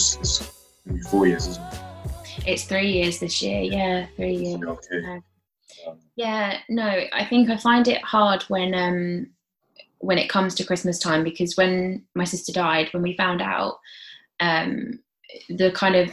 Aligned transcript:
with 0.00 0.16
it? 0.16 0.20
I 0.20 0.20
know 0.20 0.20
it's, 0.20 0.52
maybe 0.86 1.00
four 1.00 1.26
years, 1.26 1.46
isn't 1.46 1.62
it? 1.62 1.80
It's 2.46 2.64
three 2.64 2.90
years 2.90 3.18
this 3.18 3.42
year. 3.42 3.62
Yeah, 3.62 4.06
three 4.16 4.36
years. 4.36 4.62
Okay. 4.62 5.04
Um, 5.06 5.22
Yeah, 6.16 6.58
no, 6.68 6.88
I 7.12 7.24
think 7.24 7.50
I 7.50 7.56
find 7.56 7.86
it 7.88 8.02
hard 8.02 8.42
when 8.44 8.74
um 8.74 9.26
when 9.98 10.18
it 10.18 10.30
comes 10.30 10.54
to 10.54 10.64
Christmas 10.64 10.98
time 10.98 11.22
because 11.24 11.56
when 11.56 12.04
my 12.14 12.24
sister 12.24 12.52
died, 12.52 12.88
when 12.92 13.02
we 13.02 13.16
found 13.16 13.42
out, 13.42 13.78
um 14.40 15.00
the 15.48 15.70
kind 15.72 15.96
of 15.96 16.10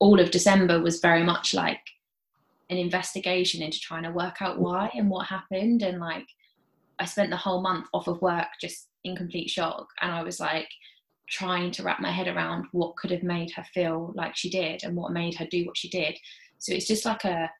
all 0.00 0.20
of 0.20 0.30
December 0.30 0.80
was 0.80 1.00
very 1.00 1.22
much 1.22 1.54
like 1.54 1.80
an 2.70 2.76
investigation 2.76 3.62
into 3.62 3.80
trying 3.80 4.02
to 4.02 4.10
work 4.10 4.40
out 4.40 4.58
why 4.58 4.90
and 4.94 5.10
what 5.10 5.26
happened 5.26 5.82
and 5.82 5.98
like 6.00 6.26
I 6.98 7.04
spent 7.04 7.30
the 7.30 7.36
whole 7.36 7.62
month 7.62 7.86
off 7.92 8.08
of 8.08 8.20
work 8.20 8.48
just 8.60 8.88
in 9.04 9.16
complete 9.16 9.48
shock 9.48 9.88
and 10.00 10.12
I 10.12 10.22
was 10.22 10.40
like 10.40 10.68
trying 11.30 11.70
to 11.72 11.82
wrap 11.82 12.00
my 12.00 12.10
head 12.10 12.28
around 12.28 12.66
what 12.72 12.96
could 12.96 13.10
have 13.10 13.22
made 13.22 13.50
her 13.52 13.64
feel 13.74 14.12
like 14.14 14.36
she 14.36 14.50
did 14.50 14.82
and 14.82 14.96
what 14.96 15.12
made 15.12 15.34
her 15.34 15.46
do 15.46 15.64
what 15.66 15.76
she 15.76 15.88
did. 15.88 16.16
So 16.58 16.72
it's 16.72 16.86
just 16.86 17.04
like 17.04 17.24
a 17.24 17.50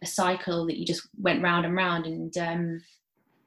a 0.00 0.06
cycle 0.06 0.64
that 0.66 0.78
you 0.78 0.86
just 0.86 1.08
went 1.18 1.42
round 1.42 1.66
and 1.66 1.74
round. 1.74 2.06
And 2.06 2.36
um 2.38 2.82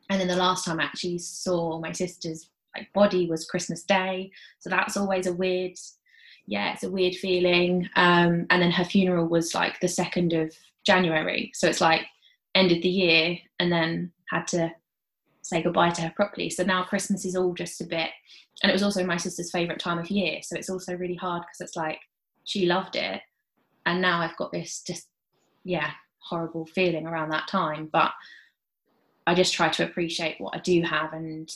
and 0.10 0.20
then 0.20 0.28
the 0.28 0.36
last 0.36 0.66
time 0.66 0.80
I 0.80 0.84
actually 0.84 1.18
saw 1.18 1.80
my 1.80 1.92
sister's 1.92 2.50
like 2.76 2.92
body 2.94 3.30
was 3.30 3.46
Christmas 3.46 3.84
Day. 3.84 4.32
So 4.60 4.70
that's 4.70 4.98
always 4.98 5.28
a 5.28 5.34
weird 5.34 5.74
yeah 6.48 6.74
it's 6.74 6.84
a 6.84 6.92
weird 6.92 7.16
feeling. 7.16 7.90
Um 7.96 8.46
and 8.50 8.62
then 8.62 8.72
her 8.72 8.86
funeral 8.86 9.28
was 9.28 9.56
like 9.56 9.80
the 9.80 9.88
2nd 9.88 10.42
of 10.42 10.54
January. 10.86 11.52
So 11.54 11.68
it's 11.68 11.82
like 11.82 12.02
ended 12.54 12.82
the 12.82 12.90
year 12.90 13.38
and 13.60 13.72
then 13.72 14.12
had 14.30 14.48
to 14.48 14.74
say 15.42 15.62
goodbye 15.62 15.90
to 15.92 16.02
her 16.02 16.14
properly. 16.16 16.50
So 16.50 16.64
now 16.64 16.84
Christmas 16.84 17.26
is 17.26 17.36
all 17.36 17.54
just 17.54 17.82
a 17.82 17.86
bit 17.86 18.10
and 18.64 18.70
it 18.70 18.74
was 18.74 18.84
also 18.84 19.04
my 19.04 19.18
sister's 19.18 19.52
favorite 19.52 19.80
time 19.80 20.00
of 20.00 20.10
year 20.10 20.40
so 20.42 20.56
it's 20.56 20.70
also 20.70 20.96
really 20.96 21.16
hard 21.16 21.42
because 21.42 21.62
it's 21.68 21.76
like 21.76 22.00
she 22.44 22.66
loved 22.66 22.96
it 22.96 23.22
and 23.86 24.02
now 24.02 24.22
I've 24.22 24.38
got 24.38 24.52
this 24.52 24.84
just 24.86 25.08
yeah 25.64 25.92
horrible 26.20 26.66
feeling 26.66 27.06
around 27.08 27.30
that 27.30 27.48
time 27.48 27.90
but 27.92 28.12
i 29.28 29.34
just 29.34 29.54
try 29.54 29.70
to 29.70 29.84
appreciate 29.84 30.36
what 30.40 30.56
i 30.56 30.60
do 30.60 30.82
have 30.82 31.14
and 31.14 31.50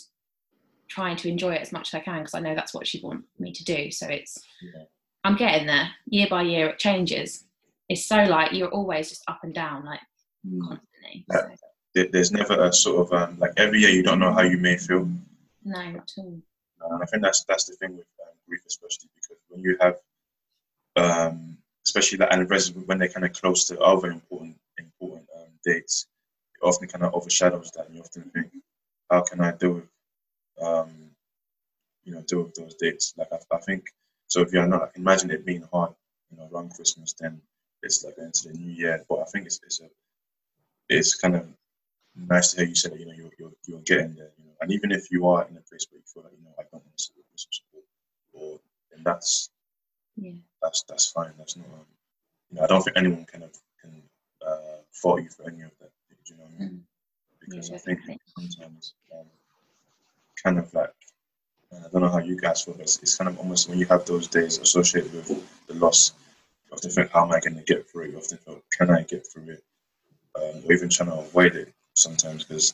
trying 0.89 1.15
to 1.15 1.29
enjoy 1.29 1.53
it 1.53 1.61
as 1.61 1.71
much 1.71 1.93
as 1.93 1.99
i 1.99 2.03
can 2.03 2.19
because 2.19 2.33
i 2.33 2.39
know 2.39 2.55
that's 2.55 2.73
what 2.73 2.87
she 2.87 2.99
want 3.01 3.23
me 3.39 3.51
to 3.51 3.63
do 3.63 3.91
so 3.91 4.07
it's 4.07 4.37
Yeah. 4.61 4.83
i'm 5.23 5.35
getting 5.35 5.67
there 5.67 5.89
year 6.07 6.27
by 6.29 6.43
year 6.43 6.69
it 6.69 6.79
changes 6.79 7.45
it's 7.89 8.05
so 8.07 8.23
like 8.23 8.53
you're 8.53 8.69
always 8.69 9.09
just 9.09 9.23
up 9.27 9.39
and 9.43 9.53
down 9.53 9.85
like 9.85 9.99
mm. 10.47 10.59
constantly 10.61 11.25
Yeah. 11.31 11.47
so, 11.95 12.09
There's 12.11 12.31
never 12.31 12.61
a 12.63 12.73
sort 12.73 13.07
of 13.07 13.13
um, 13.13 13.39
like 13.39 13.53
every 13.57 13.79
year 13.79 13.91
you 13.91 14.03
don't 14.03 14.19
know 14.19 14.33
how 14.33 14.41
you 14.41 14.57
may 14.57 14.77
feel. 14.77 15.07
no 15.63 15.79
at 15.79 16.11
all 16.17 16.39
And 16.91 17.03
I 17.03 17.05
think 17.05 17.23
that's 17.23 17.43
that's 17.45 17.65
the 17.65 17.75
thing 17.75 17.97
with 17.97 18.07
um, 18.23 18.33
grief, 18.47 18.61
especially 18.67 19.09
because 19.15 19.37
when 19.49 19.61
you 19.61 19.77
have, 19.81 19.97
um, 20.95 21.57
especially 21.85 22.17
the 22.17 22.31
anniversaries 22.31 22.85
when 22.85 22.97
they're 22.97 23.09
kind 23.09 23.25
of 23.25 23.33
close 23.33 23.65
to 23.67 23.79
other 23.79 24.11
important 24.11 24.57
important 24.77 25.27
um, 25.35 25.49
dates, 25.63 26.07
it 26.55 26.65
often 26.65 26.87
kind 26.87 27.03
of 27.03 27.13
overshadows 27.13 27.71
that, 27.71 27.87
and 27.87 27.95
you 27.95 28.01
often 28.01 28.23
think, 28.33 28.51
how 29.09 29.21
can 29.21 29.41
I 29.41 29.51
deal 29.51 29.73
with, 29.73 29.89
um, 30.61 30.89
you 32.03 32.13
know, 32.13 32.21
deal 32.21 32.43
with 32.43 32.55
those 32.55 32.75
dates? 32.75 33.13
Like 33.17 33.29
I, 33.31 33.55
I 33.55 33.59
think 33.59 33.85
so. 34.27 34.41
If 34.41 34.53
you're 34.53 34.67
not, 34.67 34.93
can 34.93 35.01
imagine 35.01 35.31
it 35.31 35.45
being 35.45 35.67
hard, 35.71 35.93
you 36.31 36.37
know, 36.37 36.49
around 36.51 36.73
Christmas, 36.73 37.13
then 37.19 37.41
it's 37.83 38.03
like 38.03 38.17
into 38.17 38.49
the 38.49 38.57
new 38.57 38.71
year. 38.71 39.03
But 39.09 39.19
I 39.19 39.25
think 39.25 39.45
it's 39.45 39.59
it's 39.63 39.81
a 39.81 39.89
it's 40.89 41.15
kind 41.15 41.35
of 41.35 41.47
nice 42.15 42.51
to 42.51 42.61
hear 42.61 42.69
you 42.69 42.75
say 42.75 42.89
that 42.89 42.99
you 42.99 43.05
know 43.05 43.13
you're, 43.13 43.31
you're, 43.37 43.51
you're 43.65 43.79
getting 43.81 44.15
there 44.15 44.31
you 44.37 44.45
know. 44.45 44.51
And 44.61 44.71
even 44.71 44.91
if 44.91 45.11
you 45.11 45.27
are 45.27 45.45
in 45.47 45.57
a 45.57 45.61
place 45.61 45.85
where 45.91 45.99
you 45.99 46.05
feel 46.05 46.23
like 46.23 46.33
you 46.37 46.43
know 46.43 46.51
I 46.57 46.63
don't 46.71 46.83
want 46.83 46.97
to 46.97 47.03
support 47.03 47.25
this 47.31 47.47
support 47.51 47.83
or 48.33 48.59
then 48.91 49.03
that's 49.03 49.49
yeah. 50.15 50.31
that's 50.61 50.83
that's 50.83 51.11
fine 51.11 51.33
that's 51.37 51.57
not 51.57 51.65
um, 51.67 51.85
you 52.49 52.57
know 52.57 52.63
I 52.63 52.67
don't 52.67 52.81
think 52.81 52.97
anyone 52.97 53.25
can 53.25 53.41
have, 53.41 53.57
can 53.81 54.01
uh, 54.45 54.77
fault 54.91 55.21
you 55.21 55.29
for 55.29 55.43
any 55.43 55.61
of 55.61 55.71
that 55.79 55.91
do 56.25 56.33
you 56.33 56.37
know 56.37 56.43
what 56.43 56.53
I 56.55 56.59
mean? 56.59 56.69
Mm. 56.69 56.81
because 57.41 57.69
Yeah, 57.69 57.75
I 57.75 57.79
think 57.79 57.99
sometimes 58.37 58.93
um, 59.13 59.25
kind 60.43 60.59
of 60.59 60.73
like 60.73 60.93
uh, 61.73 61.85
I 61.85 61.89
don't 61.91 62.01
know 62.01 62.09
how 62.09 62.19
you 62.19 62.37
guys 62.37 62.61
feel 62.61 62.75
but 62.75 62.83
it's, 62.83 62.99
it's 62.99 63.15
kind 63.15 63.29
of 63.29 63.37
almost 63.39 63.67
when 63.69 63.77
you 63.77 63.85
have 63.87 64.05
those 64.05 64.27
days 64.27 64.57
associated 64.59 65.13
with 65.13 65.27
the 65.67 65.73
loss 65.73 66.13
you 66.65 66.73
often 66.73 66.91
think 66.91 67.11
how 67.11 67.25
am 67.25 67.31
I 67.31 67.39
going 67.39 67.55
to 67.55 67.63
get 67.63 67.87
through 67.89 68.05
it? 68.05 68.11
You 68.11 68.17
often 68.17 68.37
feel 68.39 68.61
can 68.75 68.89
I 68.89 69.03
get 69.03 69.27
through 69.31 69.49
it? 69.49 69.63
Um, 70.35 70.63
or 70.65 70.73
even 70.73 70.89
trying 70.89 71.09
to 71.09 71.19
avoid 71.19 71.55
it 71.55 71.73
sometimes 71.95 72.43
because 72.43 72.73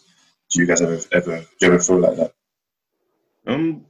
do 0.50 0.62
you 0.62 0.68
guys 0.68 0.82
ever 0.82 1.00
ever 1.12 1.40
do 1.40 1.68
you 1.68 1.68
ever 1.74 1.80
feel 1.80 2.00
like 2.00 2.18
that? 2.18 2.34
Um, 3.48 3.86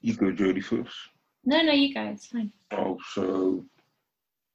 you 0.00 0.14
go, 0.14 0.26
Jodie, 0.32 0.64
first. 0.64 0.94
no 1.44 1.60
no 1.62 1.72
you 1.72 1.92
guys 1.94 2.26
fine 2.26 2.52
Oh, 2.72 2.98
so 3.12 3.64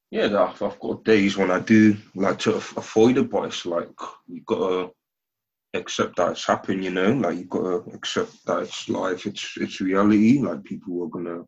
yeah, 0.10 0.26
I've, 0.42 0.62
I've 0.62 0.80
got 0.80 1.04
days 1.04 1.38
when 1.38 1.52
I 1.52 1.60
do 1.60 1.98
like 2.16 2.40
to 2.40 2.56
avoid 2.56 3.18
it, 3.18 3.30
but 3.30 3.46
it's 3.46 3.66
like 3.66 3.90
you 4.28 4.42
gotta 4.46 4.90
accept 5.74 6.16
that 6.16 6.32
it's 6.32 6.46
happened. 6.48 6.84
You 6.84 6.92
know, 6.92 7.12
like 7.14 7.38
you 7.38 7.46
gotta 7.46 7.84
accept 7.94 8.46
that 8.46 8.64
it's 8.64 8.88
life. 8.90 9.26
It's 9.26 9.58
it's 9.58 9.82
reality. 9.82 10.40
Like 10.40 10.64
people 10.64 11.04
are 11.04 11.10
gonna 11.10 11.44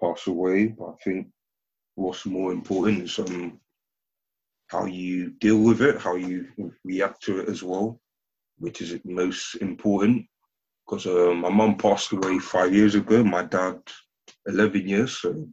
pass 0.00 0.26
away, 0.26 0.66
but 0.66 0.84
I 0.90 0.94
think 1.02 1.28
what's 1.94 2.26
more 2.26 2.52
important 2.52 3.02
is 3.02 3.18
um 3.18 3.58
how 4.74 4.86
you 4.86 5.30
deal 5.40 5.58
with 5.58 5.80
it, 5.82 6.00
how 6.00 6.16
you 6.16 6.48
react 6.82 7.22
to 7.22 7.38
it 7.40 7.48
as 7.48 7.62
well, 7.62 8.00
which 8.58 8.80
is 8.80 8.98
most 9.04 9.54
important. 9.56 10.26
Because 10.84 11.06
uh, 11.06 11.32
my 11.32 11.48
mum 11.48 11.76
passed 11.76 12.12
away 12.12 12.38
five 12.40 12.74
years 12.74 12.96
ago, 12.96 13.22
my 13.22 13.44
dad 13.44 13.78
11 14.46 14.88
years, 14.88 15.18
so 15.18 15.46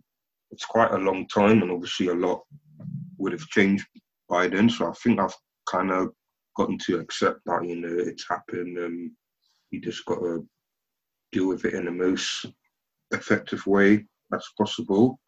it's 0.49 0.65
quite 0.65 0.91
a 0.91 0.97
long 0.97 1.27
time, 1.27 1.61
and 1.61 1.71
obviously 1.71 2.07
a 2.07 2.13
lot 2.13 2.41
would 3.17 3.31
have 3.31 3.47
changed 3.47 3.85
by 4.27 4.47
then. 4.47 4.69
So 4.69 4.89
I 4.89 4.93
think 4.93 5.19
I've 5.19 5.35
kind 5.69 5.91
of 5.91 6.09
gotten 6.57 6.79
to 6.79 6.99
accept 6.99 7.41
that, 7.45 7.65
you 7.65 7.75
know, 7.75 7.95
it's 7.95 8.27
happened, 8.27 8.77
and 8.79 9.11
you 9.69 9.81
just 9.81 10.03
got 10.05 10.19
to 10.19 10.45
deal 11.31 11.47
with 11.47 11.63
it 11.63 11.75
in 11.75 11.85
the 11.85 11.91
most 11.91 12.47
effective 13.11 13.65
way 13.67 14.03
as 14.33 14.45
possible. 14.57 15.19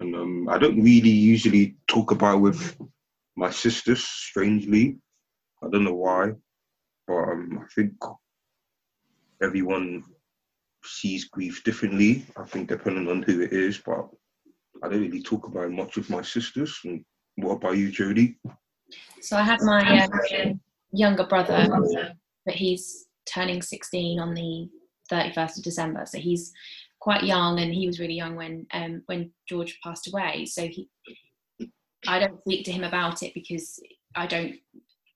And 0.00 0.14
um, 0.14 0.48
I 0.48 0.58
don't 0.58 0.82
really 0.82 1.08
usually 1.10 1.76
talk 1.86 2.10
about 2.10 2.36
it 2.36 2.40
with 2.40 2.76
my 3.38 3.50
sisters, 3.50 4.04
strangely. 4.04 4.98
I 5.62 5.68
don't 5.70 5.84
know 5.84 5.94
why, 5.94 6.32
but 7.06 7.14
um, 7.14 7.60
I 7.62 7.66
think 7.74 7.92
everyone 9.42 10.02
sees 10.84 11.24
grief 11.24 11.62
differently. 11.64 12.26
I 12.36 12.44
think 12.44 12.68
depending 12.68 13.08
on 13.08 13.22
who 13.22 13.40
it 13.40 13.52
is, 13.52 13.78
but 13.78 14.08
I 14.82 14.88
don't 14.88 15.00
really 15.02 15.22
talk 15.22 15.46
about 15.46 15.70
much 15.70 15.96
with 15.96 16.10
my 16.10 16.22
sisters. 16.22 16.78
And 16.84 17.04
what 17.36 17.54
about 17.54 17.76
you, 17.78 17.90
Jodie? 17.90 18.36
so 19.20 19.36
i 19.36 19.42
had 19.42 19.60
my 19.60 20.08
um, 20.08 20.58
younger 20.92 21.26
brother 21.26 21.68
but 22.46 22.54
he's 22.54 23.06
turning 23.26 23.60
16 23.60 24.18
on 24.18 24.32
the 24.32 24.66
31st 25.12 25.58
of 25.58 25.64
December. 25.64 26.04
So 26.06 26.18
he's 26.18 26.52
quite 27.00 27.24
young, 27.24 27.60
and 27.60 27.72
he 27.72 27.86
was 27.86 28.00
really 28.00 28.14
young 28.14 28.36
when 28.36 28.66
um, 28.72 29.02
when 29.06 29.30
George 29.48 29.78
passed 29.82 30.08
away. 30.08 30.46
So 30.46 30.66
he, 30.66 30.88
I 32.06 32.18
don't 32.18 32.40
speak 32.42 32.64
to 32.66 32.72
him 32.72 32.84
about 32.84 33.22
it 33.22 33.34
because 33.34 33.80
I 34.14 34.26
don't 34.26 34.56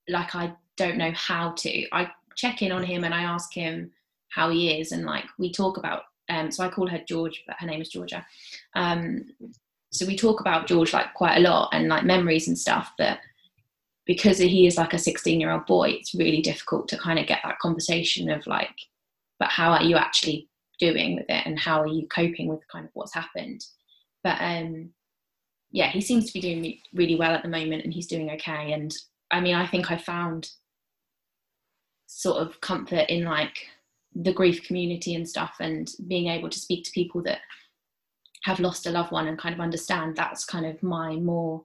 like 0.09 0.35
I 0.35 0.53
don't 0.77 0.99
know 0.99 1.13
how 1.15 1.53
to. 1.53 1.87
I 1.93 2.11
check 2.35 2.63
in 2.63 2.73
on 2.73 2.83
him 2.83 3.05
and 3.05 3.15
I 3.15 3.23
ask 3.23 3.53
him 3.53 3.93
how 4.31 4.51
he 4.51 4.81
is, 4.81 4.93
and 4.93 5.05
like 5.05 5.25
we 5.39 5.53
talk 5.53 5.77
about. 5.77 6.03
Um, 6.29 6.51
so 6.51 6.65
I 6.65 6.71
call 6.71 6.87
her 6.87 7.03
George, 7.07 7.43
but 7.47 7.57
her 7.59 7.67
name 7.67 7.83
is 7.83 7.91
Georgia. 7.91 8.25
Um, 8.75 9.27
so 9.91 10.07
we 10.07 10.17
talk 10.17 10.41
about 10.41 10.67
George 10.67 10.93
like 10.93 11.13
quite 11.15 11.37
a 11.37 11.41
lot 11.41 11.69
and 11.73 11.89
like 11.89 12.05
memories 12.05 12.49
and 12.49 12.59
stuff, 12.59 12.93
but 12.97 13.19
because 14.07 14.39
he 14.39 14.67
is 14.67 14.77
like 14.77 14.95
a 14.95 14.99
16 14.99 15.41
year 15.41 15.53
old 15.53 15.67
boy, 15.67 15.91
it's 15.91 16.15
really 16.15 16.41
difficult 16.41 16.89
to 16.89 16.99
kind 16.99 17.19
of 17.19 17.27
get 17.27 17.41
that 17.45 17.59
conversation 17.59 18.31
of 18.31 18.47
like, 18.47 18.75
but 19.39 19.49
how 19.49 19.73
are 19.73 19.83
you 19.83 19.97
actually 19.97 20.49
doing 20.81 21.17
with 21.17 21.27
it 21.29 21.47
and 21.47 21.59
how 21.59 21.81
are 21.81 21.87
you 21.87 22.07
coping 22.09 22.49
with 22.49 22.67
kind 22.69 22.87
of 22.87 22.91
what's 22.95 23.15
happened? 23.15 23.65
But 24.25 24.39
um, 24.41 24.91
yeah, 25.73 25.89
he 25.89 26.01
seems 26.01 26.27
to 26.27 26.33
be 26.33 26.41
doing 26.41 26.79
really 26.95 27.17
well 27.17 27.33
at 27.33 27.43
the 27.43 27.49
moment 27.49 27.85
and 27.85 27.93
he's 27.93 28.07
doing 28.07 28.31
okay. 28.31 28.73
And 28.73 28.95
I 29.31 29.41
mean, 29.41 29.55
I 29.55 29.67
think 29.67 29.91
I 29.91 29.97
found 29.97 30.51
sort 32.07 32.47
of 32.47 32.61
comfort 32.61 33.09
in 33.09 33.25
like 33.25 33.57
the 34.15 34.35
grief 34.35 34.63
community 34.65 35.15
and 35.15 35.27
stuff 35.27 35.55
and 35.61 35.91
being 36.07 36.29
able 36.29 36.51
to 36.51 36.59
speak 36.59 36.85
to 36.85 36.93
people 36.93 37.23
that 37.23 37.39
have 38.45 38.61
lost 38.61 38.87
a 38.87 38.91
loved 38.91 39.13
one 39.13 39.29
and 39.29 39.39
kind 39.39 39.55
of 39.55 39.61
understand 39.61 40.15
that's 40.15 40.45
kind 40.45 40.67
of 40.67 40.83
my 40.83 41.17
more 41.17 41.65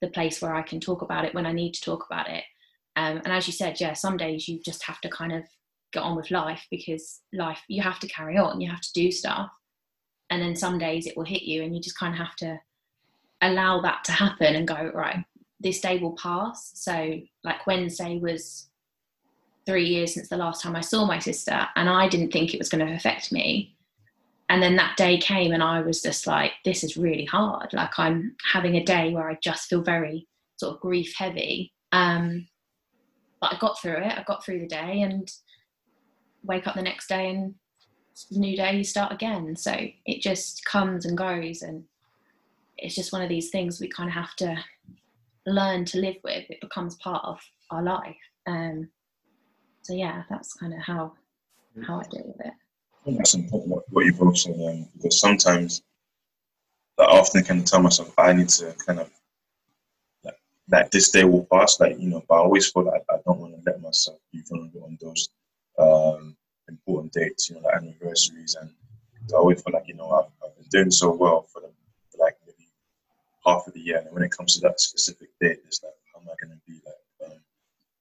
the 0.00 0.08
place 0.08 0.42
where 0.42 0.54
I 0.54 0.62
can 0.62 0.80
talk 0.80 1.02
about 1.02 1.24
it 1.24 1.34
when 1.34 1.46
I 1.46 1.52
need 1.52 1.74
to 1.74 1.80
talk 1.80 2.04
about 2.10 2.28
it. 2.28 2.42
Um, 2.96 3.18
and 3.18 3.28
as 3.28 3.46
you 3.46 3.52
said, 3.52 3.80
yeah, 3.80 3.92
some 3.92 4.16
days 4.16 4.48
you 4.48 4.60
just 4.64 4.84
have 4.84 5.00
to 5.02 5.08
kind 5.08 5.32
of 5.32 5.44
get 5.92 6.02
on 6.02 6.16
with 6.16 6.32
life 6.32 6.66
because 6.72 7.20
life, 7.32 7.60
you 7.68 7.82
have 7.82 8.00
to 8.00 8.08
carry 8.08 8.36
on, 8.36 8.60
you 8.60 8.68
have 8.68 8.80
to 8.80 8.92
do 8.94 9.12
stuff. 9.12 9.50
And 10.30 10.42
then 10.42 10.56
some 10.56 10.78
days 10.78 11.06
it 11.06 11.16
will 11.16 11.24
hit 11.24 11.42
you 11.42 11.62
and 11.62 11.72
you 11.72 11.80
just 11.80 11.98
kind 11.98 12.14
of 12.14 12.18
have 12.18 12.34
to 12.36 12.58
allow 13.42 13.80
that 13.80 14.04
to 14.04 14.12
happen 14.12 14.54
and 14.54 14.66
go, 14.66 14.90
right, 14.94 15.24
this 15.60 15.80
day 15.80 15.98
will 15.98 16.16
pass. 16.16 16.72
So, 16.74 17.20
like 17.44 17.66
Wednesday 17.66 18.18
was 18.18 18.68
three 19.66 19.86
years 19.86 20.14
since 20.14 20.28
the 20.28 20.36
last 20.36 20.62
time 20.62 20.74
I 20.74 20.80
saw 20.80 21.04
my 21.04 21.18
sister, 21.18 21.66
and 21.76 21.88
I 21.88 22.08
didn't 22.08 22.32
think 22.32 22.52
it 22.54 22.58
was 22.58 22.68
going 22.68 22.86
to 22.86 22.94
affect 22.94 23.32
me. 23.32 23.76
And 24.48 24.62
then 24.62 24.76
that 24.76 24.96
day 24.96 25.18
came, 25.18 25.52
and 25.52 25.62
I 25.62 25.80
was 25.80 26.02
just 26.02 26.26
like, 26.26 26.52
this 26.64 26.84
is 26.84 26.96
really 26.96 27.24
hard. 27.24 27.72
Like, 27.72 27.98
I'm 27.98 28.36
having 28.52 28.76
a 28.76 28.84
day 28.84 29.12
where 29.12 29.28
I 29.28 29.38
just 29.42 29.68
feel 29.68 29.82
very 29.82 30.26
sort 30.56 30.74
of 30.74 30.80
grief 30.80 31.14
heavy. 31.16 31.72
Um, 31.92 32.48
but 33.40 33.54
I 33.54 33.58
got 33.58 33.80
through 33.80 33.96
it. 33.96 34.18
I 34.18 34.22
got 34.26 34.44
through 34.44 34.60
the 34.60 34.66
day 34.66 35.02
and 35.02 35.30
wake 36.44 36.66
up 36.66 36.74
the 36.74 36.82
next 36.82 37.08
day 37.08 37.30
and 37.30 37.54
new 38.30 38.56
day, 38.56 38.76
you 38.76 38.84
start 38.84 39.12
again. 39.12 39.56
So 39.56 39.74
it 40.06 40.22
just 40.22 40.64
comes 40.64 41.06
and 41.06 41.16
goes. 41.16 41.62
And 41.62 41.84
it's 42.82 42.94
just 42.94 43.12
one 43.12 43.22
of 43.22 43.28
these 43.28 43.50
things 43.50 43.80
we 43.80 43.88
kind 43.88 44.08
of 44.08 44.14
have 44.14 44.34
to 44.36 44.56
learn 45.46 45.84
to 45.86 45.98
live 45.98 46.16
with. 46.24 46.44
It 46.50 46.60
becomes 46.60 46.96
part 46.96 47.24
of 47.24 47.40
our 47.70 47.82
life. 47.82 48.16
Um, 48.46 48.88
so 49.82 49.94
yeah, 49.94 50.22
that's 50.28 50.54
kind 50.54 50.74
of 50.74 50.80
how 50.80 51.12
how 51.86 52.00
I 52.00 52.02
deal 52.10 52.24
with 52.26 52.46
it. 52.46 52.52
I 52.52 53.04
think 53.04 53.18
that's 53.18 53.34
important 53.34 53.82
what 53.90 54.04
you 54.04 54.12
both 54.12 54.36
said 54.36 54.54
um, 54.54 54.88
because 54.96 55.20
sometimes 55.20 55.82
I 56.98 57.04
often 57.04 57.42
can 57.42 57.64
tell 57.64 57.82
myself 57.82 58.12
I 58.18 58.32
need 58.32 58.48
to 58.50 58.74
kind 58.86 59.00
of 59.00 59.10
like, 60.24 60.36
like 60.70 60.90
this 60.90 61.10
day 61.10 61.24
will 61.24 61.46
pass, 61.50 61.80
like 61.80 61.98
you 61.98 62.10
know, 62.10 62.22
but 62.28 62.34
I 62.34 62.38
always 62.38 62.70
feel 62.70 62.84
like 62.84 63.02
I 63.10 63.16
don't 63.24 63.40
want 63.40 63.54
to 63.54 63.62
let 63.70 63.80
myself 63.80 64.18
be 64.32 64.42
vulnerable 64.48 64.84
on 64.84 64.98
those 65.00 65.28
um, 65.78 66.36
important 66.68 67.12
dates, 67.12 67.48
you 67.48 67.56
know, 67.56 67.62
like 67.62 67.76
anniversaries, 67.76 68.56
and 68.60 68.70
I 69.32 69.36
always 69.36 69.62
feel 69.62 69.72
like 69.72 69.88
you 69.88 69.94
know 69.94 70.10
I've, 70.10 70.48
I've 70.48 70.56
been 70.56 70.68
doing 70.70 70.90
so 70.90 71.12
well 71.12 71.42
for, 71.52 71.60
the, 71.60 71.70
for 72.10 72.18
like 72.18 72.36
maybe 72.46 72.68
half 73.44 73.66
of 73.66 73.74
the 73.74 73.80
year, 73.80 73.98
and 73.98 74.12
when 74.12 74.22
it 74.22 74.30
comes 74.30 74.54
to 74.54 74.60
that 74.60 74.80
specific 74.80 75.28
date, 75.40 75.58
it's 75.66 75.82
like 75.82 75.92
how 76.12 76.20
am 76.20 76.28
I 76.28 76.34
going 76.44 76.56
to 76.56 76.72
be 76.72 76.80
like? 76.84 77.30
Um, 77.30 77.38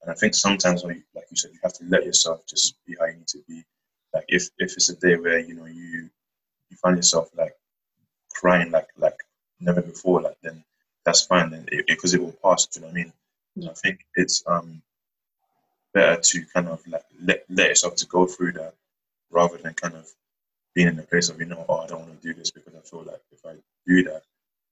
and 0.02 0.12
I 0.12 0.14
think 0.14 0.36
sometimes, 0.36 0.84
like 0.84 1.04
you 1.30 1.38
said, 1.38 1.52
you 1.54 1.60
have 1.64 1.74
to 1.74 1.86
let 1.86 2.06
yourself 2.06 2.46
just 2.48 2.76
be 2.86 2.96
how 3.00 3.06
you 3.06 3.14
need 3.14 3.28
to 3.28 3.40
be. 3.48 3.64
Like 4.14 4.26
if 4.28 4.50
if 4.58 4.74
it's 4.74 4.90
a 4.90 4.96
day 4.96 5.16
where 5.16 5.40
you 5.40 5.56
know 5.56 5.66
you 5.66 6.10
you 6.70 6.78
find 6.78 6.98
yourself 6.98 7.30
like 7.38 7.56
crying 8.30 8.72
like 8.72 8.90
like 8.98 9.18
never 9.60 9.82
before, 9.82 10.22
like 10.22 10.38
then 10.42 10.64
that's 11.06 11.26
fine, 11.26 11.50
then 11.50 11.68
because 11.88 12.14
it, 12.14 12.22
it, 12.22 12.24
will 12.24 12.36
pass. 12.44 12.66
Do 12.66 12.80
you 12.80 12.86
know 12.86 12.92
what 12.92 13.00
I 13.00 13.04
mean? 13.04 13.70
I 13.70 13.74
think 13.74 14.06
it's 14.16 14.44
um 14.48 14.82
better 15.94 16.22
to 16.22 16.46
kind 16.54 16.68
of 16.68 16.86
like 16.88 17.04
let, 17.22 17.44
let 17.50 17.70
yourself 17.70 17.96
to 17.98 18.08
go 18.08 18.26
through 18.26 18.54
that 18.54 18.74
rather 19.30 19.58
than 19.58 19.74
kind 19.74 19.96
of 19.96 20.10
being 20.74 20.88
in 20.88 21.00
a 21.00 21.04
place 21.04 21.30
of 21.30 21.40
you 21.40 21.46
know 21.46 21.66
oh 21.68 21.80
I 21.80 21.88
don't 21.88 22.02
want 22.02 22.22
to 22.22 22.28
do 22.28 22.34
this 22.34 22.52
because 22.52 22.74
I 22.76 22.80
feel 22.80 23.04
like 23.04 23.22
if 23.32 23.46
I 23.46 23.54
do 23.86 24.04
that 24.04 24.24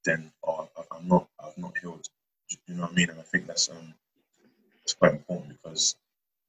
then 0.10 0.32
oh 0.46 0.68
I'm 0.92 1.08
not 1.08 1.28
I've 1.44 1.58
not 1.58 1.78
healed. 1.78 2.08
You 2.68 2.76
know 2.76 2.84
what 2.84 2.92
I 2.92 2.96
mean? 2.96 3.10
And 3.10 3.20
I 3.20 3.24
think 3.24 3.48
that's 3.48 3.70
um 3.70 3.94
it's 4.84 4.94
quite 4.94 5.14
important 5.14 5.62
because 5.62 5.96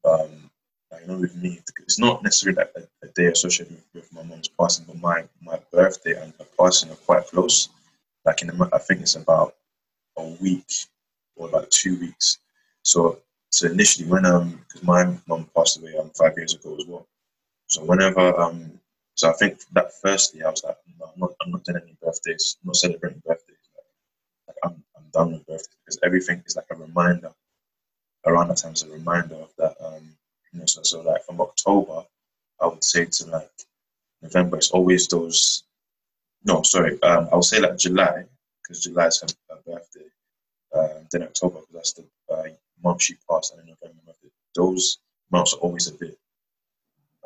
um 0.05 0.51
like, 0.91 1.03
you 1.03 1.09
know 1.09 1.19
with 1.19 1.37
me 1.37 1.61
it's 1.83 1.99
not 1.99 2.23
necessarily 2.23 2.57
like 2.57 2.73
a, 2.77 3.07
a 3.07 3.09
day 3.13 3.27
associated 3.27 3.77
with, 3.77 3.87
with, 3.95 4.13
my 4.13 4.23
mom's 4.23 4.49
passing 4.49 4.87
but 4.87 4.99
my 4.99 5.25
my 5.43 5.59
birthday 5.73 6.21
and 6.21 6.33
her 6.39 6.47
passing 6.59 6.91
are 6.91 6.97
quite 7.07 7.27
close. 7.27 7.69
Like 8.25 8.43
in 8.43 8.49
the, 8.49 8.69
I 8.73 8.79
think 8.79 9.01
it's 9.01 9.17
about 9.17 9.55
a 10.19 10.27
week 10.41 10.71
or 11.37 11.49
about 11.49 11.71
two 11.71 11.99
weeks. 12.01 12.39
So 12.83 13.19
so 13.53 13.67
initially, 13.67 14.09
when 14.09 14.25
um, 14.27 14.61
because 14.69 14.83
my 14.85 15.17
mum 15.27 15.49
passed 15.57 15.79
away 15.79 15.97
um 15.99 16.11
five 16.17 16.35
years 16.37 16.55
ago 16.55 16.77
as 16.79 16.87
well. 16.87 17.07
So 17.67 17.85
whenever 17.85 18.39
um, 18.41 18.80
so 19.21 19.29
I 19.29 19.35
think 19.35 19.61
that 19.73 19.93
firstly 20.01 20.43
I 20.43 20.49
was 20.49 20.65
like, 20.65 20.79
no, 20.99 21.05
I'm 21.13 21.21
not, 21.21 21.33
I'm 21.43 21.51
not 21.51 21.63
doing 21.65 21.83
any 21.83 21.95
birthdays. 22.03 22.57
I'm 22.63 22.69
not 22.69 22.77
celebrating 22.77 23.23
birthdays. 23.27 23.59
Like, 23.77 23.85
like 24.49 24.57
I'm, 24.65 24.83
I'm 24.97 25.05
done 25.13 25.33
with 25.33 25.47
birthdays 25.47 25.77
because 25.85 25.99
everything 26.03 26.43
is 26.47 26.57
like 26.57 26.65
a 26.71 26.75
reminder. 26.77 27.31
Around 28.25 28.49
that 28.49 28.57
time, 28.57 28.73
is 28.73 28.83
a 28.83 28.91
reminder 28.91 29.35
of 29.35 29.51
that. 29.59 29.75
Um, 29.85 30.17
you 30.53 30.61
know, 30.61 30.65
so 30.65 30.83
so 30.83 31.03
like 31.03 31.23
from 31.27 31.39
October, 31.43 32.05
I 32.63 32.67
would 32.69 32.83
say 32.83 33.05
to 33.05 33.27
like 33.27 33.51
November, 34.23 34.57
it's 34.57 34.71
always 34.71 35.07
those. 35.09 35.65
No, 36.47 36.63
sorry, 36.63 37.01
um, 37.03 37.29
I 37.31 37.35
would 37.35 37.45
say 37.45 37.61
like 37.61 37.77
July 37.77 38.25
because 38.63 38.83
July 38.83 39.09
is 39.09 39.21
her, 39.21 39.29
her 39.51 39.61
birthday. 39.67 40.09
Um, 40.75 41.07
then 41.13 41.25
October 41.25 41.61
because 41.61 41.75
that's 41.75 41.93
the 41.93 42.05
uh, 42.35 42.45
month 42.83 43.03
she 43.03 43.17
passed 43.29 43.53
and 43.53 43.69
then 43.69 43.77
November. 43.83 44.13
Those 44.55 44.99
months 45.31 45.53
are 45.53 45.59
always 45.59 45.89
a 45.89 45.93
bit 45.93 46.17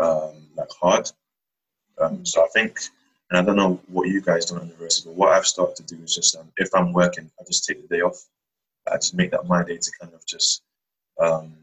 um, 0.00 0.34
like 0.56 0.70
hard. 0.80 1.08
Um, 2.00 2.24
so 2.24 2.44
I 2.44 2.48
think, 2.48 2.78
and 3.30 3.38
I 3.38 3.42
don't 3.42 3.56
know 3.56 3.80
what 3.88 4.08
you 4.08 4.20
guys 4.20 4.46
do 4.46 4.56
on 4.56 4.66
university, 4.66 5.08
but 5.08 5.16
what 5.16 5.32
I've 5.32 5.46
started 5.46 5.76
to 5.76 5.94
do 5.94 6.02
is 6.02 6.14
just 6.14 6.36
um, 6.36 6.50
if 6.56 6.74
I'm 6.74 6.92
working, 6.92 7.30
I 7.40 7.44
just 7.44 7.64
take 7.64 7.82
the 7.82 7.96
day 7.96 8.02
off. 8.02 8.24
I 8.90 8.96
just 8.96 9.14
make 9.14 9.30
that 9.30 9.46
my 9.46 9.64
day 9.64 9.78
to 9.78 9.90
kind 10.00 10.12
of 10.12 10.24
just 10.26 10.62
um, 11.18 11.54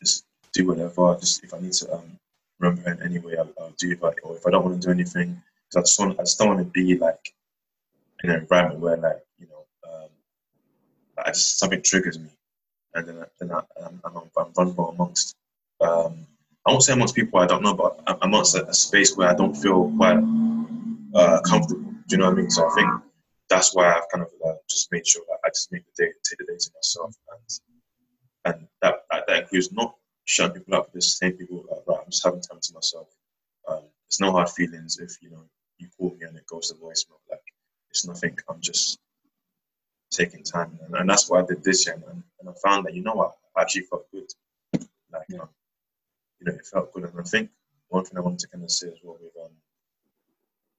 just 0.00 0.24
do 0.52 0.66
whatever. 0.66 1.16
Just 1.20 1.44
if 1.44 1.54
I 1.54 1.60
need 1.60 1.72
to 1.74 1.94
um, 1.94 2.18
remember 2.58 2.90
in 2.90 3.02
any 3.02 3.18
way, 3.18 3.36
I'll, 3.38 3.52
I'll 3.60 3.74
do 3.78 3.92
it. 3.92 4.02
Or 4.02 4.36
if 4.36 4.46
I 4.46 4.50
don't 4.50 4.64
want 4.64 4.80
to 4.80 4.86
do 4.86 4.92
anything, 4.92 5.40
because 5.68 5.76
I 5.76 5.80
just 5.82 6.00
want, 6.00 6.18
I 6.18 6.22
just 6.22 6.38
don't 6.38 6.48
want 6.48 6.60
to 6.60 6.64
be 6.64 6.96
like 6.96 7.32
in 8.24 8.30
an 8.30 8.40
environment 8.40 8.80
where 8.80 8.96
like 8.96 9.22
you 9.38 9.46
know, 9.46 9.64
um, 9.88 10.08
I 11.24 11.30
just 11.30 11.58
something 11.58 11.82
triggers 11.82 12.18
me 12.18 12.30
and 12.96 13.06
then, 13.06 13.24
then 13.38 13.52
I, 13.52 13.62
am 13.84 14.00
I'm, 14.04 14.16
I'm 14.36 14.52
vulnerable 14.52 14.90
amongst, 14.90 15.36
um, 15.80 16.26
I 16.66 16.70
won't 16.70 16.82
say 16.82 16.92
amongst 16.92 17.14
people 17.14 17.38
I 17.38 17.46
don't 17.46 17.62
know, 17.62 17.74
but 17.74 18.18
amongst 18.22 18.56
a, 18.56 18.66
a 18.66 18.74
space 18.74 19.16
where 19.16 19.28
I 19.28 19.34
don't 19.34 19.54
feel 19.54 19.92
quite 19.96 20.18
uh, 21.14 21.40
comfortable. 21.42 21.92
Do 22.08 22.16
you 22.16 22.18
know 22.18 22.26
what 22.26 22.38
I 22.38 22.40
mean? 22.40 22.50
So 22.50 22.68
I 22.68 22.74
think 22.74 22.90
that's 23.48 23.74
why 23.74 23.92
I've 23.92 24.08
kind 24.12 24.24
of 24.24 24.30
uh, 24.44 24.54
just 24.68 24.90
made 24.90 25.06
sure 25.06 25.22
that 25.28 25.38
I 25.44 25.48
just 25.50 25.70
make 25.70 25.84
the 25.86 26.04
day, 26.04 26.12
take 26.28 26.38
the 26.38 26.44
day 26.52 26.58
to 26.58 26.70
myself, 26.74 27.14
and 27.32 28.56
and 28.56 28.68
that 28.82 29.04
that, 29.10 29.42
includes 29.42 29.72
not 29.72 29.94
shutting 30.24 30.56
people 30.62 30.74
up, 30.74 30.92
just 30.92 31.18
saying 31.18 31.34
people 31.34 31.64
like, 31.70 31.80
right, 31.86 31.98
I'm 32.04 32.10
just 32.10 32.24
having 32.24 32.40
time 32.40 32.58
to 32.60 32.74
myself. 32.74 33.08
Um, 33.68 33.82
there's 34.08 34.20
no 34.20 34.32
hard 34.32 34.50
feelings 34.50 34.98
if 34.98 35.16
you 35.22 35.30
know 35.30 35.44
you 35.78 35.88
call 35.96 36.16
me 36.18 36.26
and 36.26 36.36
it 36.36 36.46
goes 36.46 36.70
to 36.70 36.74
voicemail. 36.74 37.20
Like 37.30 37.40
it's 37.90 38.06
nothing. 38.06 38.36
I'm 38.48 38.60
just 38.60 38.98
taking 40.10 40.42
time, 40.42 40.78
and, 40.84 40.96
and 40.96 41.08
that's 41.08 41.30
why 41.30 41.40
I 41.40 41.44
did 41.46 41.62
this 41.62 41.86
year, 41.86 41.94
and, 41.94 42.22
and 42.40 42.48
I 42.48 42.52
found 42.64 42.86
that 42.86 42.94
you 42.94 43.02
know 43.02 43.14
what, 43.14 43.36
I 43.56 43.62
actually 43.62 43.82
felt 43.82 44.10
good. 44.10 44.28
Like 45.12 45.40
um, 45.40 45.48
you 46.40 46.46
know, 46.46 46.52
it 46.54 46.66
felt 46.66 46.92
good, 46.92 47.04
and 47.04 47.18
I 47.18 47.22
think 47.22 47.50
one 47.88 48.04
thing 48.04 48.18
I 48.18 48.20
wanted 48.20 48.40
to 48.40 48.48
kind 48.48 48.64
of 48.64 48.70
say 48.70 48.88
as 48.88 48.98
well 49.02 49.18
with 49.20 49.32
um, 49.42 49.50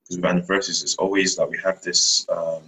because 0.03 0.17
with 0.17 0.25
anniversaries, 0.25 0.83
it's 0.83 0.95
always 0.95 1.37
like 1.37 1.49
we 1.49 1.59
have 1.63 1.81
this 1.81 2.25
um 2.29 2.63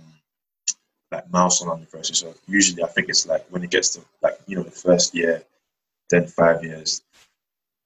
like 1.11 1.29
milestone 1.31 1.71
anniversary. 1.71 2.15
So 2.15 2.33
usually, 2.47 2.83
I 2.83 2.87
think 2.87 3.09
it's 3.09 3.27
like 3.27 3.45
when 3.49 3.63
it 3.63 3.71
gets 3.71 3.89
to 3.91 4.01
like 4.21 4.39
you 4.47 4.55
know 4.55 4.63
the 4.63 4.71
first 4.71 5.15
year, 5.15 5.43
then 6.09 6.27
five 6.27 6.63
years, 6.63 7.01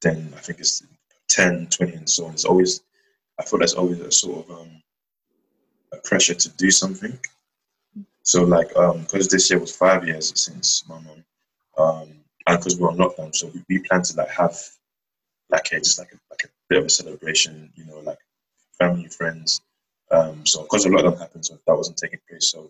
then 0.01 0.33
I 0.35 0.39
think 0.39 0.59
it's 0.59 0.83
10, 1.29 1.67
20, 1.67 1.93
and 1.93 2.09
so 2.09 2.25
on. 2.25 2.33
It's 2.33 2.45
always 2.45 2.81
I 3.39 3.43
feel 3.45 3.59
there's 3.59 3.73
always 3.73 3.99
a 3.99 4.11
sort 4.11 4.45
of 4.45 4.59
um, 4.59 4.81
a 5.91 5.97
pressure 5.97 6.35
to 6.35 6.49
do 6.49 6.71
something 6.71 7.17
so 8.23 8.43
like, 8.43 8.75
um, 8.77 9.01
because 9.01 9.27
this 9.27 9.49
year 9.49 9.59
was 9.59 9.75
five 9.75 10.07
years 10.07 10.31
since 10.41 10.83
my 10.87 10.99
mom, 11.01 11.25
um, 11.77 12.09
and 12.47 12.57
because 12.57 12.79
we're 12.79 12.89
on 12.89 12.97
lockdown, 12.97 13.35
so 13.35 13.47
we, 13.47 13.63
we 13.69 13.79
plan 13.79 14.01
to 14.01 14.15
like 14.15 14.29
have 14.29 14.57
like 15.49 15.71
a 15.71 15.79
just 15.79 15.99
like 15.99 16.11
a, 16.11 16.17
like 16.29 16.43
a 16.45 16.47
bit 16.69 16.79
of 16.79 16.85
a 16.85 16.89
celebration, 16.89 17.71
you 17.75 17.85
know, 17.85 17.99
like 17.99 18.19
family, 18.79 19.07
friends. 19.07 19.61
Um, 20.11 20.45
so 20.45 20.63
because 20.63 20.83
the 20.83 20.89
lockdown 20.89 21.19
happened, 21.19 21.45
so 21.45 21.59
that 21.65 21.75
wasn't 21.75 21.97
taking 21.97 22.19
place. 22.29 22.49
So 22.51 22.69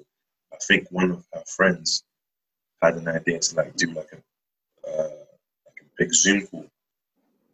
I 0.53 0.57
think 0.57 0.87
one 0.91 1.11
of 1.11 1.25
our 1.35 1.43
friends 1.45 2.03
had 2.81 2.95
an 2.95 3.07
idea 3.07 3.39
to 3.39 3.55
like 3.55 3.75
do 3.75 3.87
like 3.91 4.11
a 4.13 4.89
uh, 4.89 5.09
like 5.65 5.79
a 5.81 5.85
big 5.97 6.13
Zoom 6.13 6.45
call. 6.47 6.65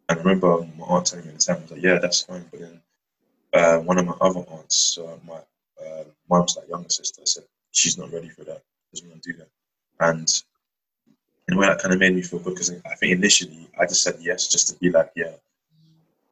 And 0.08 0.18
I 0.18 0.22
remember 0.22 0.66
my 0.76 0.86
aunt 0.86 1.06
telling 1.06 1.26
me 1.26 1.32
at 1.32 1.38
the 1.38 1.44
time, 1.44 1.58
I 1.58 1.62
was 1.62 1.70
like, 1.70 1.82
yeah, 1.82 1.98
that's 1.98 2.22
fine. 2.22 2.44
But 2.50 2.60
then 2.60 2.80
uh, 3.52 3.78
one 3.78 3.98
of 3.98 4.06
my 4.06 4.14
other 4.20 4.40
aunts, 4.40 4.76
so 4.76 5.20
my 5.26 5.38
uh, 5.84 6.04
mom's 6.28 6.56
like 6.56 6.68
younger 6.68 6.88
sister, 6.88 7.22
said, 7.24 7.44
she's 7.70 7.96
not 7.98 8.12
ready 8.12 8.28
for 8.28 8.44
that, 8.44 8.62
doesn't 8.92 9.08
want 9.08 9.22
to 9.22 9.32
do 9.32 9.38
that. 9.38 9.48
And 10.00 10.42
in 11.50 11.56
a 11.56 11.60
way, 11.60 11.66
that 11.66 11.80
kind 11.80 11.92
of 11.92 11.98
made 12.00 12.14
me 12.14 12.22
feel 12.22 12.38
good 12.38 12.54
because 12.54 12.70
I 12.70 12.94
think 12.94 13.12
initially 13.12 13.68
I 13.78 13.84
just 13.84 14.02
said 14.02 14.16
yes 14.20 14.46
just 14.46 14.68
to 14.68 14.74
be 14.78 14.90
like, 14.90 15.10
yeah, 15.16 15.32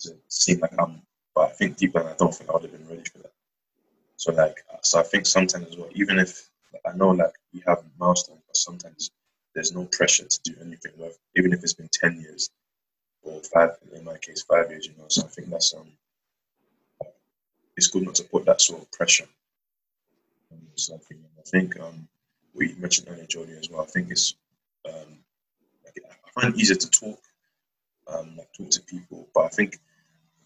to 0.00 0.14
seem 0.28 0.60
like 0.60 0.72
I'm, 0.78 1.02
but 1.34 1.50
I 1.50 1.52
think 1.52 1.76
deep 1.76 1.94
down 1.94 2.06
I 2.06 2.14
don't 2.16 2.32
think 2.32 2.48
I 2.48 2.52
would 2.52 2.62
have 2.62 2.72
been 2.72 2.88
ready 2.88 3.02
for 3.10 3.18
that. 3.18 3.32
So 4.16 4.32
like, 4.32 4.58
so 4.82 5.00
I 5.00 5.02
think 5.02 5.26
sometimes 5.26 5.66
as 5.68 5.76
well, 5.76 5.88
even 5.94 6.18
if 6.18 6.48
I 6.86 6.96
know 6.96 7.10
like 7.10 7.32
we 7.52 7.62
have 7.66 7.82
milestones, 7.98 8.42
but 8.46 8.56
sometimes 8.56 9.10
there's 9.54 9.74
no 9.74 9.86
pressure 9.86 10.24
to 10.24 10.40
do 10.44 10.54
anything 10.60 10.92
with, 10.96 11.18
even 11.36 11.52
if 11.52 11.62
it's 11.62 11.74
been 11.74 11.88
10 11.92 12.20
years 12.20 12.50
or 13.22 13.40
five, 13.42 13.70
in 13.94 14.04
my 14.04 14.18
case, 14.18 14.42
five 14.42 14.70
years, 14.70 14.86
you 14.86 14.92
know. 14.98 15.06
So 15.08 15.24
I 15.24 15.28
think 15.28 15.50
that's, 15.50 15.74
um, 15.74 15.88
it's 17.76 17.88
good 17.88 18.04
not 18.04 18.14
to 18.16 18.24
put 18.24 18.44
that 18.44 18.60
sort 18.60 18.82
of 18.82 18.90
pressure 18.92 19.26
on 20.52 20.60
yourself. 20.70 21.02
I 21.10 21.42
think 21.50 21.78
um, 21.80 22.06
we 22.54 22.74
mentioned 22.78 23.08
earlier, 23.10 23.24
Jodie, 23.24 23.58
as 23.58 23.70
well. 23.70 23.82
I 23.82 23.86
think 23.86 24.10
it's 24.10 24.34
um, 24.86 25.18
I 25.86 26.40
find 26.40 26.54
it 26.54 26.60
easier 26.60 26.76
to 26.76 26.90
talk, 26.90 27.20
um, 28.06 28.36
like 28.36 28.52
talk 28.52 28.70
to 28.70 28.82
people, 28.82 29.28
but 29.34 29.44
I 29.44 29.48
think 29.48 29.78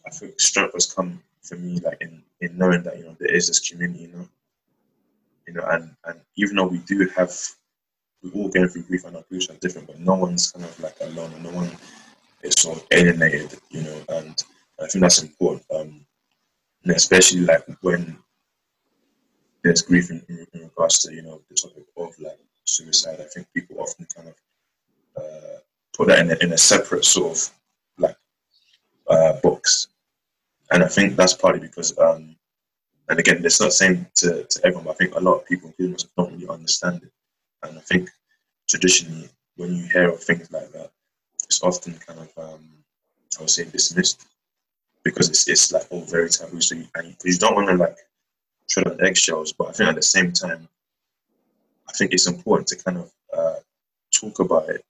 I 0.07 0.11
think 0.11 0.41
strength 0.41 0.75
has 0.75 0.93
come 0.93 1.23
for 1.43 1.57
me, 1.57 1.81
like 1.81 1.99
in, 2.01 2.23
in 2.41 2.57
knowing 2.57 2.83
that 2.85 2.99
you 2.99 3.05
know 3.05 3.17
there 3.19 3.35
is 3.35 3.49
this 3.49 3.61
community, 3.61 4.05
you 4.05 4.09
know, 4.09 4.29
you 5.47 5.55
know, 5.55 5.65
and 5.71 5.95
and 6.07 6.21
even 6.37 6.57
though 6.57 6.67
we 6.67 6.79
do 6.79 7.09
have 7.17 7.33
we're 8.23 8.43
all 8.43 8.49
going 8.49 8.69
through 8.69 8.83
grief 8.83 9.05
and 9.05 9.17
our 9.17 9.25
griefs 9.29 9.51
are 9.51 9.55
different, 9.55 9.89
but 9.89 9.99
no 9.99 10.15
one's 10.15 10.53
kind 10.53 10.65
of 10.65 10.79
like 10.81 10.95
alone 11.01 11.33
and 11.33 11.43
no 11.43 11.51
one 11.51 11.71
is 12.43 12.55
sort 12.55 12.79
of 12.79 12.87
alienated, 12.93 13.55
you 13.71 13.83
know, 13.83 14.03
and 14.11 14.43
I 14.81 14.87
think 14.87 15.03
that's 15.03 15.23
important. 15.23 15.65
Um, 15.75 16.07
and 16.85 16.93
especially 16.93 17.41
like 17.41 17.65
when 17.81 18.17
there's 19.63 19.83
grief 19.83 20.11
in, 20.11 20.23
in, 20.29 20.61
regards 20.61 21.01
to, 21.01 21.15
you 21.15 21.23
know, 21.23 21.41
the 21.49 21.55
topic 21.55 21.85
of 21.97 22.19
like 22.21 22.39
suicide, 22.65 23.21
I 23.21 23.25
think 23.25 23.47
people 23.55 23.81
often 23.81 24.07
kind 24.15 24.29
of 24.29 24.35
uh, 25.17 25.59
put 25.97 26.09
that 26.09 26.21
in 26.21 26.31
a, 26.31 26.37
in 26.43 26.53
a 26.53 26.59
separate 26.59 27.05
sort 27.05 27.37
of 27.37 27.51
like 27.99 28.17
uh, 29.09 29.35
box. 29.41 29.89
And 30.71 30.83
I 30.83 30.89
think 30.89 31.17
that's 31.17 31.35
partly 31.35 31.61
because, 31.61 31.97
um, 31.99 32.35
and 33.09 33.19
again, 33.19 33.45
it's 33.45 33.61
not 33.61 33.67
the 33.67 33.73
same 33.73 34.07
to, 34.17 34.45
to 34.45 34.61
everyone, 34.65 34.85
but 34.85 34.93
I 34.93 34.95
think 34.95 35.15
a 35.15 35.21
lot 35.21 35.37
of 35.37 35.47
people, 35.47 35.69
including 35.69 35.93
myself, 35.93 36.13
don't 36.17 36.33
really 36.33 36.49
understand 36.49 37.03
it. 37.03 37.13
And 37.63 37.79
I 37.79 37.81
think 37.83 38.09
traditionally, 38.69 39.29
when 39.57 39.75
you 39.75 39.85
hear 39.93 40.09
of 40.09 40.23
things 40.23 40.51
like 40.51 40.73
that, 40.73 40.91
it's 41.45 41.63
often 41.63 41.95
kind 41.95 42.21
of, 42.21 42.31
um, 42.39 42.69
I 43.39 43.43
would 43.43 43.51
say, 43.51 43.65
dismissed 43.65 44.27
because 45.05 45.29
it's, 45.29 45.49
it's 45.49 45.73
like 45.73 45.87
all 45.91 46.03
very 46.03 46.31
taboo. 46.31 46.61
So 46.61 46.77
you, 46.77 46.87
and 46.95 47.15
you 47.25 47.37
don't 47.37 47.55
want 47.55 47.69
to 47.69 47.75
like 47.75 47.99
tread 48.69 48.89
on 48.89 49.05
eggshells, 49.05 49.53
but 49.53 49.69
I 49.69 49.73
think 49.73 49.91
at 49.91 49.97
the 49.97 50.03
same 50.03 50.33
time, 50.33 50.69
I 51.93 51.97
think 51.97 52.13
it's 52.13 52.27
important 52.27 52.69
to 52.69 52.77
kind 52.77 52.99
of 52.99 53.13
uh, 53.37 53.57
talk 54.15 54.39
about 54.41 54.69
it 54.71 54.83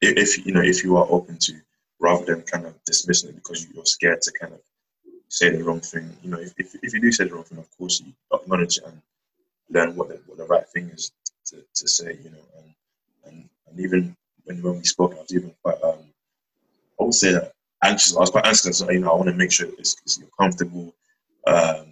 if 0.00 0.44
you 0.44 0.52
know 0.52 0.60
if 0.60 0.82
you 0.82 0.96
are 0.96 1.06
open 1.08 1.38
to, 1.38 1.54
rather 2.00 2.24
than 2.24 2.42
kind 2.42 2.66
of 2.66 2.74
dismissing 2.84 3.30
it 3.30 3.36
because 3.36 3.66
you're 3.72 3.84
scared 3.84 4.22
to 4.22 4.32
kind 4.40 4.52
of 4.52 4.60
say 5.28 5.50
the 5.50 5.62
wrong 5.62 5.80
thing. 5.80 6.10
You 6.22 6.30
know, 6.30 6.40
if, 6.40 6.52
if, 6.56 6.74
if 6.82 6.94
you 6.94 7.00
do 7.00 7.12
say 7.12 7.24
the 7.24 7.34
wrong 7.34 7.44
thing, 7.44 7.58
of 7.58 7.68
course 7.78 8.00
you 8.00 8.12
acknowledge 8.32 8.78
it 8.78 8.84
and 8.86 9.00
learn 9.70 9.94
what 9.94 10.08
the, 10.08 10.20
what 10.26 10.38
the 10.38 10.46
right 10.46 10.68
thing 10.68 10.88
is 10.90 11.12
to, 11.46 11.56
to 11.74 11.88
say. 11.88 12.18
You 12.24 12.30
know, 12.30 12.44
and 12.58 12.74
and, 13.26 13.48
and 13.68 13.80
even 13.80 14.16
when 14.44 14.62
when 14.62 14.78
we 14.78 14.84
spoke, 14.84 15.14
I 15.14 15.20
was 15.20 15.34
even 15.34 15.54
quite 15.62 15.80
um, 15.82 16.00
I 17.00 17.04
would 17.04 17.14
say 17.14 17.32
that 17.32 17.52
anxious. 17.84 18.16
I 18.16 18.20
was 18.20 18.30
quite 18.30 18.46
anxious. 18.46 18.80
You 18.80 19.00
know, 19.00 19.10
I 19.12 19.14
want 19.16 19.28
to 19.28 19.34
make 19.34 19.52
sure 19.52 19.68
it's, 19.78 19.96
it's 20.04 20.18
you're 20.18 20.28
comfortable, 20.38 20.92
um, 21.46 21.86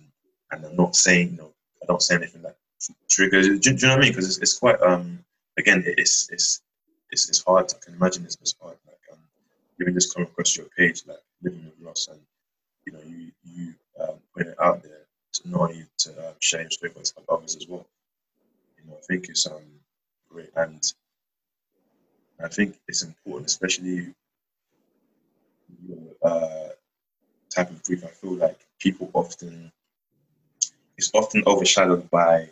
and 0.50 0.64
I'm 0.64 0.76
not 0.76 0.96
saying 0.96 1.30
you 1.30 1.36
know 1.36 1.52
I 1.82 1.86
don't 1.86 2.02
say 2.02 2.16
anything 2.16 2.42
that 2.42 2.56
triggers. 3.08 3.46
Do, 3.48 3.58
do 3.58 3.70
you 3.70 3.76
know 3.82 3.88
what 3.90 3.98
I 3.98 4.02
mean? 4.02 4.12
Because 4.12 4.26
it's, 4.28 4.38
it's 4.38 4.58
quite 4.58 4.80
um 4.82 5.20
again 5.58 5.82
it's 5.86 6.28
it's 6.30 6.62
it's, 7.10 7.28
it's 7.28 7.42
hard. 7.44 7.72
I 7.72 7.84
can 7.84 7.94
imagine 7.94 8.24
it's, 8.24 8.36
it's 8.40 8.54
hard. 8.60 8.76
Like 8.86 8.98
um, 9.12 9.18
even 9.80 9.94
just 9.94 10.14
coming 10.14 10.28
across 10.28 10.56
your 10.56 10.66
page, 10.76 11.02
like 11.06 11.18
living 11.42 11.64
with 11.64 11.86
loss, 11.86 12.08
and 12.08 12.20
you 12.86 12.92
know, 12.92 13.00
you 13.06 13.32
you 13.44 13.74
um, 14.00 14.16
putting 14.34 14.52
it 14.52 14.60
out 14.60 14.82
there 14.82 15.06
to 15.34 15.48
not 15.48 15.60
only 15.70 15.86
to 15.98 16.10
um, 16.28 16.34
share 16.40 16.62
your 16.62 16.70
story, 16.70 16.92
but 16.94 17.04
to 17.04 17.14
others 17.28 17.56
as 17.56 17.66
well. 17.68 17.86
You 18.78 18.90
know, 18.90 18.96
I 18.96 19.00
think 19.08 19.28
it's 19.28 19.46
um 19.46 19.62
great, 20.30 20.50
and 20.56 20.82
I 22.42 22.48
think 22.48 22.76
it's 22.88 23.02
important, 23.02 23.46
especially 23.48 24.14
your 25.86 25.98
uh, 26.22 26.68
type 27.54 27.70
of 27.70 27.82
grief. 27.84 28.04
I 28.04 28.08
feel 28.08 28.34
like 28.34 28.58
people 28.78 29.10
often 29.14 29.72
it's 30.98 31.10
often 31.14 31.42
overshadowed 31.46 32.08
by 32.10 32.48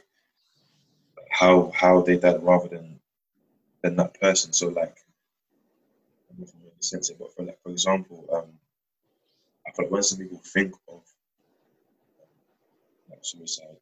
how 1.41 1.73
how 1.75 2.03
they 2.03 2.17
died 2.19 2.43
rather 2.43 2.69
than 2.69 3.01
than 3.83 3.97
that 3.97 4.21
person. 4.21 4.53
So 4.53 4.69
like, 4.69 4.97
I 4.97 6.35
don't 6.35 6.41
know 6.41 6.45
if 6.47 6.55
I'm 6.55 6.63
making 6.65 6.83
sense 6.83 7.09
here, 7.09 7.17
but 7.21 7.35
for 7.35 7.45
like, 7.45 7.61
for 7.63 7.71
example, 7.71 8.27
um, 8.33 8.51
I 9.67 9.73
feel 9.73 9.87
like 9.87 9.93
when 9.93 10.03
some 10.03 10.19
people 10.19 10.41
think 10.45 10.75
of 10.89 11.03
um, 12.21 12.29
like 13.11 13.21
suicide, 13.23 13.77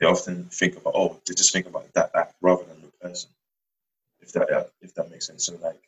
they 0.00 0.06
often 0.06 0.44
think 0.50 0.76
about 0.76 0.94
oh, 0.96 1.20
they 1.26 1.34
just 1.34 1.52
think 1.52 1.66
about 1.66 1.92
that 1.94 2.10
act 2.14 2.34
rather 2.40 2.64
than 2.64 2.82
the 2.82 3.08
person. 3.08 3.30
If 4.20 4.32
that 4.32 4.50
uh, 4.50 4.64
if 4.82 4.94
that 4.94 5.10
makes 5.10 5.26
sense. 5.28 5.46
So 5.46 5.56
like, 5.62 5.82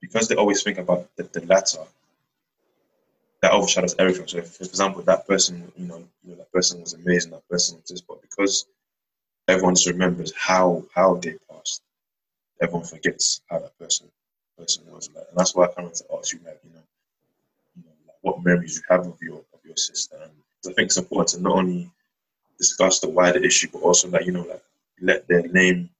because 0.00 0.28
they 0.28 0.36
always 0.36 0.62
think 0.62 0.78
about 0.78 1.08
the, 1.16 1.24
the 1.24 1.46
latter, 1.46 1.84
that 3.42 3.52
overshadows 3.52 3.94
everything. 3.98 4.28
So, 4.28 4.38
if, 4.38 4.56
for 4.56 4.64
example, 4.64 5.02
that 5.02 5.26
person, 5.26 5.72
you 5.76 5.86
know, 5.88 5.98
you 6.24 6.30
know, 6.32 6.36
that 6.36 6.52
person 6.52 6.80
was 6.80 6.94
amazing, 6.94 7.32
that 7.32 7.48
person 7.48 7.78
was 7.78 7.90
this, 7.90 8.00
but 8.02 8.22
because 8.22 8.66
everyone 9.48 9.74
just 9.76 9.88
remembers 9.88 10.32
how 10.36 10.84
how 10.94 11.16
they 11.16 11.36
passed. 11.50 11.82
Everyone 12.62 12.86
forgets 12.86 13.42
how 13.50 13.60
that 13.60 13.78
person 13.78 14.08
person 14.58 14.84
was 14.92 15.10
like, 15.14 15.26
and 15.28 15.38
that's 15.38 15.54
why 15.54 15.66
I 15.66 15.68
kind 15.74 15.88
of 15.88 15.94
to 15.94 16.04
ask 16.18 16.32
you, 16.34 16.40
like, 16.46 16.60
you 16.64 16.70
know, 16.74 16.82
you 17.76 17.82
know 17.84 17.92
like 18.06 18.16
what 18.22 18.44
memories 18.44 18.76
you 18.78 18.82
have 18.88 19.06
of 19.06 19.18
your 19.22 19.38
of 19.54 19.60
your 19.64 19.76
sister. 19.76 20.16
And 20.22 20.32
I 20.66 20.74
think 20.74 20.86
it's 20.86 20.96
important 20.98 21.28
to 21.30 21.40
not 21.42 21.56
only 21.58 21.90
discuss 22.58 23.00
the 23.00 23.08
wider 23.10 23.44
issue, 23.44 23.68
but 23.72 23.82
also 23.82 24.08
like 24.10 24.26
you 24.26 24.32
know, 24.32 24.42
like 24.42 24.64
let 25.02 25.28
their 25.28 25.42
name, 25.48 25.90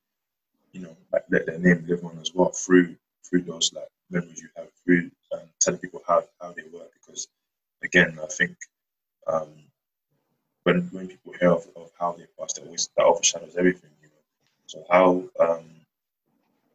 you 0.72 0.82
know, 0.82 0.96
like 1.12 1.24
let 1.30 1.46
their 1.46 1.58
name 1.58 1.84
live 1.88 2.04
on 2.04 2.18
as 2.20 2.34
well 2.34 2.50
through 2.50 2.96
through 3.24 3.42
those 3.42 3.72
like 3.74 3.88
memories 4.10 4.42
you 4.42 4.48
have 4.56 4.68
through 4.84 5.10
um, 5.32 5.48
telling 5.60 5.80
people 5.80 6.02
how 6.06 6.24
how 6.40 6.52
they 6.52 6.64
were. 6.72 6.88
Because 6.94 7.28
again, 7.82 8.18
I 8.22 8.26
think 8.26 8.56
um, 9.26 9.48
when 10.64 10.88
when 10.92 11.08
people 11.08 11.34
hear 11.40 11.52
of, 11.52 11.66
of 11.76 11.90
how 11.98 12.12
they 12.12 12.26
passed, 12.38 12.58
it 12.58 12.64
always 12.64 12.88
that 12.96 13.04
overshadows 13.04 13.56
everything, 13.56 13.90
you 14.02 14.08
know. 14.08 14.22
So 14.66 14.84
how 14.90 15.24
um, 15.40 15.64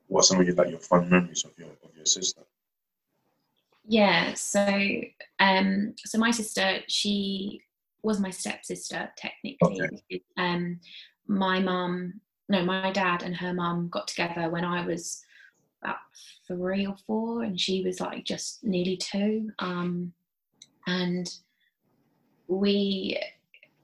what 0.07 0.21
are 0.21 0.23
some 0.23 0.39
of 0.39 0.47
your 0.47 0.55
like 0.55 0.69
your 0.69 0.79
fun 0.79 1.09
memories 1.09 1.45
of 1.45 1.51
your 1.57 1.69
of 1.83 1.95
your 1.95 2.05
sister? 2.05 2.41
Yeah, 3.89 4.33
so 4.33 5.01
um, 5.39 5.93
so 6.05 6.17
my 6.17 6.31
sister, 6.31 6.79
she 6.87 7.61
was 8.03 8.19
my 8.19 8.29
stepsister 8.29 9.11
technically. 9.17 9.81
Okay. 9.81 10.21
Um, 10.37 10.79
my 11.27 11.59
mum, 11.59 12.21
no, 12.49 12.63
my 12.63 12.91
dad 12.91 13.23
and 13.23 13.35
her 13.35 13.53
mum 13.53 13.89
got 13.89 14.07
together 14.07 14.49
when 14.49 14.65
I 14.65 14.85
was 14.85 15.21
about 15.87 15.99
three 16.47 16.85
or 16.85 16.95
four, 17.05 17.43
and 17.43 17.59
she 17.59 17.83
was 17.83 17.99
like 17.99 18.25
just 18.25 18.63
nearly 18.63 18.97
two. 18.97 19.49
Um, 19.59 20.13
and 20.87 21.29
we 22.47 23.19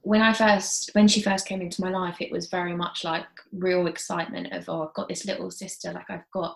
when 0.04 0.22
I 0.22 0.34
first, 0.34 0.90
when 0.94 1.08
she 1.08 1.22
first 1.22 1.48
came 1.48 1.62
into 1.62 1.82
my 1.82 1.90
life, 1.90 2.18
it 2.20 2.32
was 2.32 2.48
very 2.48 2.76
much 2.76 3.06
like 3.06 3.26
real 3.54 3.88
excitement 3.88 4.52
of, 4.52 4.68
oh, 4.68 4.84
I've 4.84 4.94
got 4.94 5.08
this 5.08 5.26
little 5.26 5.50
sister, 5.50 5.94
like 5.94 6.10
I've 6.10 6.30
got 6.34 6.56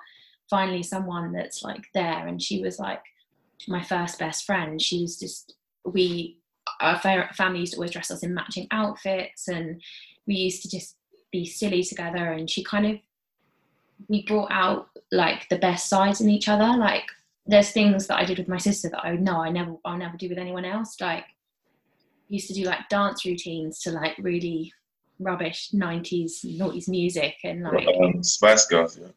finally 0.49 0.83
someone 0.83 1.31
that's 1.31 1.63
like 1.63 1.85
there. 1.93 2.27
And 2.27 2.41
she 2.41 2.61
was 2.61 2.77
like 2.77 3.01
my 3.69 3.81
first 3.81 4.19
best 4.19 4.45
friend. 4.45 4.81
She 4.81 5.01
was 5.01 5.17
just, 5.17 5.55
we, 5.85 6.39
our 6.81 6.99
family 6.99 7.61
used 7.61 7.73
to 7.73 7.77
always 7.77 7.91
dress 7.91 8.11
us 8.11 8.21
in 8.21 8.33
matching 8.33 8.67
outfits 8.71 9.47
and 9.47 9.81
we 10.27 10.35
used 10.35 10.61
to 10.63 10.69
just 10.69 10.97
be 11.31 11.45
silly 11.45 11.83
together. 11.83 12.33
And 12.33 12.49
she 12.49 12.65
kind 12.65 12.85
of, 12.85 12.97
we 14.09 14.25
brought 14.25 14.51
out 14.51 14.89
like 15.11 15.47
the 15.49 15.57
best 15.57 15.89
sides 15.89 16.21
in 16.21 16.29
each 16.29 16.47
other. 16.47 16.77
Like 16.77 17.05
there's 17.45 17.71
things 17.71 18.07
that 18.07 18.17
I 18.17 18.25
did 18.25 18.37
with 18.37 18.47
my 18.47 18.57
sister 18.57 18.89
that 18.89 19.05
I 19.05 19.15
know 19.15 19.41
I 19.41 19.49
never, 19.49 19.75
I'll 19.85 19.97
never 19.97 20.17
do 20.17 20.29
with 20.29 20.37
anyone 20.37 20.65
else. 20.65 20.99
Like, 20.99 21.25
used 22.29 22.47
to 22.47 22.53
do 22.53 22.63
like 22.63 22.89
dance 22.89 23.25
routines 23.25 23.79
to 23.81 23.91
like 23.91 24.17
really 24.19 24.73
rubbish 25.19 25.69
90s 25.73 26.45
noughties 26.45 26.87
music 26.87 27.35
and 27.43 27.63
like 27.63 27.87
um, 27.87 28.23
Spice 28.23 28.65
Girls, 28.67 28.99
yeah. 28.99 29.07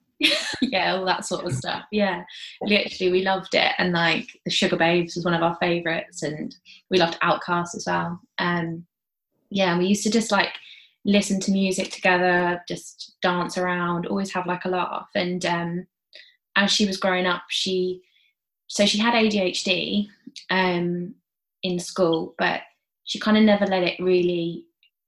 yeah, 0.62 0.94
all 0.94 1.04
that 1.06 1.24
sort 1.24 1.46
of 1.46 1.52
stuff. 1.52 1.84
Yeah, 1.90 2.24
literally, 2.62 3.10
we 3.10 3.22
loved 3.22 3.54
it, 3.54 3.72
and 3.78 3.92
like 3.92 4.28
the 4.44 4.50
Sugababes 4.50 5.14
was 5.16 5.24
one 5.24 5.34
of 5.34 5.42
our 5.42 5.56
favorites, 5.56 6.22
and 6.22 6.54
we 6.90 6.98
loved 6.98 7.18
OutKast 7.20 7.74
as 7.74 7.84
well. 7.86 8.20
Um, 8.38 8.84
yeah, 9.48 9.78
we 9.78 9.86
used 9.86 10.02
to 10.04 10.10
just 10.10 10.30
like 10.30 10.52
listen 11.04 11.40
to 11.40 11.52
music 11.52 11.90
together, 11.90 12.62
just 12.68 13.16
dance 13.22 13.56
around, 13.56 14.06
always 14.06 14.32
have 14.32 14.46
like 14.46 14.64
a 14.64 14.68
laugh. 14.68 15.08
And 15.14 15.44
um, 15.46 15.86
as 16.56 16.70
she 16.70 16.86
was 16.86 16.96
growing 16.96 17.26
up, 17.26 17.42
she 17.48 18.02
so 18.66 18.86
she 18.86 18.98
had 18.98 19.14
ADHD 19.14 20.06
um, 20.48 21.14
in 21.64 21.80
school, 21.80 22.36
but 22.38 22.60
she 23.04 23.18
kind 23.18 23.36
of 23.36 23.42
never 23.42 23.66
let 23.66 23.82
it 23.82 23.98
really 23.98 24.64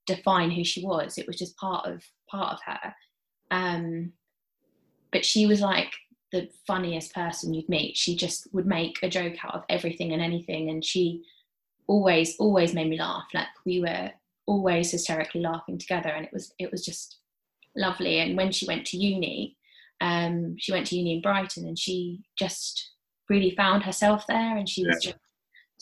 define 0.06 0.50
who 0.50 0.64
she 0.64 0.84
was. 0.84 1.16
It 1.16 1.28
was 1.28 1.36
just 1.36 1.56
part 1.56 1.86
of 1.86 2.02
part 2.28 2.54
of 2.54 2.58
her. 2.66 2.94
Um, 3.50 4.12
but 5.12 5.24
she 5.24 5.46
was 5.46 5.60
like 5.60 5.92
the 6.32 6.48
funniest 6.66 7.14
person 7.14 7.54
you'd 7.54 7.68
meet. 7.68 7.96
She 7.96 8.16
just 8.16 8.48
would 8.52 8.66
make 8.66 8.98
a 9.02 9.08
joke 9.08 9.44
out 9.44 9.54
of 9.54 9.64
everything 9.68 10.12
and 10.12 10.22
anything, 10.22 10.70
and 10.70 10.84
she 10.84 11.22
always 11.86 12.36
always 12.38 12.74
made 12.74 12.88
me 12.88 12.98
laugh. 12.98 13.26
Like 13.32 13.46
we 13.64 13.80
were 13.80 14.10
always 14.46 14.90
hysterically 14.90 15.40
laughing 15.40 15.78
together, 15.78 16.10
and 16.10 16.24
it 16.24 16.32
was 16.32 16.52
it 16.58 16.70
was 16.70 16.84
just 16.84 17.18
lovely. 17.76 18.18
And 18.20 18.36
when 18.36 18.52
she 18.52 18.66
went 18.66 18.86
to 18.88 18.96
uni, 18.96 19.56
um, 20.00 20.56
she 20.58 20.72
went 20.72 20.86
to 20.88 20.96
uni 20.96 21.14
in 21.14 21.22
Brighton, 21.22 21.66
and 21.66 21.78
she 21.78 22.20
just 22.38 22.90
really 23.28 23.54
found 23.56 23.82
herself 23.82 24.26
there, 24.26 24.56
and 24.56 24.68
she 24.68 24.86
was 24.86 25.02
just 25.02 25.16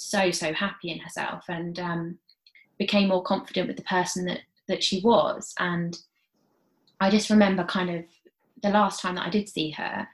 so 0.01 0.31
so 0.31 0.53
happy 0.53 0.91
in 0.91 0.99
herself 0.99 1.45
and 1.49 1.79
um, 1.79 2.19
became 2.79 3.09
more 3.09 3.23
confident 3.23 3.69
with 3.69 3.77
the 3.77 3.83
person 3.83 4.25
that 4.25 4.41
that 4.67 4.83
she 4.83 5.01
was 5.01 5.53
and 5.59 5.99
i 7.01 7.11
just 7.11 7.29
remember 7.29 7.65
kind 7.65 7.91
of 7.91 8.05
the 8.63 8.71
last 8.71 9.03
time 9.03 9.17
that 9.17 9.27
i 9.27 9.31
did 9.31 9.49
see 9.49 9.71
her 9.71 10.09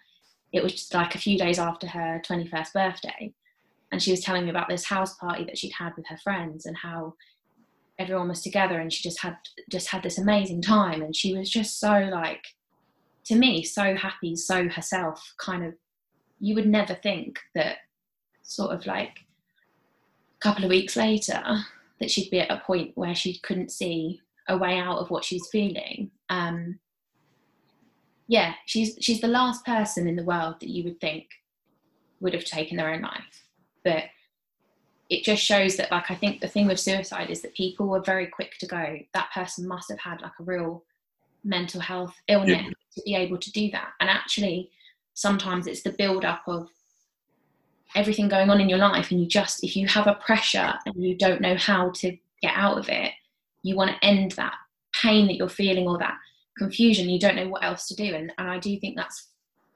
it 0.53 0.63
was 0.63 0.73
just 0.73 0.95
like 0.95 1.15
a 1.15 1.19
few 1.19 1.39
days 1.39 1.59
after 1.59 1.87
her 1.87 2.21
21st 2.29 2.73
birthday 2.73 3.33
and 3.93 4.03
she 4.03 4.11
was 4.11 4.21
telling 4.21 4.45
me 4.45 4.51
about 4.51 4.69
this 4.69 4.85
house 4.85 5.15
party 5.15 5.45
that 5.45 5.57
she'd 5.57 5.73
had 5.79 5.93
with 5.97 6.07
her 6.09 6.17
friends 6.19 6.67
and 6.67 6.77
how 6.77 7.15
everyone 7.99 8.29
was 8.29 8.43
together 8.43 8.79
and 8.79 8.93
she 8.93 9.03
just 9.03 9.21
had 9.21 9.37
just 9.71 9.89
had 9.89 10.03
this 10.03 10.19
amazing 10.19 10.61
time 10.61 11.03
and 11.03 11.17
she 11.17 11.37
was 11.37 11.49
just 11.49 11.81
so 11.81 12.09
like 12.13 12.45
to 13.25 13.35
me 13.35 13.63
so 13.63 13.95
happy 13.95 14.37
so 14.37 14.69
herself 14.69 15.35
kind 15.39 15.65
of 15.65 15.75
you 16.39 16.55
would 16.55 16.67
never 16.67 16.95
think 16.95 17.39
that 17.55 17.79
sort 18.43 18.71
of 18.71 18.87
like 18.87 19.19
a 20.37 20.41
couple 20.41 20.65
of 20.65 20.71
weeks 20.71 20.97
later 20.97 21.43
that 21.99 22.11
she'd 22.11 22.31
be 22.31 22.41
at 22.41 22.51
a 22.51 22.63
point 22.67 22.93
where 22.95 23.15
she 23.15 23.39
couldn't 23.39 23.71
see 23.71 24.21
a 24.49 24.57
way 24.57 24.79
out 24.79 24.99
of 24.99 25.11
what 25.11 25.25
she's 25.25 25.49
feeling. 25.49 26.11
Um 26.29 26.79
yeah 28.29 28.55
she's 28.67 28.97
she's 29.01 29.21
the 29.21 29.29
last 29.29 29.65
person 29.65 30.07
in 30.07 30.17
the 30.17 30.25
world 30.25 30.57
that 30.61 30.69
you 30.69 30.85
would 30.85 31.01
think 31.01 31.27
would 32.21 32.35
have 32.35 32.45
taken 32.45 32.77
their 32.77 32.93
own 32.93 33.03
life 33.03 33.45
but 33.85 34.05
it 35.09 35.25
just 35.25 35.43
shows 35.43 35.77
that 35.77 35.91
like 35.91 36.11
i 36.11 36.15
think 36.15 36.41
the 36.41 36.49
thing 36.49 36.67
with 36.67 36.81
suicide 36.81 37.31
is 37.31 37.43
that 37.43 37.55
people 37.55 37.87
were 37.87 38.01
very 38.01 38.27
quick 38.27 38.59
to 38.59 38.67
go 38.67 38.99
that 39.15 39.31
person 39.33 39.67
must 39.67 39.89
have 39.91 40.01
had 40.01 40.21
like 40.21 40.33
a 40.41 40.45
real 40.45 40.83
mental 41.47 41.81
health 41.81 42.15
illness 42.29 42.63
yeah. 42.63 42.71
to 42.95 43.03
be 43.05 43.15
able 43.15 43.39
to 43.39 43.53
do 43.53 43.71
that. 43.71 43.93
And 44.01 44.11
actually 44.11 44.71
sometimes 45.15 45.67
it's 45.67 45.83
the 45.83 45.93
build 45.93 46.25
up 46.25 46.43
of 46.47 46.69
everything 47.95 48.29
going 48.29 48.51
on 48.51 48.61
in 48.61 48.69
your 48.69 48.79
life 48.79 49.11
and 49.11 49.21
you 49.21 49.27
just 49.27 49.65
if 49.65 49.77
you 49.77 49.87
have 49.87 50.07
a 50.07 50.15
pressure 50.15 50.75
and 50.85 50.95
you 50.97 51.17
don't 51.17 51.41
know 51.41 51.57
how 51.57 51.91
to 51.91 52.15
get 52.43 52.53
out 52.55 52.77
of 52.77 52.89
it 52.91 53.13
you 53.63 53.75
want 53.75 53.91
to 53.91 54.05
end 54.05 54.33
that 54.33 54.55
pain 54.93 55.27
that 55.27 55.37
you're 55.37 55.49
feeling 55.49 55.87
or 55.87 55.97
that 55.97 56.19
confusion. 56.59 57.09
You 57.09 57.19
don't 57.19 57.37
know 57.37 57.49
what 57.49 57.65
else 57.65 57.87
to 57.89 57.95
do. 57.95 58.15
And, 58.15 58.33
and 58.39 58.51
i 58.51 58.59
do 58.59 58.79
think 58.79 58.97
that's 58.97 59.29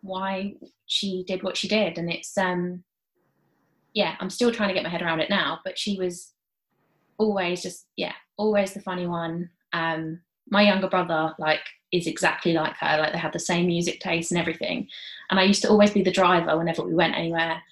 why 0.03 0.55
she 0.87 1.25
did 1.27 1.43
what 1.43 1.57
she 1.57 1.69
did. 1.69 1.99
And 1.99 2.11
it's 2.11 2.37
um 2.37 2.83
yeah, 3.95 4.15
I'm 4.21 4.31
still 4.31 4.53
trying 4.53 4.69
to 4.69 4.75
get 4.75 4.85
my 4.85 4.89
head 4.89 5.03
around 5.03 5.21
it 5.21 5.31
now, 5.31 5.61
but 5.65 5.79
she 5.79 5.99
was 5.99 6.33
always 7.19 7.63
just, 7.63 7.87
yeah, 7.97 8.15
always 8.37 8.73
the 8.73 8.81
funny 8.81 9.07
one. 9.07 9.51
Um, 9.73 10.21
my 10.49 10.63
younger 10.63 10.89
brother, 10.89 11.35
like, 11.39 11.61
is 11.93 12.07
exactly 12.07 12.53
like 12.53 12.77
her. 12.77 12.99
Like, 12.99 13.13
they 13.13 13.19
had 13.19 13.33
the 13.33 13.39
same 13.39 13.67
music 13.67 14.01
taste 14.01 14.31
and 14.31 14.41
everything. 14.41 14.89
And 15.31 15.39
I 15.39 15.45
used 15.45 15.63
to 15.63 15.69
always 15.69 15.91
be 15.91 16.03
the 16.03 16.11
driver 16.11 16.57
whenever 16.57 16.83
we 16.83 16.95
went 16.95 17.17
anywhere. 17.17 17.63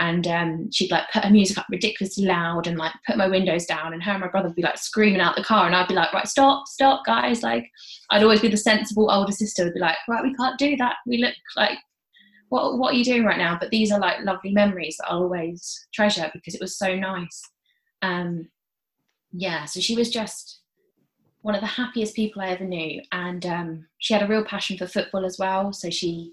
And 0.00 0.26
um, 0.26 0.70
she'd 0.72 0.90
like 0.90 1.04
put 1.12 1.24
her 1.24 1.30
music 1.30 1.56
up 1.56 1.66
ridiculously 1.70 2.24
loud 2.24 2.66
and 2.66 2.76
like 2.76 2.92
put 3.06 3.16
my 3.16 3.28
windows 3.28 3.64
down. 3.66 3.92
And 3.92 4.02
her 4.02 4.12
and 4.12 4.20
my 4.20 4.28
brother 4.28 4.48
would 4.48 4.56
be 4.56 4.62
like 4.62 4.78
screaming 4.78 5.20
out 5.20 5.36
the 5.36 5.44
car. 5.44 5.66
And 5.66 5.74
I'd 5.74 5.86
be 5.86 5.94
like, 5.94 6.12
right, 6.12 6.26
stop, 6.26 6.66
stop, 6.66 7.04
guys. 7.06 7.44
Like, 7.44 7.70
I'd 8.10 8.22
always 8.22 8.40
be 8.40 8.48
the 8.48 8.56
sensible 8.56 9.10
older 9.10 9.32
sister, 9.32 9.64
would 9.64 9.74
be 9.74 9.80
like, 9.80 9.96
right, 10.08 10.24
we 10.24 10.34
can't 10.34 10.58
do 10.58 10.76
that. 10.76 10.96
We 11.06 11.18
look 11.18 11.34
like 11.56 11.78
what 12.48 12.78
what 12.78 12.94
are 12.94 12.96
you 12.96 13.04
doing 13.04 13.24
right 13.24 13.38
now? 13.38 13.56
But 13.58 13.70
these 13.70 13.90
are 13.90 13.98
like 13.98 14.24
lovely 14.24 14.52
memories 14.52 14.96
that 14.98 15.10
I'll 15.10 15.22
always 15.22 15.86
treasure 15.92 16.30
because 16.32 16.54
it 16.54 16.60
was 16.60 16.76
so 16.76 16.94
nice. 16.94 17.42
Um, 18.02 18.48
yeah, 19.32 19.64
so 19.64 19.80
she 19.80 19.96
was 19.96 20.10
just 20.10 20.60
one 21.42 21.54
of 21.54 21.60
the 21.60 21.66
happiest 21.66 22.14
people 22.14 22.40
I 22.40 22.48
ever 22.48 22.64
knew, 22.64 23.02
and 23.12 23.44
um, 23.44 23.86
she 23.98 24.14
had 24.14 24.22
a 24.22 24.28
real 24.28 24.44
passion 24.44 24.78
for 24.78 24.86
football 24.86 25.24
as 25.24 25.38
well. 25.38 25.72
So 25.72 25.90
she 25.90 26.32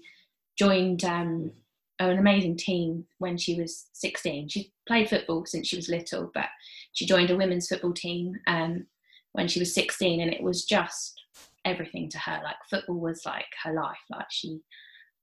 joined 0.56 1.04
um, 1.04 1.52
an 1.98 2.18
amazing 2.18 2.56
team 2.56 3.04
when 3.18 3.36
she 3.36 3.60
was 3.60 3.86
16. 3.92 4.48
She 4.48 4.72
played 4.86 5.08
football 5.08 5.44
since 5.46 5.68
she 5.68 5.76
was 5.76 5.88
little, 5.88 6.30
but 6.34 6.48
she 6.92 7.06
joined 7.06 7.30
a 7.30 7.36
women's 7.36 7.68
football 7.68 7.92
team 7.92 8.38
um, 8.46 8.86
when 9.32 9.48
she 9.48 9.60
was 9.60 9.74
16, 9.74 10.20
and 10.20 10.32
it 10.32 10.42
was 10.42 10.64
just 10.64 11.20
everything 11.64 12.08
to 12.10 12.18
her. 12.18 12.40
Like 12.42 12.56
football 12.68 12.98
was 12.98 13.22
like 13.26 13.46
her 13.64 13.72
life. 13.72 13.98
Like 14.10 14.26
she 14.30 14.60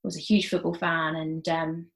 was 0.03 0.17
a 0.17 0.21
huge 0.21 0.49
football 0.49 0.73
fan, 0.73 1.15
and 1.15 1.47
um, 1.49 1.88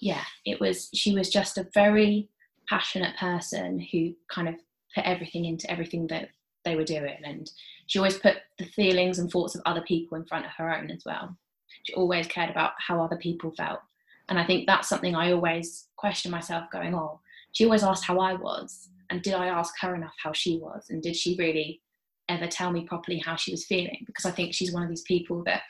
yeah, 0.00 0.24
it 0.44 0.60
was. 0.60 0.88
She 0.94 1.14
was 1.14 1.30
just 1.30 1.58
a 1.58 1.68
very 1.74 2.28
passionate 2.68 3.16
person 3.16 3.78
who 3.92 4.12
kind 4.28 4.48
of 4.48 4.56
put 4.94 5.04
everything 5.04 5.44
into 5.44 5.70
everything 5.70 6.06
that 6.08 6.30
they 6.64 6.76
were 6.76 6.84
doing, 6.84 7.18
and 7.24 7.50
she 7.86 7.98
always 7.98 8.18
put 8.18 8.36
the 8.58 8.66
feelings 8.66 9.18
and 9.18 9.30
thoughts 9.30 9.54
of 9.54 9.62
other 9.66 9.82
people 9.82 10.16
in 10.16 10.24
front 10.24 10.44
of 10.44 10.52
her 10.56 10.74
own 10.74 10.90
as 10.90 11.02
well. 11.06 11.36
She 11.84 11.94
always 11.94 12.26
cared 12.26 12.50
about 12.50 12.72
how 12.78 13.02
other 13.02 13.16
people 13.16 13.52
felt, 13.52 13.80
and 14.28 14.38
I 14.38 14.46
think 14.46 14.66
that's 14.66 14.88
something 14.88 15.14
I 15.14 15.32
always 15.32 15.88
question 15.96 16.30
myself, 16.30 16.70
going, 16.70 16.94
"Oh." 16.94 17.20
She 17.52 17.64
always 17.64 17.84
asked 17.84 18.04
how 18.04 18.18
I 18.18 18.34
was, 18.34 18.90
and 19.08 19.22
did 19.22 19.32
I 19.32 19.46
ask 19.46 19.72
her 19.80 19.94
enough 19.94 20.14
how 20.22 20.32
she 20.34 20.58
was, 20.58 20.90
and 20.90 21.02
did 21.02 21.16
she 21.16 21.36
really 21.38 21.80
ever 22.28 22.46
tell 22.46 22.70
me 22.70 22.84
properly 22.84 23.18
how 23.18 23.36
she 23.36 23.50
was 23.50 23.64
feeling? 23.64 24.04
Because 24.06 24.26
I 24.26 24.30
think 24.30 24.52
she's 24.52 24.74
one 24.74 24.82
of 24.82 24.90
these 24.90 25.02
people 25.02 25.42
that 25.44 25.62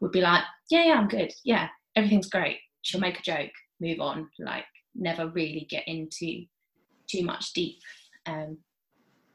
would 0.00 0.12
be 0.12 0.20
like, 0.20 0.42
yeah, 0.70 0.86
yeah, 0.86 0.94
I'm 0.94 1.08
good. 1.08 1.32
Yeah, 1.44 1.68
everything's 1.96 2.28
great. 2.28 2.58
She'll 2.82 3.00
make 3.00 3.18
a 3.18 3.22
joke, 3.22 3.50
move 3.80 4.00
on, 4.00 4.28
like 4.38 4.64
never 4.94 5.28
really 5.28 5.66
get 5.68 5.86
into 5.86 6.44
too 7.06 7.24
much 7.24 7.52
deep 7.52 7.78
um, 8.26 8.58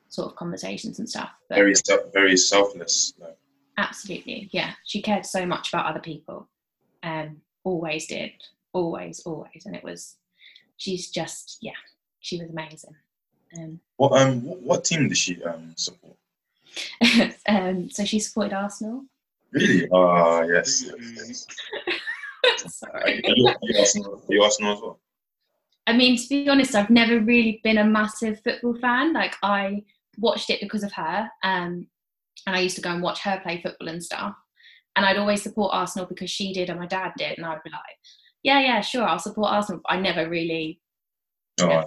sort 0.09 0.31
of 0.31 0.37
conversations 0.37 0.99
and 0.99 1.09
stuff. 1.09 1.29
But 1.49 1.55
very, 1.55 1.73
very 2.13 2.37
selfless. 2.37 3.13
Absolutely, 3.77 4.49
yeah. 4.51 4.73
She 4.85 5.01
cared 5.01 5.25
so 5.25 5.45
much 5.45 5.69
about 5.69 5.85
other 5.85 5.99
people. 5.99 6.49
Um, 7.03 7.37
always 7.63 8.07
did, 8.07 8.31
always, 8.73 9.21
always, 9.25 9.63
and 9.65 9.75
it 9.75 9.83
was. 9.83 10.15
She's 10.77 11.09
just, 11.09 11.57
yeah, 11.61 11.71
she 12.19 12.37
was 12.39 12.49
amazing. 12.49 12.95
Um, 13.57 13.79
what 13.97 14.19
um, 14.19 14.41
what 14.41 14.83
team 14.83 15.07
did 15.07 15.17
she 15.17 15.41
um 15.43 15.73
support? 15.77 16.17
um, 17.47 17.89
so 17.89 18.03
she 18.03 18.19
supported 18.19 18.53
Arsenal. 18.53 19.05
Really? 19.55 19.87
Ah, 19.93 20.39
uh, 20.39 20.41
yes. 20.43 20.83
yes, 20.83 21.47
yes. 22.43 22.77
Sorry. 22.77 23.23
Are 23.23 23.33
you, 23.35 23.47
are, 23.47 23.55
you 23.61 23.79
Arsenal, 23.79 24.21
are 24.29 24.33
you 24.33 24.43
Arsenal 24.43 24.73
as 24.73 24.81
well? 24.81 24.99
I 25.87 25.93
mean, 25.95 26.17
to 26.17 26.27
be 26.27 26.49
honest, 26.49 26.75
I've 26.75 26.89
never 26.89 27.19
really 27.19 27.61
been 27.63 27.77
a 27.77 27.85
massive 27.85 28.41
football 28.43 28.75
fan. 28.75 29.13
Like, 29.13 29.35
I 29.43 29.83
watched 30.17 30.49
it 30.49 30.59
because 30.59 30.83
of 30.83 30.91
her, 30.93 31.29
um, 31.43 31.87
and 32.45 32.55
I 32.55 32.59
used 32.59 32.75
to 32.75 32.81
go 32.81 32.89
and 32.89 33.01
watch 33.01 33.21
her 33.21 33.39
play 33.41 33.61
football 33.61 33.87
and 33.87 34.03
stuff. 34.03 34.35
And 34.95 35.05
I'd 35.05 35.17
always 35.17 35.41
support 35.41 35.73
Arsenal 35.73 36.07
because 36.07 36.29
she 36.29 36.53
did 36.53 36.69
and 36.69 36.79
my 36.79 36.87
dad 36.87 37.13
did, 37.17 37.37
and 37.37 37.45
I'd 37.45 37.63
be 37.63 37.69
like, 37.69 37.81
"Yeah, 38.43 38.59
yeah, 38.59 38.81
sure, 38.81 39.03
I'll 39.03 39.19
support 39.19 39.51
Arsenal." 39.51 39.81
But 39.83 39.93
I 39.93 39.99
never 39.99 40.29
really. 40.29 40.81
Oh, 41.61 41.69
yeah, 41.69 41.83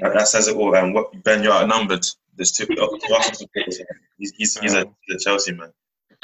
that 0.00 0.28
says 0.28 0.48
it 0.48 0.56
all. 0.56 0.74
And 0.74 0.94
what 0.94 1.22
Ben, 1.24 1.42
you're 1.42 1.52
outnumbered. 1.52 2.06
There's 2.36 2.52
two 2.52 2.66
He's, 4.18 4.32
he's, 4.36 4.58
he's, 4.58 4.74
a, 4.74 4.86
he's 5.02 5.16
a 5.16 5.18
Chelsea 5.18 5.52
man. 5.52 5.72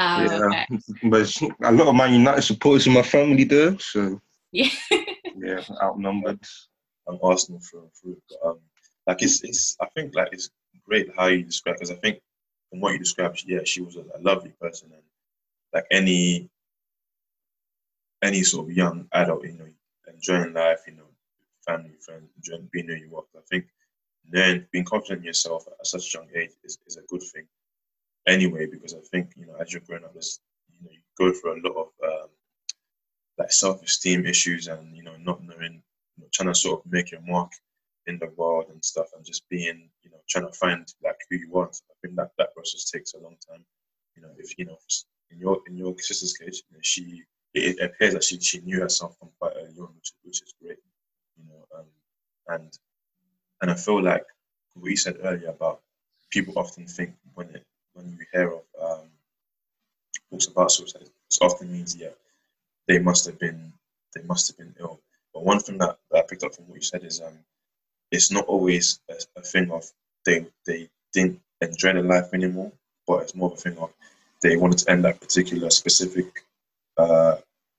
Oh, 0.02 0.22
yeah, 0.22 0.40
okay. 0.46 0.66
but 1.10 1.42
a 1.62 1.72
lot 1.72 1.88
of 1.88 1.94
Man 1.94 2.14
United 2.14 2.40
supporters 2.40 2.86
in 2.86 2.94
my 2.94 3.02
family 3.02 3.44
there, 3.44 3.78
so 3.78 4.18
yeah, 4.50 4.70
yeah, 4.90 5.60
outnumbered. 5.82 6.40
I'm 7.06 7.18
Arsenal 7.22 7.60
through 7.60 7.82
and 7.82 7.90
through, 7.94 8.22
but 8.30 8.48
um, 8.48 8.60
like 9.06 9.20
it's 9.22 9.44
it's 9.44 9.76
I 9.78 9.86
think 9.94 10.14
like 10.14 10.28
it's 10.32 10.48
great 10.88 11.10
how 11.14 11.26
you 11.26 11.42
describe 11.42 11.76
because 11.76 11.90
I 11.90 11.96
think 11.96 12.18
from 12.70 12.80
what 12.80 12.94
you 12.94 12.98
described, 12.98 13.44
yeah, 13.46 13.60
she 13.64 13.82
was 13.82 13.96
a, 13.96 14.04
a 14.16 14.20
lovely 14.22 14.54
person 14.58 14.90
and 14.90 15.02
like 15.74 15.84
any 15.90 16.48
any 18.22 18.42
sort 18.42 18.70
of 18.70 18.74
young 18.74 19.06
adult, 19.12 19.44
you 19.44 19.52
know, 19.52 19.68
enjoying 20.10 20.54
life, 20.54 20.80
you 20.86 20.94
know, 20.94 21.08
family, 21.66 21.92
friends, 22.00 22.30
enjoying 22.38 22.70
being 22.72 22.88
who 22.88 22.94
you 22.94 23.14
are. 23.16 23.24
I 23.36 23.42
think 23.50 23.66
then 24.30 24.66
being 24.72 24.86
confident 24.86 25.20
in 25.20 25.26
yourself 25.26 25.66
at 25.66 25.86
such 25.86 26.14
a 26.14 26.18
young 26.18 26.28
age 26.34 26.52
is, 26.64 26.78
is 26.86 26.96
a 26.96 27.02
good 27.02 27.22
thing 27.22 27.44
anyway, 28.26 28.66
because 28.66 28.94
I 28.94 29.00
think 29.10 29.32
you 29.36 29.46
know 29.46 29.56
as 29.60 29.72
you're 29.72 29.82
growing 29.82 30.04
up, 30.04 30.12
there's 30.12 30.40
you 30.68 30.84
know 30.84 30.90
you 30.92 31.00
go 31.18 31.32
through 31.32 31.60
a 31.60 31.62
lot 31.66 31.76
of 31.76 31.88
um, 32.04 32.28
like 33.38 33.52
self-esteem 33.52 34.26
issues 34.26 34.68
and 34.68 34.96
you 34.96 35.02
know 35.02 35.16
not 35.18 35.42
knowing, 35.42 35.82
you 36.16 36.22
know, 36.22 36.28
trying 36.32 36.48
to 36.48 36.54
sort 36.54 36.80
of 36.80 36.92
make 36.92 37.10
your 37.10 37.22
mark 37.22 37.52
in 38.06 38.18
the 38.18 38.30
world 38.36 38.66
and 38.70 38.84
stuff, 38.84 39.08
and 39.16 39.24
just 39.24 39.48
being 39.48 39.88
you 40.02 40.10
know 40.10 40.18
trying 40.28 40.46
to 40.46 40.52
find 40.52 40.92
like 41.02 41.18
who 41.28 41.36
you 41.36 41.50
want. 41.50 41.80
I 41.90 41.94
think 42.02 42.16
that 42.16 42.30
that 42.38 42.54
process 42.54 42.90
takes 42.90 43.14
a 43.14 43.18
long 43.18 43.36
time. 43.48 43.64
You 44.16 44.22
know, 44.22 44.30
if 44.38 44.58
you 44.58 44.64
know 44.66 44.78
in 45.30 45.38
your 45.38 45.60
in 45.66 45.76
your 45.76 45.96
sister's 45.98 46.36
case, 46.36 46.62
you 46.68 46.76
know, 46.76 46.80
she 46.82 47.24
it, 47.54 47.80
appears 47.80 48.14
that 48.14 48.24
she 48.24 48.38
she 48.40 48.60
knew 48.60 48.80
herself 48.80 49.16
from 49.18 49.30
quite 49.38 49.52
early 49.56 49.78
on, 49.78 49.94
which 49.96 50.12
which 50.22 50.42
is 50.42 50.54
great. 50.62 50.78
You 51.36 51.44
know, 51.48 51.78
um, 51.78 51.86
and 52.48 52.78
and 53.62 53.70
I 53.70 53.74
feel 53.74 54.02
like 54.02 54.24
what 54.74 54.90
you 54.90 54.96
said 54.96 55.18
earlier 55.22 55.48
about 55.48 55.80
people 56.30 56.54
often 56.56 56.86
think 56.86 57.14
when 57.34 57.48
it 57.54 57.64
when 58.02 58.18
you 58.18 58.26
hear 58.32 58.52
of 58.52 58.62
um, 58.80 59.06
books 60.30 60.46
about 60.46 60.72
suicide, 60.72 61.02
it 61.02 61.38
often 61.40 61.72
means 61.72 61.96
yeah, 61.96 62.08
they 62.88 62.98
must 62.98 63.26
have 63.26 63.38
been 63.38 63.72
they 64.14 64.22
must 64.22 64.48
have 64.48 64.58
been 64.58 64.74
ill. 64.80 65.00
But 65.32 65.44
one 65.44 65.60
thing 65.60 65.78
that, 65.78 65.98
that 66.10 66.18
I 66.18 66.26
picked 66.28 66.42
up 66.42 66.54
from 66.54 66.66
what 66.68 66.76
you 66.76 66.82
said 66.82 67.04
is 67.04 67.20
um, 67.20 67.38
it's 68.10 68.32
not 68.32 68.46
always 68.46 69.00
a, 69.08 69.14
a 69.40 69.42
thing 69.42 69.70
of 69.70 69.84
they 70.24 70.46
they 70.66 70.88
didn't 71.12 71.40
enjoy 71.60 71.92
their 71.92 72.02
life 72.02 72.32
anymore, 72.32 72.72
but 73.06 73.22
it's 73.22 73.34
more 73.34 73.50
of 73.52 73.58
a 73.58 73.60
thing 73.60 73.78
of 73.78 73.92
they 74.42 74.56
wanted 74.56 74.78
to 74.78 74.90
end 74.90 75.04
that 75.04 75.20
particular 75.20 75.70
specific, 75.70 76.44
uh, 76.96 77.36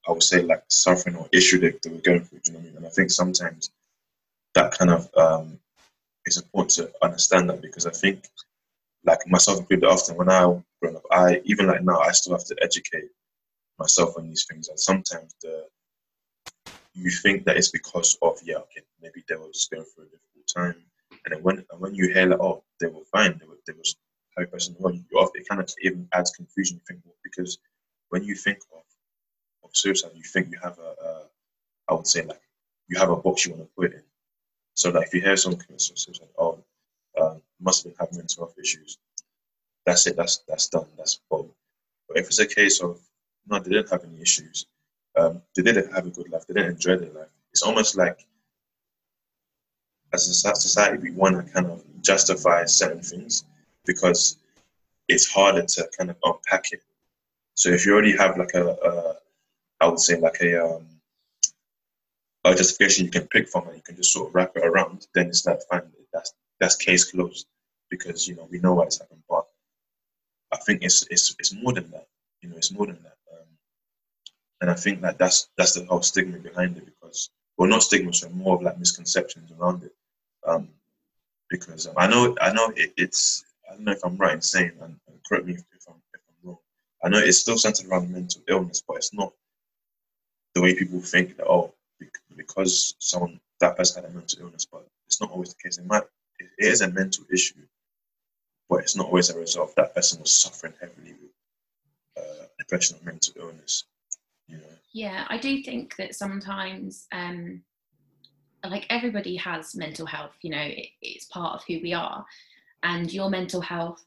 I 0.07 0.12
would 0.12 0.23
say 0.23 0.41
like 0.41 0.63
suffering 0.69 1.15
or 1.15 1.27
issue 1.31 1.60
that 1.62 1.81
they 1.81 1.89
were 1.89 1.97
going 1.97 2.21
through. 2.21 2.39
Do 2.39 2.51
you 2.51 2.53
know 2.53 2.60
what 2.60 2.65
I 2.65 2.67
mean? 2.69 2.77
And 2.77 2.86
I 2.86 2.89
think 2.89 3.10
sometimes 3.10 3.71
that 4.53 4.77
kind 4.77 4.91
of 4.91 5.10
um, 5.15 5.60
is 6.25 6.38
important 6.38 6.71
to 6.71 6.91
understand 7.03 7.49
that 7.49 7.62
because 7.62 7.86
I 7.86 7.91
think 7.91 8.27
like 9.05 9.19
myself 9.27 9.59
included 9.59 9.87
often 9.87 10.15
when 10.15 10.29
I 10.29 10.41
grown 10.81 10.95
up, 10.95 11.05
I 11.11 11.41
even 11.45 11.67
like 11.67 11.83
now 11.83 11.99
I 11.99 12.11
still 12.11 12.33
have 12.33 12.45
to 12.45 12.55
educate 12.61 13.09
myself 13.79 14.17
on 14.17 14.27
these 14.27 14.45
things 14.49 14.69
and 14.69 14.79
sometimes 14.79 15.33
the 15.41 15.65
you 16.93 17.09
think 17.09 17.45
that 17.45 17.57
it's 17.57 17.71
because 17.71 18.17
of 18.21 18.37
yeah, 18.43 18.57
okay, 18.57 18.81
maybe 19.01 19.23
they 19.27 19.35
were 19.35 19.47
just 19.47 19.71
going 19.71 19.85
through 19.85 20.05
a 20.05 20.07
difficult 20.07 20.47
time. 20.55 20.83
And 21.25 21.33
then 21.33 21.43
when 21.43 21.57
and 21.71 21.79
when 21.79 21.95
you 21.95 22.11
hear 22.13 22.27
like, 22.27 22.39
oh, 22.39 22.63
they 22.79 22.87
were 22.87 23.05
fine, 23.11 23.39
they 23.39 23.45
there 23.65 23.75
was 23.75 23.95
how 24.37 24.45
person 24.45 24.75
well, 24.79 24.93
you, 24.93 25.03
it 25.35 25.47
kind 25.47 25.61
of 25.61 25.69
even 25.81 26.07
adds 26.13 26.31
confusion. 26.31 26.77
You 26.77 26.83
think 26.87 27.01
because 27.23 27.57
when 28.09 28.23
you 28.23 28.35
think 28.35 28.59
of 28.73 28.83
of 29.63 29.69
suicide, 29.73 30.11
you 30.15 30.23
think 30.23 30.51
you 30.51 30.59
have 30.61 30.77
a, 30.79 31.05
a 31.05 31.23
I 31.89 31.93
would 31.93 32.07
say 32.07 32.23
like 32.23 32.41
you 32.87 32.97
have 32.99 33.09
a 33.09 33.15
box 33.15 33.45
you 33.45 33.53
want 33.53 33.63
to 33.63 33.69
put 33.77 33.93
in. 33.93 34.03
So 34.73 34.89
like 34.89 35.07
if 35.07 35.13
you 35.13 35.21
hear 35.21 35.37
someone 35.37 35.61
commit 35.61 35.81
suicide, 35.81 36.27
oh, 36.37 36.50
must 37.62 37.84
have 37.84 37.93
having 38.00 38.17
mental 38.17 38.45
health 38.45 38.58
issues. 38.60 38.97
That's 39.86 40.08
it. 40.08 40.15
That's 40.15 40.43
that's 40.47 40.67
done. 40.67 40.88
That's 40.97 41.19
bold. 41.30 41.52
But 42.08 42.17
if 42.17 42.28
it's 42.28 42.39
a 42.39 42.45
case 42.45 42.82
of 42.82 43.00
no, 43.47 43.60
they 43.60 43.71
didn't 43.71 43.89
have 43.89 44.04
any 44.04 44.21
issues. 44.21 44.65
Um, 45.17 45.41
they 45.56 45.63
didn't 45.63 45.93
have 45.93 46.06
a 46.06 46.10
good 46.10 46.30
life. 46.30 46.45
They 46.47 46.54
didn't 46.54 46.71
enjoy 46.71 46.97
their 46.97 47.12
life. 47.12 47.30
It's 47.52 47.63
almost 47.63 47.97
like 47.97 48.26
as 50.13 50.28
a 50.28 50.56
society 50.56 50.97
we 50.97 51.12
want 51.12 51.45
to 51.45 51.54
kind 51.54 51.67
of 51.67 51.84
justify 52.02 52.65
certain 52.65 53.02
things 53.02 53.45
because 53.86 54.38
it's 55.08 55.28
harder 55.28 55.63
to 55.63 55.89
kind 55.97 56.10
of 56.10 56.17
unpack 56.24 56.71
it. 56.71 56.82
So 57.56 57.69
if 57.69 57.86
you 57.86 57.93
already 57.93 58.15
have 58.17 58.38
like 58.38 58.54
a, 58.54 58.69
a 58.69 59.15
I 59.80 59.88
would 59.88 60.00
say 60.00 60.19
like 60.19 60.39
a 60.41 60.65
um, 60.65 60.86
a 62.43 62.56
justification 62.56 63.06
you 63.06 63.12
can 63.12 63.28
pick 63.28 63.50
from 63.50 63.67
and 63.67 63.76
you 63.76 63.84
can 63.84 63.95
just 63.95 64.13
sort 64.13 64.30
of 64.30 64.36
wrap 64.36 64.52
it 64.56 64.65
around, 64.65 65.08
then 65.13 65.28
it's 65.28 65.45
like 65.45 65.60
fine, 65.69 65.84
that's 66.13 66.34
that's 66.62 66.76
case 66.76 67.12
closed 67.12 67.47
because 67.89 68.28
you 68.28 68.36
know 68.36 68.47
we 68.50 68.60
know 68.60 68.76
what's 68.76 69.00
happened. 69.00 69.24
But 69.28 69.45
I 70.54 70.58
think 70.58 70.84
it's 70.84 71.06
it's 71.10 71.36
it's 71.39 71.54
more 71.54 71.74
than 71.74 71.89
that. 71.91 72.08
You 72.41 72.50
know, 72.50 72.56
it's 72.56 72.71
more 72.71 72.86
than 72.86 73.02
that. 73.04 73.17
Um, 73.34 73.47
and 74.62 74.69
I 74.69 74.76
think 74.76 75.02
that 75.02 75.17
that's 75.17 75.50
that's 75.58 75.74
the 75.74 75.86
whole 75.86 76.04
stigma 76.04 76.38
behind 76.38 76.78
it 76.78 76.86
because 76.86 77.30
well, 77.58 77.69
not 77.69 77.84
stigma, 77.84 78.13
so 78.13 78.30
more 78.30 78.56
of 78.56 78.62
like 78.62 78.80
misconceptions 78.80 79.52
around 79.60 79.84
it. 79.84 79.93
Um, 80.47 80.69
because 81.50 81.88
um, 81.88 81.95
I 81.97 82.08
know 82.08 82.38
I 82.39 82.54
know 82.54 82.71
it, 82.76 82.93
it's 82.95 83.43
I 83.69 83.74
don't 83.74 83.84
know 83.84 83.91
if 83.91 84.06
I'm 84.06 84.17
right 84.17 84.36
in 84.36 84.41
saying 84.41 84.71
and, 84.82 84.95
and 85.08 85.17
correct 85.28 85.45
me 85.45 85.54
if, 85.54 85.60
if, 85.60 85.88
I'm 85.88 85.95
if 86.13 86.21
I'm 86.30 86.50
wrong. 86.50 86.58
I 87.04 87.10
know 87.10 87.17
it's 87.17 87.39
still 87.39 87.58
centered 87.58 87.88
around 87.88 88.12
mental 88.12 88.41
illness, 88.47 88.84
but 88.88 88.97
it's 88.97 89.13
not 89.13 89.34
the 90.54 90.62
way 90.62 90.76
people 90.76 91.02
think 91.02 91.38
that 91.38 91.47
oh 91.47 91.74
because 92.38 92.95
someone 93.00 93.39
that 93.60 93.78
person 93.78 94.04
had 94.04 94.12
a 94.12 94.13
mental 94.13 94.41
illness, 94.41 94.65
but 94.71 94.86
it's 95.08 95.19
not 95.21 95.32
always 95.32 95.54
the 95.54 95.63
case. 95.63 95.78
It 95.78 95.86
might 95.86 96.04
it 96.62 96.67
is 96.67 96.82
a 96.82 96.91
mental 96.91 97.26
issue, 97.32 97.56
but 98.69 98.82
it's 98.82 98.95
not 98.95 99.08
always 99.08 99.30
a 99.30 99.39
result. 99.39 99.76
That 99.76 99.95
person 99.95 100.21
was 100.21 100.36
suffering 100.36 100.74
heavily 100.80 101.13
with 101.13 101.32
uh, 102.17 102.45
depression 102.60 102.97
or 103.02 103.06
mental 103.06 103.34
illness. 103.39 103.86
You 104.47 104.58
know. 104.58 104.63
Yeah, 104.93 105.26
I 105.28 105.38
do 105.38 105.63
think 105.63 105.95
that 105.95 106.13
sometimes, 106.13 107.08
um, 107.12 107.63
like 108.63 108.86
everybody 108.89 109.36
has 109.38 109.76
mental 109.76 110.06
health. 110.06 110.36
You 110.43 110.52
know, 110.52 110.62
it, 110.62 110.89
it's 111.02 111.26
part 111.26 111.56
of 111.56 111.63
who 111.67 111.82
we 111.82 111.93
are, 111.93 112.24
and 112.84 113.12
your 113.12 113.30
mental 113.30 113.62
health 113.62 114.04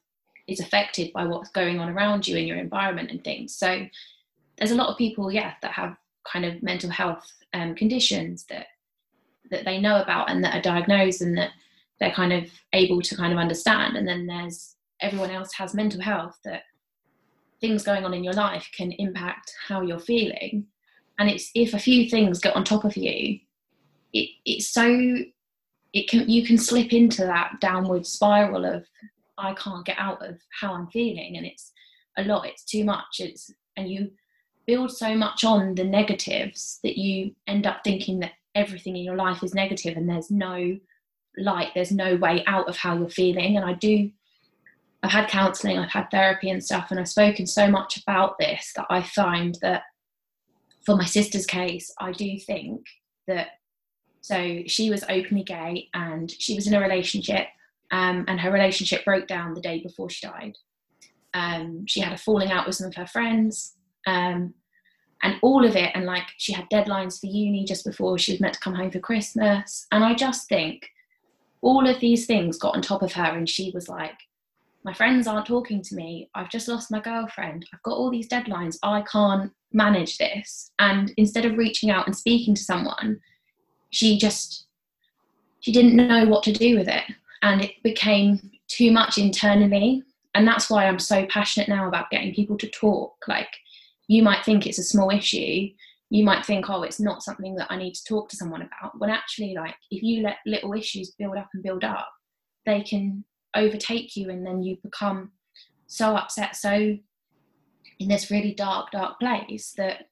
is 0.46 0.60
affected 0.60 1.12
by 1.12 1.24
what's 1.24 1.50
going 1.50 1.80
on 1.80 1.88
around 1.88 2.28
you 2.28 2.36
in 2.36 2.46
your 2.46 2.58
environment 2.58 3.10
and 3.10 3.24
things. 3.24 3.56
So 3.56 3.86
there's 4.58 4.70
a 4.70 4.76
lot 4.76 4.90
of 4.90 4.98
people, 4.98 5.32
yeah, 5.32 5.54
that 5.62 5.72
have 5.72 5.96
kind 6.30 6.44
of 6.44 6.62
mental 6.62 6.90
health 6.90 7.28
um, 7.52 7.74
conditions 7.74 8.44
that 8.48 8.66
that 9.50 9.64
they 9.64 9.78
know 9.78 10.00
about 10.00 10.30
and 10.30 10.42
that 10.44 10.54
are 10.54 10.62
diagnosed 10.62 11.20
and 11.20 11.36
that 11.36 11.50
they're 12.00 12.10
kind 12.10 12.32
of 12.32 12.50
able 12.72 13.00
to 13.02 13.16
kind 13.16 13.32
of 13.32 13.38
understand. 13.38 13.96
And 13.96 14.06
then 14.06 14.26
there's 14.26 14.76
everyone 15.00 15.30
else 15.30 15.52
has 15.54 15.74
mental 15.74 16.00
health 16.00 16.38
that 16.44 16.62
things 17.60 17.82
going 17.82 18.04
on 18.04 18.14
in 18.14 18.24
your 18.24 18.32
life 18.34 18.68
can 18.76 18.92
impact 18.92 19.52
how 19.68 19.80
you're 19.80 19.98
feeling. 19.98 20.66
And 21.18 21.30
it's 21.30 21.50
if 21.54 21.74
a 21.74 21.78
few 21.78 22.08
things 22.08 22.40
get 22.40 22.56
on 22.56 22.64
top 22.64 22.84
of 22.84 22.96
you, 22.96 23.38
it, 24.12 24.28
it's 24.44 24.70
so 24.70 25.16
it 25.92 26.08
can 26.08 26.28
you 26.28 26.44
can 26.44 26.58
slip 26.58 26.92
into 26.92 27.22
that 27.22 27.60
downward 27.60 28.06
spiral 28.06 28.64
of 28.64 28.84
I 29.38 29.54
can't 29.54 29.86
get 29.86 29.98
out 29.98 30.24
of 30.26 30.38
how 30.60 30.74
I'm 30.74 30.88
feeling 30.88 31.36
and 31.36 31.46
it's 31.46 31.72
a 32.16 32.24
lot, 32.24 32.46
it's 32.46 32.64
too 32.64 32.84
much. 32.84 33.20
It's 33.20 33.50
and 33.76 33.90
you 33.90 34.10
build 34.66 34.90
so 34.90 35.14
much 35.14 35.44
on 35.44 35.74
the 35.74 35.84
negatives 35.84 36.78
that 36.82 36.96
you 36.96 37.34
end 37.46 37.66
up 37.66 37.80
thinking 37.84 38.20
that 38.20 38.32
everything 38.54 38.96
in 38.96 39.04
your 39.04 39.16
life 39.16 39.42
is 39.42 39.54
negative 39.54 39.96
and 39.96 40.08
there's 40.08 40.30
no 40.30 40.78
light, 41.38 41.70
there's 41.74 41.92
no 41.92 42.16
way 42.16 42.44
out 42.46 42.68
of 42.68 42.76
how 42.76 42.96
you're 42.96 43.08
feeling. 43.08 43.56
And 43.56 43.64
I 43.64 43.74
do, 43.74 44.10
I've 45.02 45.10
had 45.10 45.28
counseling, 45.28 45.78
I've 45.78 45.90
had 45.90 46.10
therapy 46.10 46.50
and 46.50 46.62
stuff, 46.62 46.90
and 46.90 46.98
I've 46.98 47.08
spoken 47.08 47.46
so 47.46 47.68
much 47.68 47.96
about 47.98 48.38
this 48.38 48.72
that 48.76 48.86
I 48.90 49.02
find 49.02 49.58
that 49.62 49.82
for 50.84 50.96
my 50.96 51.04
sister's 51.04 51.46
case, 51.46 51.92
I 51.98 52.12
do 52.12 52.38
think 52.38 52.86
that 53.26 53.48
so 54.20 54.62
she 54.66 54.90
was 54.90 55.04
openly 55.08 55.44
gay 55.44 55.88
and 55.92 56.30
she 56.30 56.54
was 56.54 56.66
in 56.66 56.74
a 56.74 56.80
relationship, 56.80 57.46
um, 57.90 58.24
and 58.28 58.40
her 58.40 58.50
relationship 58.50 59.04
broke 59.04 59.26
down 59.26 59.54
the 59.54 59.60
day 59.60 59.82
before 59.82 60.10
she 60.10 60.26
died. 60.26 60.56
Um, 61.34 61.84
she 61.86 62.00
had 62.00 62.12
a 62.12 62.18
falling 62.18 62.50
out 62.50 62.66
with 62.66 62.76
some 62.76 62.86
of 62.86 62.94
her 62.94 63.06
friends. 63.06 63.74
Um, 64.06 64.54
and 65.24 65.36
all 65.42 65.64
of 65.64 65.74
it 65.74 65.90
and 65.94 66.04
like 66.04 66.26
she 66.36 66.52
had 66.52 66.68
deadlines 66.70 67.18
for 67.18 67.26
uni 67.26 67.64
just 67.64 67.84
before 67.84 68.18
she 68.18 68.32
was 68.32 68.40
meant 68.40 68.54
to 68.54 68.60
come 68.60 68.74
home 68.74 68.90
for 68.90 69.00
christmas 69.00 69.86
and 69.90 70.04
i 70.04 70.14
just 70.14 70.48
think 70.48 70.88
all 71.64 71.88
of 71.88 71.98
these 71.98 72.26
things 72.26 72.58
got 72.58 72.76
on 72.76 72.82
top 72.82 73.02
of 73.02 73.14
her 73.14 73.24
and 73.24 73.48
she 73.48 73.70
was 73.74 73.88
like 73.88 74.18
my 74.84 74.92
friends 74.92 75.26
aren't 75.26 75.46
talking 75.46 75.80
to 75.80 75.94
me. 75.94 76.28
I've 76.34 76.50
just 76.50 76.68
lost 76.68 76.90
my 76.90 77.00
girlfriend. 77.00 77.64
I've 77.72 77.82
got 77.82 77.96
all 77.96 78.10
these 78.10 78.28
deadlines. 78.28 78.76
I 78.82 79.00
can't 79.10 79.50
manage 79.72 80.18
this. 80.18 80.72
And 80.78 81.10
instead 81.16 81.46
of 81.46 81.56
reaching 81.56 81.90
out 81.90 82.06
and 82.06 82.14
speaking 82.14 82.54
to 82.54 82.62
someone 82.62 83.18
she 83.90 84.18
just 84.18 84.66
she 85.60 85.72
didn't 85.72 85.96
know 85.96 86.26
what 86.26 86.42
to 86.42 86.52
do 86.52 86.76
with 86.76 86.88
it. 86.88 87.04
And 87.42 87.62
it 87.62 87.82
became 87.82 88.50
too 88.68 88.92
much 88.92 89.16
internally. 89.16 90.02
And 90.34 90.46
that's 90.46 90.68
why 90.68 90.86
i'm 90.86 90.98
so 90.98 91.24
passionate 91.26 91.68
now 91.68 91.88
about 91.88 92.10
getting 92.10 92.34
people 92.34 92.58
to 92.58 92.68
talk. 92.68 93.14
Like 93.26 93.56
you 94.06 94.22
might 94.22 94.44
think 94.44 94.66
it's 94.66 94.78
a 94.78 94.84
small 94.84 95.10
issue 95.10 95.68
you 96.10 96.24
might 96.24 96.44
think 96.44 96.68
oh 96.68 96.82
it's 96.82 97.00
not 97.00 97.22
something 97.22 97.54
that 97.54 97.66
i 97.70 97.76
need 97.76 97.94
to 97.94 98.04
talk 98.04 98.28
to 98.28 98.36
someone 98.36 98.62
about 98.62 98.98
when 98.98 99.10
actually 99.10 99.54
like 99.54 99.74
if 99.90 100.02
you 100.02 100.22
let 100.22 100.36
little 100.46 100.72
issues 100.74 101.14
build 101.18 101.36
up 101.36 101.48
and 101.54 101.62
build 101.62 101.84
up 101.84 102.08
they 102.66 102.82
can 102.82 103.24
overtake 103.56 104.16
you 104.16 104.30
and 104.30 104.46
then 104.46 104.62
you 104.62 104.76
become 104.82 105.30
so 105.86 106.16
upset 106.16 106.56
so 106.56 106.96
in 107.98 108.08
this 108.08 108.30
really 108.30 108.54
dark 108.54 108.90
dark 108.90 109.18
place 109.18 109.72
that 109.76 110.08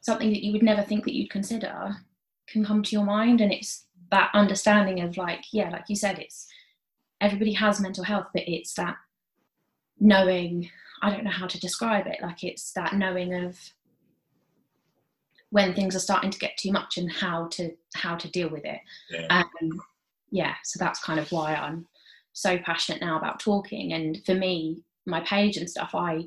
something 0.00 0.30
that 0.30 0.44
you 0.44 0.52
would 0.52 0.62
never 0.62 0.82
think 0.82 1.04
that 1.04 1.14
you'd 1.14 1.30
consider 1.30 1.96
can 2.48 2.64
come 2.64 2.82
to 2.82 2.92
your 2.92 3.04
mind 3.04 3.40
and 3.40 3.52
it's 3.52 3.86
that 4.10 4.30
understanding 4.32 5.00
of 5.00 5.16
like 5.16 5.44
yeah 5.52 5.68
like 5.68 5.84
you 5.88 5.96
said 5.96 6.18
it's 6.18 6.46
everybody 7.20 7.52
has 7.52 7.80
mental 7.80 8.04
health 8.04 8.26
but 8.32 8.44
it's 8.46 8.74
that 8.74 8.96
knowing 10.00 10.70
I 11.02 11.10
don't 11.10 11.24
know 11.24 11.30
how 11.30 11.46
to 11.46 11.60
describe 11.60 12.06
it. 12.06 12.18
Like 12.22 12.42
it's 12.42 12.72
that 12.72 12.94
knowing 12.94 13.34
of 13.34 13.58
when 15.50 15.74
things 15.74 15.96
are 15.96 16.00
starting 16.00 16.30
to 16.30 16.38
get 16.38 16.56
too 16.56 16.72
much 16.72 16.98
and 16.98 17.10
how 17.10 17.48
to 17.48 17.72
how 17.94 18.16
to 18.16 18.30
deal 18.30 18.48
with 18.48 18.64
it. 18.64 18.80
Yeah. 19.10 19.26
Um, 19.30 19.80
yeah. 20.30 20.54
So 20.64 20.78
that's 20.78 21.02
kind 21.02 21.18
of 21.18 21.30
why 21.32 21.54
I'm 21.54 21.86
so 22.32 22.58
passionate 22.58 23.00
now 23.00 23.18
about 23.18 23.40
talking. 23.40 23.92
And 23.92 24.20
for 24.26 24.34
me, 24.34 24.82
my 25.06 25.20
page 25.20 25.56
and 25.56 25.68
stuff, 25.68 25.94
I 25.94 26.26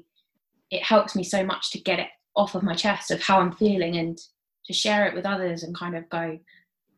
it 0.72 0.84
helps 0.84 1.16
me 1.16 1.24
so 1.24 1.44
much 1.44 1.72
to 1.72 1.80
get 1.80 2.00
it 2.00 2.08
off 2.36 2.56
of 2.56 2.64
my 2.64 2.74
chest 2.74 3.12
of 3.12 3.22
how 3.22 3.40
I'm 3.40 3.52
feeling 3.52 3.98
and 3.98 4.18
to 4.66 4.74
share 4.74 5.06
it 5.06 5.14
with 5.14 5.26
others 5.26 5.64
and 5.64 5.78
kind 5.78 5.96
of 5.96 6.08
go, 6.10 6.40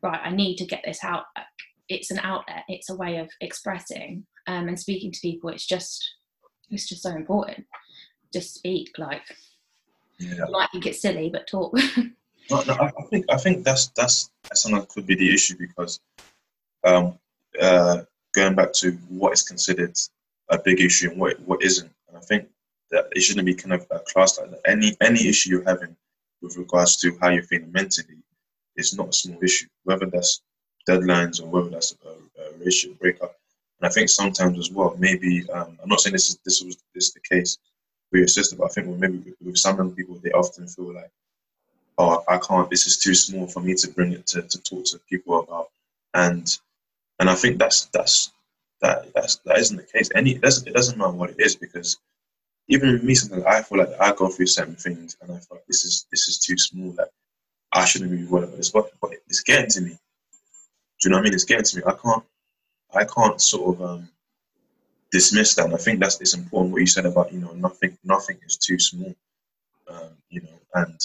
right, 0.01 0.19
I 0.23 0.29
need 0.29 0.57
to 0.57 0.65
get 0.65 0.83
this 0.85 1.03
out. 1.03 1.23
It's 1.89 2.11
an 2.11 2.19
outlet. 2.19 2.63
It's 2.67 2.89
a 2.89 2.95
way 2.95 3.17
of 3.17 3.29
expressing 3.41 4.25
um, 4.47 4.67
and 4.67 4.79
speaking 4.79 5.11
to 5.11 5.19
people. 5.19 5.49
It's 5.49 5.65
just 5.65 6.03
it's 6.69 6.87
just 6.87 7.03
so 7.03 7.11
important. 7.11 7.65
Just 8.31 8.55
speak, 8.55 8.91
like 8.97 9.21
yeah. 10.23 10.45
you 10.45 10.51
might 10.51 10.69
think 10.71 10.85
it's 10.85 11.01
silly, 11.01 11.29
but 11.29 11.47
talk. 11.47 11.73
no, 12.49 12.61
no, 12.63 12.73
I 12.73 13.03
think 13.09 13.25
I 13.29 13.37
think 13.37 13.63
that's 13.63 13.87
that's 13.87 14.29
something 14.53 14.79
that 14.79 14.89
could 14.89 15.05
be 15.05 15.15
the 15.15 15.33
issue 15.33 15.55
because 15.57 15.99
um, 16.83 17.17
uh, 17.61 18.01
going 18.33 18.55
back 18.55 18.73
to 18.73 18.91
what 19.09 19.33
is 19.33 19.43
considered 19.43 19.97
a 20.49 20.57
big 20.57 20.79
issue 20.81 21.11
and 21.11 21.19
what 21.19 21.39
what 21.41 21.63
isn't, 21.63 21.91
and 22.07 22.17
I 22.17 22.21
think 22.21 22.47
that 22.91 23.05
it 23.11 23.21
shouldn't 23.21 23.45
be 23.45 23.55
kind 23.55 23.73
of 23.73 23.85
a 23.91 23.99
class 23.99 24.39
like 24.39 24.51
that. 24.51 24.61
Any 24.65 24.95
any 25.01 25.27
issue 25.27 25.49
you're 25.51 25.63
having 25.63 25.95
with 26.41 26.57
regards 26.57 26.97
to 26.97 27.17
how 27.21 27.29
you're 27.29 27.43
feeling 27.43 27.71
mentally 27.71 28.17
is 28.75 28.95
not 28.95 29.09
a 29.09 29.13
small 29.13 29.41
issue, 29.43 29.67
whether 29.83 30.05
that's 30.05 30.41
deadlines 30.87 31.41
or 31.41 31.47
whether 31.47 31.69
that's 31.69 31.95
a, 32.05 32.41
a 32.41 32.57
relationship 32.57 32.99
breakup. 32.99 33.35
And 33.79 33.89
I 33.89 33.93
think 33.93 34.09
sometimes 34.09 34.59
as 34.59 34.71
well, 34.71 34.95
maybe 34.99 35.49
um, 35.51 35.77
I'm 35.81 35.89
not 35.89 36.01
saying 36.01 36.13
this 36.13 36.29
is 36.29 36.39
this 36.45 36.61
was 36.61 36.77
this 36.93 37.07
is 37.07 37.13
the 37.13 37.21
case 37.21 37.57
with 38.13 38.37
your 38.37 38.57
but 38.57 38.65
I 38.65 38.67
think 38.69 38.87
maybe 38.99 39.17
with, 39.17 39.35
with 39.41 39.57
some 39.57 39.77
young 39.77 39.91
people, 39.91 40.15
they 40.15 40.31
often 40.31 40.67
feel 40.67 40.93
like, 40.93 41.09
oh, 41.97 42.23
I 42.27 42.37
can't. 42.37 42.69
This 42.69 42.85
is 42.87 42.97
too 42.97 43.13
small 43.15 43.47
for 43.47 43.59
me 43.59 43.73
to 43.75 43.87
bring 43.89 44.13
it 44.13 44.27
to, 44.27 44.43
to 44.43 44.61
talk 44.61 44.85
to 44.85 44.99
people 45.09 45.39
about, 45.39 45.69
and 46.13 46.47
and 47.19 47.29
I 47.29 47.35
think 47.35 47.57
that's 47.57 47.85
that's 47.87 48.31
that 48.81 49.13
that's 49.13 49.37
that 49.45 49.57
isn't 49.57 49.77
the 49.77 49.83
case. 49.83 50.09
Any 50.15 50.31
it 50.31 50.41
doesn't 50.41 50.67
it 50.67 50.73
doesn't 50.73 50.97
matter 50.97 51.11
what 51.11 51.31
it 51.31 51.39
is 51.39 51.55
because 51.55 51.97
even 52.69 53.05
me, 53.05 53.15
sometimes 53.15 53.45
I 53.45 53.61
feel 53.61 53.79
like 53.79 53.99
I 53.99 54.13
go 54.13 54.29
through 54.29 54.47
certain 54.47 54.75
things 54.75 55.17
and 55.21 55.31
I 55.31 55.35
feel 55.35 55.57
like 55.57 55.65
this 55.67 55.83
is 55.83 56.05
this 56.11 56.27
is 56.27 56.39
too 56.39 56.57
small. 56.57 56.93
Like 56.97 57.09
I 57.73 57.85
shouldn't 57.85 58.11
be 58.11 58.25
worried 58.25 58.45
about 58.45 58.57
this, 58.57 58.69
but, 58.69 58.91
but 59.01 59.11
it's 59.27 59.41
getting 59.41 59.69
to 59.71 59.81
me. 59.81 59.89
Do 59.91 59.95
you 61.03 61.09
know 61.09 61.17
what 61.17 61.21
I 61.21 61.23
mean? 61.23 61.33
It's 61.33 61.43
getting 61.43 61.65
to 61.65 61.77
me. 61.77 61.83
I 61.85 61.93
can't 61.93 62.23
I 62.93 63.05
can't 63.05 63.41
sort 63.41 63.75
of 63.75 63.81
um, 63.81 64.09
dismiss 65.13 65.53
that. 65.55 65.65
And 65.65 65.75
I 65.75 65.77
think 65.77 65.99
that's 65.99 66.19
it's 66.19 66.33
important 66.33 66.73
what 66.73 66.81
you 66.81 66.87
said 66.87 67.05
about 67.05 67.31
you 67.31 67.39
know 67.39 67.53
nothing 67.53 67.97
nothing 68.03 68.37
is 68.45 68.57
too 68.57 68.79
small, 68.79 69.15
um, 69.87 70.09
you 70.29 70.41
know, 70.41 70.59
and 70.73 70.99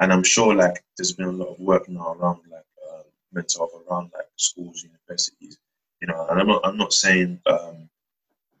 and 0.00 0.12
I'm 0.12 0.24
sure 0.24 0.54
like 0.54 0.82
there's 0.96 1.12
been 1.12 1.28
a 1.28 1.38
lot 1.42 1.52
of 1.52 1.60
work 1.60 1.88
now 1.88 2.14
around 2.14 2.40
like 2.50 2.64
uh, 2.88 3.02
mental 3.32 3.60
health 3.60 3.84
around 3.86 4.10
like 4.14 4.26
schools, 4.36 4.82
universities, 4.82 5.58
you 6.00 6.08
know, 6.08 6.26
and 6.28 6.40
I'm 6.40 6.48
not 6.48 6.62
I'm 6.64 6.78
not 6.78 6.92
saying 6.94 7.40
um, 7.46 7.88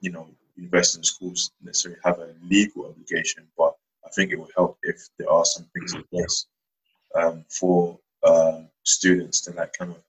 you 0.00 0.12
know 0.12 0.28
universities 0.56 0.96
and 0.96 1.06
schools 1.06 1.50
necessarily 1.62 2.00
have 2.04 2.18
a 2.18 2.28
legal 2.44 2.86
obligation, 2.86 3.48
but 3.56 3.74
I 4.04 4.10
think 4.10 4.30
it 4.30 4.38
would 4.38 4.52
help 4.54 4.78
if 4.82 5.08
there 5.18 5.30
are 5.30 5.46
some 5.46 5.64
things 5.72 5.94
in 5.94 6.04
place 6.04 6.46
um, 7.14 7.44
for 7.48 7.98
um, 8.22 8.68
students 8.82 9.40
to 9.42 9.52
like 9.52 9.72
kind 9.72 9.92
of 9.92 10.02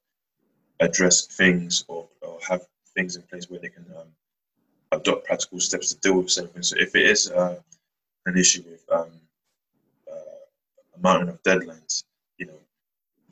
address 0.81 1.25
things 1.25 1.85
or, 1.87 2.09
or 2.21 2.37
have 2.47 2.61
things 2.95 3.15
in 3.15 3.21
place 3.23 3.49
where 3.49 3.59
they 3.61 3.69
can 3.69 3.85
um, 3.97 4.07
adopt 4.95 5.25
practical 5.25 5.59
steps 5.59 5.93
to 5.93 5.99
deal 5.99 6.17
with 6.19 6.31
something. 6.31 6.63
So 6.63 6.75
if 6.79 6.95
it 6.95 7.05
is 7.05 7.31
uh, 7.31 7.59
an 8.25 8.37
issue 8.37 8.63
with 8.69 8.83
um, 8.91 9.11
uh, 10.11 10.37
a 10.95 10.99
mountain 10.99 11.29
of 11.29 11.41
deadlines, 11.43 12.03
you 12.37 12.45
know, 12.47 12.59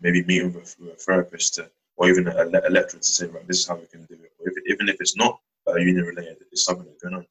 maybe 0.01 0.23
meeting 0.23 0.53
with, 0.53 0.75
with 0.79 0.93
a 0.93 0.95
therapist 0.95 1.55
to, 1.55 1.69
or 1.97 2.09
even 2.09 2.27
a, 2.27 2.43
a 2.45 2.71
lecturer 2.71 2.99
to 2.99 3.05
say, 3.05 3.27
right, 3.27 3.47
this 3.47 3.59
is 3.59 3.67
how 3.67 3.75
we 3.75 3.85
can 3.87 4.03
do 4.05 4.15
it. 4.15 4.31
Or 4.39 4.49
if, 4.49 4.55
even 4.67 4.89
if 4.89 4.97
it's 4.99 5.15
not 5.15 5.39
uh, 5.67 5.75
union 5.75 6.05
related, 6.05 6.37
it's 6.51 6.65
something 6.65 6.85
that's 6.85 7.01
going 7.03 7.15
on. 7.15 7.25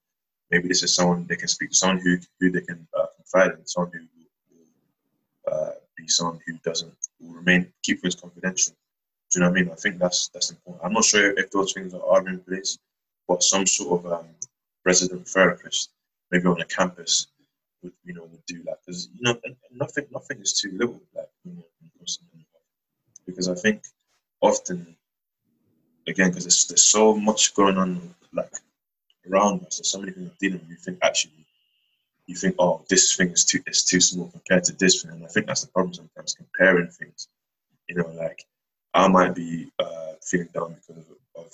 Maybe 0.51 0.69
this 0.69 0.83
is 0.83 0.95
someone 0.95 1.27
they 1.29 1.37
can 1.37 1.49
speak 1.49 1.71
to, 1.71 1.77
someone 1.77 1.99
who, 1.99 2.19
who 2.41 2.51
they 2.51 2.61
can 2.61 2.87
uh, 2.99 3.07
confide 3.17 3.53
in, 3.53 3.67
someone 3.67 3.93
who 3.93 4.01
will 4.57 5.53
uh, 5.53 5.71
be 5.97 6.09
someone 6.09 6.41
who 6.47 6.55
doesn't 6.65 6.93
will 7.21 7.35
remain 7.35 7.73
keep 7.83 8.01
things 8.01 8.15
confidential. 8.15 8.75
Do 9.31 9.39
you 9.39 9.45
know 9.45 9.51
what 9.51 9.59
I 9.59 9.63
mean? 9.63 9.73
I 9.73 9.77
think 9.77 9.99
that's 9.99 10.29
that's 10.35 10.51
important. 10.51 10.85
I'm 10.85 10.93
not 10.93 11.05
sure 11.05 11.39
if 11.39 11.51
those 11.51 11.73
things 11.73 11.95
are 11.95 12.29
in 12.29 12.41
place, 12.41 12.79
but 13.31 13.45
some 13.45 13.65
sort 13.65 13.91
of 14.05 14.13
um, 14.13 14.27
resident 14.85 15.29
therapist, 15.29 15.91
maybe 16.33 16.47
on 16.47 16.61
a 16.61 16.65
campus, 16.65 17.29
would 17.81 17.93
you 18.05 18.13
know 18.13 18.25
would 18.25 18.45
do 18.47 18.61
that. 18.65 18.79
Because 18.81 19.09
you 19.15 19.23
know 19.23 19.37
nothing 19.83 20.07
nothing 20.11 20.39
is 20.41 20.53
too 20.61 20.73
little 20.81 21.01
like 21.15 21.31
you 21.45 21.53
know 21.53 21.65
because 23.27 23.49
I 23.49 23.55
think 23.55 23.85
often 24.41 24.97
again 26.09 26.31
because 26.31 26.45
there's, 26.45 26.67
there's 26.67 26.89
so 26.97 27.17
much 27.17 27.55
going 27.55 27.79
on 27.79 27.91
like 28.33 28.53
around 29.31 29.65
us 29.65 29.77
there's 29.79 29.93
so 29.93 30.01
many 30.01 30.11
things 30.11 30.33
dealing 30.41 30.61
with 30.61 30.71
you 30.71 30.77
think 30.85 30.99
actually 31.03 31.47
you 32.27 32.35
think 32.35 32.57
oh 32.59 32.85
this 32.89 33.15
thing 33.17 33.31
is 33.31 33.45
too 33.45 33.61
is 33.69 33.85
too 33.85 34.01
small 34.01 34.29
compared 34.29 34.65
to 34.65 34.73
this 34.73 35.03
thing. 35.03 35.13
And 35.13 35.25
I 35.25 35.29
think 35.29 35.47
that's 35.47 35.63
the 35.63 35.73
problem 35.77 35.95
sometimes 35.95 36.35
comparing 36.35 36.89
things. 36.89 37.29
You 37.89 37.95
know 37.99 38.11
like 38.25 38.45
I 38.93 39.07
might 39.07 39.37
be 39.37 39.71
uh, 39.79 40.15
feeling 40.21 40.49
down 40.53 40.75
because 40.75 41.05
of, 41.05 41.45
of 41.45 41.53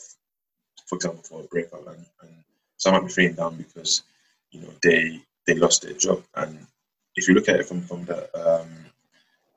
for 0.87 0.96
example, 0.96 1.22
for 1.22 1.40
a 1.40 1.44
breakup, 1.44 1.87
and, 1.87 2.05
and 2.22 2.31
some 2.77 2.94
might 2.94 3.07
be 3.07 3.12
feeling 3.12 3.35
down 3.35 3.57
because 3.57 4.03
you 4.51 4.61
know 4.61 4.70
they 4.83 5.20
they 5.46 5.55
lost 5.55 5.83
their 5.83 5.92
job. 5.94 6.22
And 6.35 6.66
if 7.14 7.29
you 7.29 7.35
look 7.35 7.49
at 7.49 7.61
it 7.61 7.66
from 7.66 7.83
from 7.83 8.05
the 8.05 8.18
um, 8.35 8.68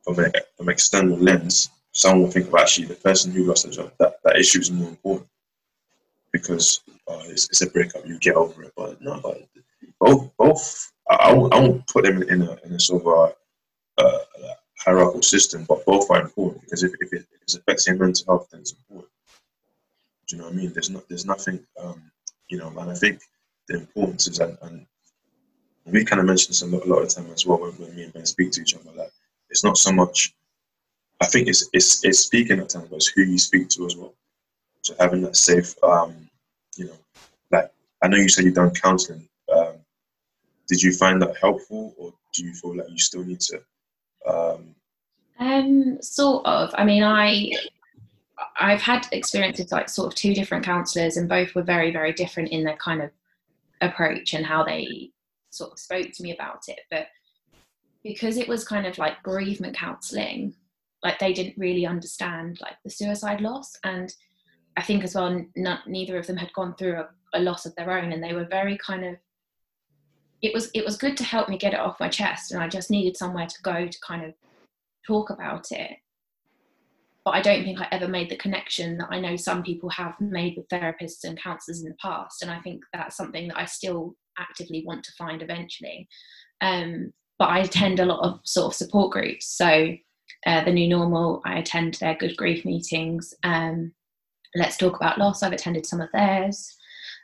from 0.03 0.19
an 0.23 0.31
from 0.57 0.69
external 0.69 1.17
lens, 1.17 1.69
someone 1.91 2.23
will 2.23 2.31
think 2.31 2.47
about 2.47 2.61
actually 2.61 2.87
the 2.87 2.95
person 2.95 3.31
who 3.31 3.45
lost 3.45 3.63
their 3.63 3.73
job. 3.73 3.91
That 3.99 4.15
that 4.23 4.37
issue 4.37 4.59
is 4.59 4.71
more 4.71 4.89
important 4.89 5.29
because 6.31 6.81
uh, 7.07 7.23
it's, 7.25 7.49
it's, 7.49 7.61
a 7.61 7.69
breakup. 7.69 8.05
You 8.05 8.19
get 8.19 8.35
over 8.35 8.63
it, 8.63 8.73
but 8.77 9.01
no, 9.01 9.19
but 9.21 9.47
both 9.99 10.31
both 10.37 10.91
I, 11.09 11.33
won't, 11.33 11.53
I 11.53 11.59
won't 11.59 11.87
put 11.87 12.05
them 12.05 12.21
in 12.21 12.41
a 12.43 12.57
in 12.63 12.73
a 12.73 12.79
sort 12.79 13.03
of 13.03 13.07
uh, 13.07 13.33
hierarchical 14.79 15.21
system, 15.21 15.65
but 15.67 15.85
both 15.85 16.09
are 16.09 16.21
important 16.21 16.61
because 16.63 16.83
if, 16.83 16.91
if, 16.99 17.13
it, 17.13 17.25
if 17.31 17.41
it's 17.41 17.55
affecting 17.55 17.97
mental 17.97 18.25
health, 18.27 18.47
then 18.51 18.61
it's 18.61 18.73
important. 18.73 19.11
Do 20.29 20.35
you 20.35 20.41
know 20.41 20.47
what 20.47 20.53
I 20.53 20.57
mean? 20.57 20.73
There's 20.73 20.91
not 20.91 21.09
there's 21.09 21.25
nothing 21.25 21.59
um, 21.81 22.11
you 22.49 22.57
know, 22.57 22.67
and 22.69 22.91
I 22.91 22.93
think 22.93 23.21
the 23.67 23.77
importance 23.77 24.27
is 24.27 24.39
and, 24.39 24.57
and 24.61 24.85
we 25.85 26.05
kind 26.05 26.19
of 26.19 26.27
mentioned 26.27 26.51
this 26.51 26.61
a 26.61 26.67
lot, 26.67 26.85
a 26.85 26.89
lot 26.89 27.01
of 27.01 27.09
time 27.09 27.31
as 27.33 27.45
well 27.45 27.59
when, 27.59 27.71
when 27.73 27.95
me 27.95 28.03
and 28.03 28.13
Ben 28.13 28.25
speak 28.25 28.51
to 28.51 28.61
each 28.61 28.75
other. 28.75 28.91
It's 29.49 29.63
not 29.63 29.77
so 29.77 29.91
much. 29.91 30.35
I 31.21 31.25
think 31.25 31.47
it's 31.47 31.67
it's 31.73 32.05
it's 32.05 32.19
speaking 32.19 32.59
at 32.59 32.69
times, 32.69 32.89
but 32.89 32.97
it's 32.97 33.07
who 33.07 33.23
you 33.23 33.39
speak 33.39 33.69
to 33.69 33.85
as 33.85 33.95
well. 33.95 34.13
So 34.83 34.93
having 34.99 35.21
that 35.23 35.35
safe, 35.35 35.73
um, 35.83 36.29
you 36.77 36.85
know, 36.85 36.97
like 37.51 37.71
I 38.03 38.07
know 38.07 38.17
you 38.17 38.29
said 38.29 38.45
you've 38.45 38.53
done 38.53 38.71
counselling. 38.71 39.27
Um, 39.51 39.73
did 40.67 40.81
you 40.81 40.93
find 40.93 41.21
that 41.21 41.37
helpful, 41.37 41.95
or 41.97 42.13
do 42.33 42.43
you 42.43 42.53
feel 42.53 42.77
like 42.77 42.89
you 42.89 42.99
still 42.99 43.23
need 43.23 43.39
to? 43.41 43.61
Um, 44.27 44.75
um 45.39 46.01
sort 46.01 46.45
of. 46.45 46.69
I 46.75 46.85
mean, 46.85 47.03
I 47.03 47.51
I've 48.59 48.81
had 48.81 49.07
experiences 49.11 49.71
like 49.71 49.89
sort 49.89 50.07
of 50.07 50.15
two 50.15 50.33
different 50.33 50.65
counselors, 50.65 51.17
and 51.17 51.29
both 51.29 51.55
were 51.55 51.63
very, 51.63 51.91
very 51.91 52.13
different 52.13 52.49
in 52.49 52.63
their 52.63 52.77
kind 52.77 53.01
of 53.01 53.11
approach 53.81 54.33
and 54.33 54.45
how 54.45 54.63
they 54.63 55.11
sort 55.49 55.71
of 55.71 55.79
spoke 55.79 56.11
to 56.13 56.23
me 56.23 56.33
about 56.33 56.63
it. 56.67 56.79
But 56.91 57.07
because 58.03 58.37
it 58.37 58.47
was 58.47 58.67
kind 58.67 58.85
of 58.85 58.97
like 58.97 59.23
bereavement 59.23 59.75
counseling, 59.75 60.53
like 61.03 61.19
they 61.19 61.31
didn't 61.31 61.57
really 61.57 61.85
understand 61.85 62.59
like 62.61 62.75
the 62.83 62.89
suicide 62.89 63.41
loss, 63.41 63.77
and 63.83 64.13
I 64.75 64.83
think 64.83 65.03
as 65.03 65.15
well, 65.15 65.45
neither 65.87 66.17
of 66.17 66.27
them 66.27 66.37
had 66.37 66.53
gone 66.53 66.75
through 66.75 66.99
a, 66.99 67.09
a 67.33 67.39
loss 67.39 67.65
of 67.65 67.75
their 67.75 67.97
own, 67.97 68.11
and 68.11 68.23
they 68.23 68.33
were 68.33 68.45
very 68.45 68.77
kind 68.77 69.05
of. 69.05 69.15
It 70.41 70.53
was 70.53 70.69
it 70.73 70.85
was 70.85 70.97
good 70.97 71.17
to 71.17 71.23
help 71.23 71.49
me 71.49 71.57
get 71.57 71.73
it 71.73 71.79
off 71.79 71.99
my 71.99 72.09
chest, 72.09 72.51
and 72.51 72.61
I 72.61 72.67
just 72.67 72.91
needed 72.91 73.15
somewhere 73.15 73.47
to 73.47 73.61
go 73.61 73.87
to 73.87 73.99
kind 74.01 74.25
of 74.25 74.33
talk 75.05 75.29
about 75.29 75.71
it 75.71 75.97
but 77.25 77.31
I 77.31 77.41
don't 77.41 77.63
think 77.63 77.79
I 77.79 77.87
ever 77.91 78.07
made 78.07 78.29
the 78.29 78.37
connection 78.37 78.97
that 78.97 79.09
I 79.11 79.19
know 79.19 79.35
some 79.35 79.63
people 79.63 79.89
have 79.89 80.19
made 80.19 80.55
with 80.57 80.67
therapists 80.69 81.23
and 81.23 81.41
counselors 81.41 81.81
in 81.81 81.89
the 81.89 81.95
past. 82.01 82.41
And 82.41 82.49
I 82.49 82.59
think 82.61 82.83
that's 82.93 83.17
something 83.17 83.49
that 83.49 83.57
I 83.57 83.65
still 83.65 84.15
actively 84.37 84.83
want 84.85 85.03
to 85.03 85.11
find 85.17 85.41
eventually. 85.41 86.07
Um, 86.61 87.11
but 87.37 87.49
I 87.49 87.59
attend 87.59 87.99
a 87.99 88.05
lot 88.05 88.23
of 88.23 88.39
sort 88.45 88.67
of 88.67 88.75
support 88.75 89.11
groups. 89.11 89.47
So 89.47 89.95
uh, 90.45 90.63
the 90.63 90.71
new 90.71 90.87
normal, 90.87 91.41
I 91.45 91.59
attend 91.59 91.95
their 91.95 92.15
good 92.15 92.35
grief 92.37 92.65
meetings. 92.65 93.33
Um, 93.43 93.93
Let's 94.55 94.77
talk 94.77 94.95
about 94.95 95.19
loss. 95.19 95.43
I've 95.43 95.53
attended 95.53 95.85
some 95.85 96.01
of 96.01 96.09
theirs. 96.11 96.75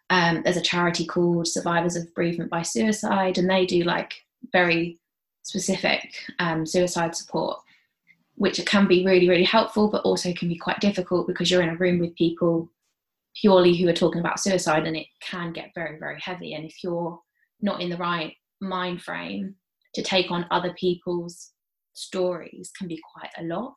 Um, 0.09 0.43
there's 0.43 0.57
a 0.57 0.61
charity 0.61 1.05
called 1.05 1.47
Survivors 1.47 1.95
of 1.95 2.13
Bereavement 2.13 2.51
by 2.51 2.61
Suicide, 2.61 3.37
and 3.37 3.49
they 3.49 3.65
do 3.65 3.83
like 3.83 4.13
very 4.51 4.99
specific 5.43 6.13
um, 6.39 6.65
suicide 6.65 7.15
support 7.15 7.59
which 8.35 8.63
can 8.65 8.87
be 8.87 9.05
really, 9.05 9.29
really 9.29 9.43
helpful, 9.43 9.89
but 9.89 10.03
also 10.03 10.33
can 10.33 10.47
be 10.47 10.57
quite 10.57 10.79
difficult 10.79 11.27
because 11.27 11.49
you're 11.49 11.61
in 11.61 11.69
a 11.69 11.77
room 11.77 11.99
with 11.99 12.15
people 12.15 12.69
purely 13.39 13.75
who 13.75 13.87
are 13.87 13.93
talking 13.93 14.19
about 14.19 14.39
suicide 14.39 14.85
and 14.85 14.95
it 14.95 15.07
can 15.21 15.51
get 15.51 15.71
very, 15.75 15.97
very 15.99 16.19
heavy. 16.19 16.53
And 16.53 16.65
if 16.65 16.83
you're 16.83 17.19
not 17.61 17.81
in 17.81 17.89
the 17.89 17.97
right 17.97 18.33
mind 18.61 19.01
frame 19.01 19.55
to 19.93 20.01
take 20.01 20.31
on 20.31 20.45
other 20.51 20.73
people's 20.73 21.51
stories 21.93 22.71
can 22.77 22.87
be 22.87 23.01
quite 23.13 23.31
a 23.37 23.43
lot. 23.43 23.75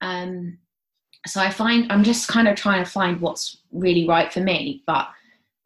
Um, 0.00 0.58
so 1.26 1.40
I 1.40 1.50
find 1.50 1.90
I'm 1.90 2.04
just 2.04 2.28
kind 2.28 2.48
of 2.48 2.56
trying 2.56 2.84
to 2.84 2.90
find 2.90 3.20
what's 3.20 3.58
really 3.72 4.06
right 4.06 4.32
for 4.32 4.40
me, 4.40 4.82
but 4.86 5.08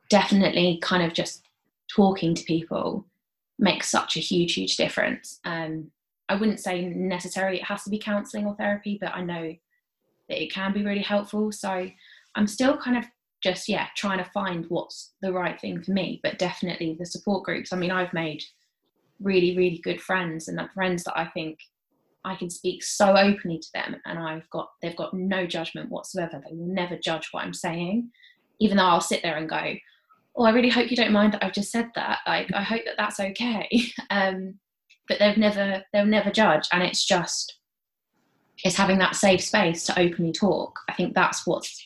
definitely 0.09 0.79
kind 0.83 1.03
of 1.03 1.13
just 1.13 1.43
talking 1.95 2.35
to 2.35 2.45
people 2.45 3.07
makes 3.59 3.89
such 3.89 4.17
a 4.17 4.21
huge, 4.21 4.55
huge 4.55 4.77
difference. 4.77 5.41
Um, 5.45 5.91
I 6.31 6.35
wouldn't 6.37 6.61
say 6.61 6.87
necessarily 6.87 7.59
it 7.59 7.65
has 7.65 7.83
to 7.83 7.91
be 7.91 7.99
counselling 7.99 8.47
or 8.47 8.55
therapy, 8.55 8.99
but 9.01 9.13
I 9.13 9.23
know 9.23 9.53
that 10.29 10.43
it 10.43 10.53
can 10.53 10.73
be 10.73 10.85
really 10.85 11.03
helpful. 11.03 11.51
So 11.51 11.91
I'm 12.37 12.47
still 12.47 12.77
kind 12.79 12.97
of 12.97 13.05
just 13.43 13.69
yeah 13.69 13.89
trying 13.97 14.19
to 14.19 14.31
find 14.31 14.67
what's 14.69 15.15
the 15.23 15.33
right 15.33 15.61
thing 15.61 15.83
for 15.83 15.91
me. 15.91 16.21
But 16.23 16.39
definitely 16.39 16.97
the 16.99 17.05
support 17.05 17.43
groups. 17.43 17.73
I 17.73 17.77
mean, 17.77 17.91
I've 17.91 18.13
made 18.13 18.43
really 19.21 19.57
really 19.57 19.81
good 19.83 20.01
friends 20.01 20.47
and 20.47 20.61
friends 20.73 21.03
that 21.05 21.19
I 21.19 21.27
think 21.27 21.59
I 22.25 22.37
can 22.37 22.49
speak 22.49 22.85
so 22.85 23.17
openly 23.17 23.59
to 23.59 23.69
them, 23.75 23.97
and 24.05 24.19
I've 24.19 24.49
got 24.51 24.71
they've 24.83 24.97
got 24.97 25.13
no 25.13 25.47
judgment 25.47 25.91
whatsoever. 25.91 26.41
They 26.49 26.55
will 26.55 26.73
never 26.73 26.97
judge 26.97 27.29
what 27.33 27.45
I'm 27.45 27.55
saying, 27.55 28.09
even 28.61 28.77
though 28.77 28.85
I'll 28.85 29.01
sit 29.01 29.23
there 29.25 29.37
and 29.37 29.49
go, 29.49 29.75
"Oh, 30.37 30.45
I 30.45 30.51
really 30.51 30.71
hope 30.71 30.93
you 30.93 30.97
don't 30.97 31.13
mind 31.13 31.33
that 31.33 31.45
I've 31.45 31.53
just 31.53 31.73
said 31.73 31.91
that. 31.97 32.21
Like, 32.25 32.53
I 32.55 32.63
hope 32.63 32.83
that 32.85 32.95
that's 32.99 33.19
okay." 33.19 33.69
um, 34.11 34.61
but 35.11 35.19
they've 35.19 35.37
never 35.37 35.85
they'll 35.93 36.07
never 36.07 36.31
judge. 36.31 36.69
And 36.73 36.85
it's 36.85 37.05
just 37.05 37.59
it's 38.63 38.77
having 38.77 38.99
that 38.99 39.17
safe 39.17 39.43
space 39.43 39.85
to 39.87 39.99
openly 39.99 40.33
talk. 40.33 40.79
I 40.89 40.95
think 40.95 41.15
that's 41.15 41.47
what's 41.47 41.85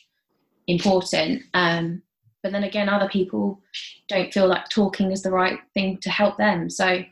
important. 0.67 1.41
Um, 1.55 2.03
but 2.43 2.51
then 2.51 2.63
again 2.63 2.87
other 2.87 3.09
people 3.09 3.59
don't 4.07 4.31
feel 4.31 4.47
like 4.47 4.69
talking 4.69 5.11
is 5.11 5.23
the 5.23 5.31
right 5.31 5.57
thing 5.73 5.97
to 6.01 6.11
help 6.11 6.37
them. 6.37 6.69
So 6.69 7.03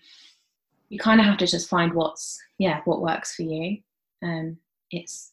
you 0.89 0.99
kind 0.99 1.19
of 1.19 1.25
have 1.25 1.39
to 1.39 1.47
just 1.47 1.67
find 1.67 1.93
what's 1.93 2.39
yeah 2.59 2.81
what 2.85 3.01
works 3.01 3.35
for 3.35 3.41
you. 3.41 3.79
Um, 4.21 4.57
it's 4.91 5.31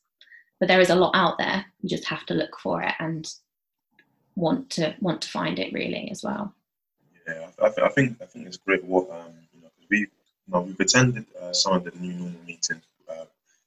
but 0.61 0.67
there 0.67 0.81
is 0.81 0.91
a 0.91 0.95
lot 0.95 1.15
out 1.15 1.37
there. 1.37 1.67
You 1.83 1.91
just 1.91 2.07
have 2.07 2.25
to 2.27 2.35
look 2.35 2.59
for 2.59 2.83
it 2.83 2.95
and 2.99 3.31
want 4.35 4.71
to 4.71 4.95
want 5.01 5.21
to 5.21 5.29
find 5.29 5.59
it 5.59 5.75
really 5.75 6.09
as 6.11 6.23
well. 6.23 6.55
Yeah 7.29 7.49
i, 7.63 7.67
I 7.67 7.89
think 7.91 8.17
i 8.23 8.25
think 8.25 8.47
it's 8.47 8.57
great 8.57 8.83
what 8.85 9.09
um, 9.11 9.33
you 9.53 9.61
know 9.63 9.69
we 9.91 10.09
no, 10.51 10.61
we've 10.63 10.81
attended 10.81 11.27
uh, 11.41 11.53
some 11.53 11.75
of 11.75 11.85
the 11.85 11.93
new 11.99 12.13
normal 12.13 12.41
meetings 12.47 12.83
uh, 13.09 13.25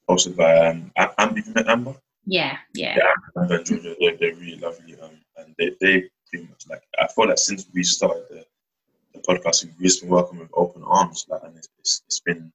hosted 0.09 0.35
by 0.35 0.67
um, 0.67 0.91
Amber. 1.17 1.39
You 1.39 1.53
met 1.53 1.67
Amber? 1.67 1.95
Yeah, 2.25 2.57
yeah. 2.73 2.97
Yeah, 2.97 3.41
Amber 3.41 3.55
and 3.55 3.65
Georgia, 3.65 3.95
they're, 3.99 4.17
they're 4.17 4.35
really 4.35 4.57
lovely. 4.57 4.99
Um, 5.01 5.11
and 5.37 5.53
they, 5.57 5.71
they 5.81 6.09
pretty 6.29 6.47
much 6.47 6.65
Like 6.69 6.83
I 6.99 7.07
feel 7.07 7.27
like 7.27 7.37
since 7.37 7.65
we 7.73 7.83
started 7.83 8.23
the, 8.29 8.45
the 9.13 9.19
podcast, 9.19 9.65
we've 9.65 9.79
just 9.81 10.01
been 10.01 10.09
welcomed 10.09 10.41
with 10.41 10.49
open 10.53 10.83
arms. 10.83 11.25
Like, 11.29 11.41
and 11.43 11.57
it's, 11.57 11.69
it's, 11.79 12.01
it's 12.07 12.19
been 12.21 12.51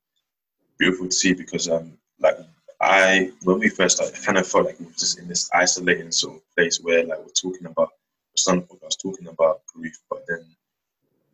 beautiful 0.79 1.07
to 1.07 1.13
see 1.13 1.35
because 1.35 1.69
um 1.69 1.93
like 2.21 2.37
I 2.81 3.33
when 3.43 3.59
we 3.59 3.69
first 3.69 3.97
started, 3.97 4.17
I 4.17 4.25
kind 4.25 4.39
of 4.39 4.47
felt 4.47 4.67
like 4.67 4.79
we 4.79 4.87
were 4.87 4.93
just 4.93 5.19
in 5.19 5.29
this 5.29 5.51
isolating 5.53 6.13
sort 6.13 6.37
of 6.37 6.43
place 6.57 6.81
where 6.81 7.05
like 7.05 7.19
we're 7.19 7.29
talking 7.31 7.67
about 7.67 7.91
some 8.37 8.63
podcast 8.63 9.03
talking 9.03 9.27
about 9.27 9.63
grief, 9.67 9.99
but 10.09 10.25
then 10.29 10.45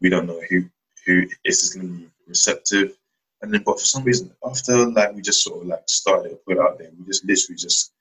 we 0.01 0.09
don't 0.09 0.27
know 0.27 0.41
who 0.49 0.65
who 1.07 1.23
is 1.45 1.61
this 1.61 1.75
going 1.75 1.87
to 1.87 1.93
be 1.95 2.11
receptive. 2.27 2.97
And 3.43 3.53
then, 3.53 3.63
but 3.65 3.79
for 3.79 3.85
some 3.85 4.05
reason, 4.05 4.31
after 4.45 4.87
like 4.87 5.15
we 5.15 5.23
just 5.23 5.43
sort 5.43 5.63
of 5.63 5.69
like 5.69 5.83
started 5.87 6.31
to 6.31 6.37
put 6.37 6.57
it 6.57 6.61
out 6.61 6.79
there, 6.79 6.91
we 6.99 7.07
just 7.07 7.25
literally 7.25 7.57
just 7.57 7.93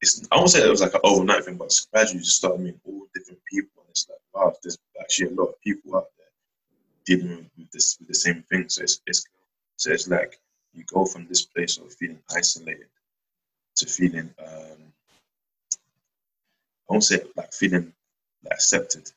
it's 0.00 0.26
I 0.30 0.36
won't 0.36 0.50
say 0.50 0.62
it 0.62 0.70
was 0.70 0.82
like 0.82 0.94
an 0.94 1.00
overnight 1.04 1.44
thing, 1.44 1.56
but 1.56 1.72
gradually 1.92 2.20
just 2.20 2.36
started 2.36 2.60
meeting 2.60 2.80
all 2.84 3.06
different 3.14 3.40
people, 3.50 3.82
and 3.82 3.90
it's 3.90 4.06
like 4.08 4.18
wow, 4.34 4.54
there's 4.62 4.78
actually 5.00 5.28
a 5.28 5.40
lot 5.40 5.48
of 5.48 5.60
people 5.62 5.96
out 5.96 6.08
there 6.18 7.16
dealing 7.16 7.50
with 7.56 7.70
this 7.70 7.96
with 7.98 8.08
the 8.08 8.14
same 8.14 8.42
thing. 8.50 8.68
So 8.68 8.82
it's 8.82 9.00
it's 9.06 9.26
so 9.76 9.92
it's 9.92 10.08
like 10.08 10.38
you 10.74 10.84
go 10.84 11.06
from 11.06 11.26
this 11.26 11.42
place 11.42 11.78
of 11.78 11.92
feeling 11.94 12.20
isolated 12.34 12.88
to 13.76 13.86
feeling 13.86 14.34
um, 14.38 14.92
I 16.88 16.92
won't 16.92 17.04
say 17.04 17.22
like 17.36 17.52
feeling 17.52 17.92
like 18.44 18.52
accepted. 18.54 19.10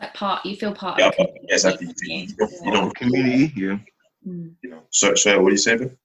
Like 0.00 0.14
part, 0.14 0.44
you 0.44 0.56
feel 0.56 0.74
part. 0.74 0.98
Yeah, 0.98 1.08
of 1.08 1.14
but, 1.16 1.30
yeah, 1.42 1.54
exactly. 1.54 1.86
You, 1.86 1.94
feel- 1.94 2.18
you 2.18 2.34
don't, 2.36 2.64
you 2.64 2.72
don't 2.72 2.96
community, 2.96 3.52
yeah. 3.56 3.78
Mm. 4.26 4.54
you 4.62 4.70
know. 4.70 4.82
So, 4.90 5.14
so 5.14 5.40
what 5.40 5.48
are 5.48 5.52
you 5.52 5.56
saying 5.58 5.78
Ben? 5.78 5.98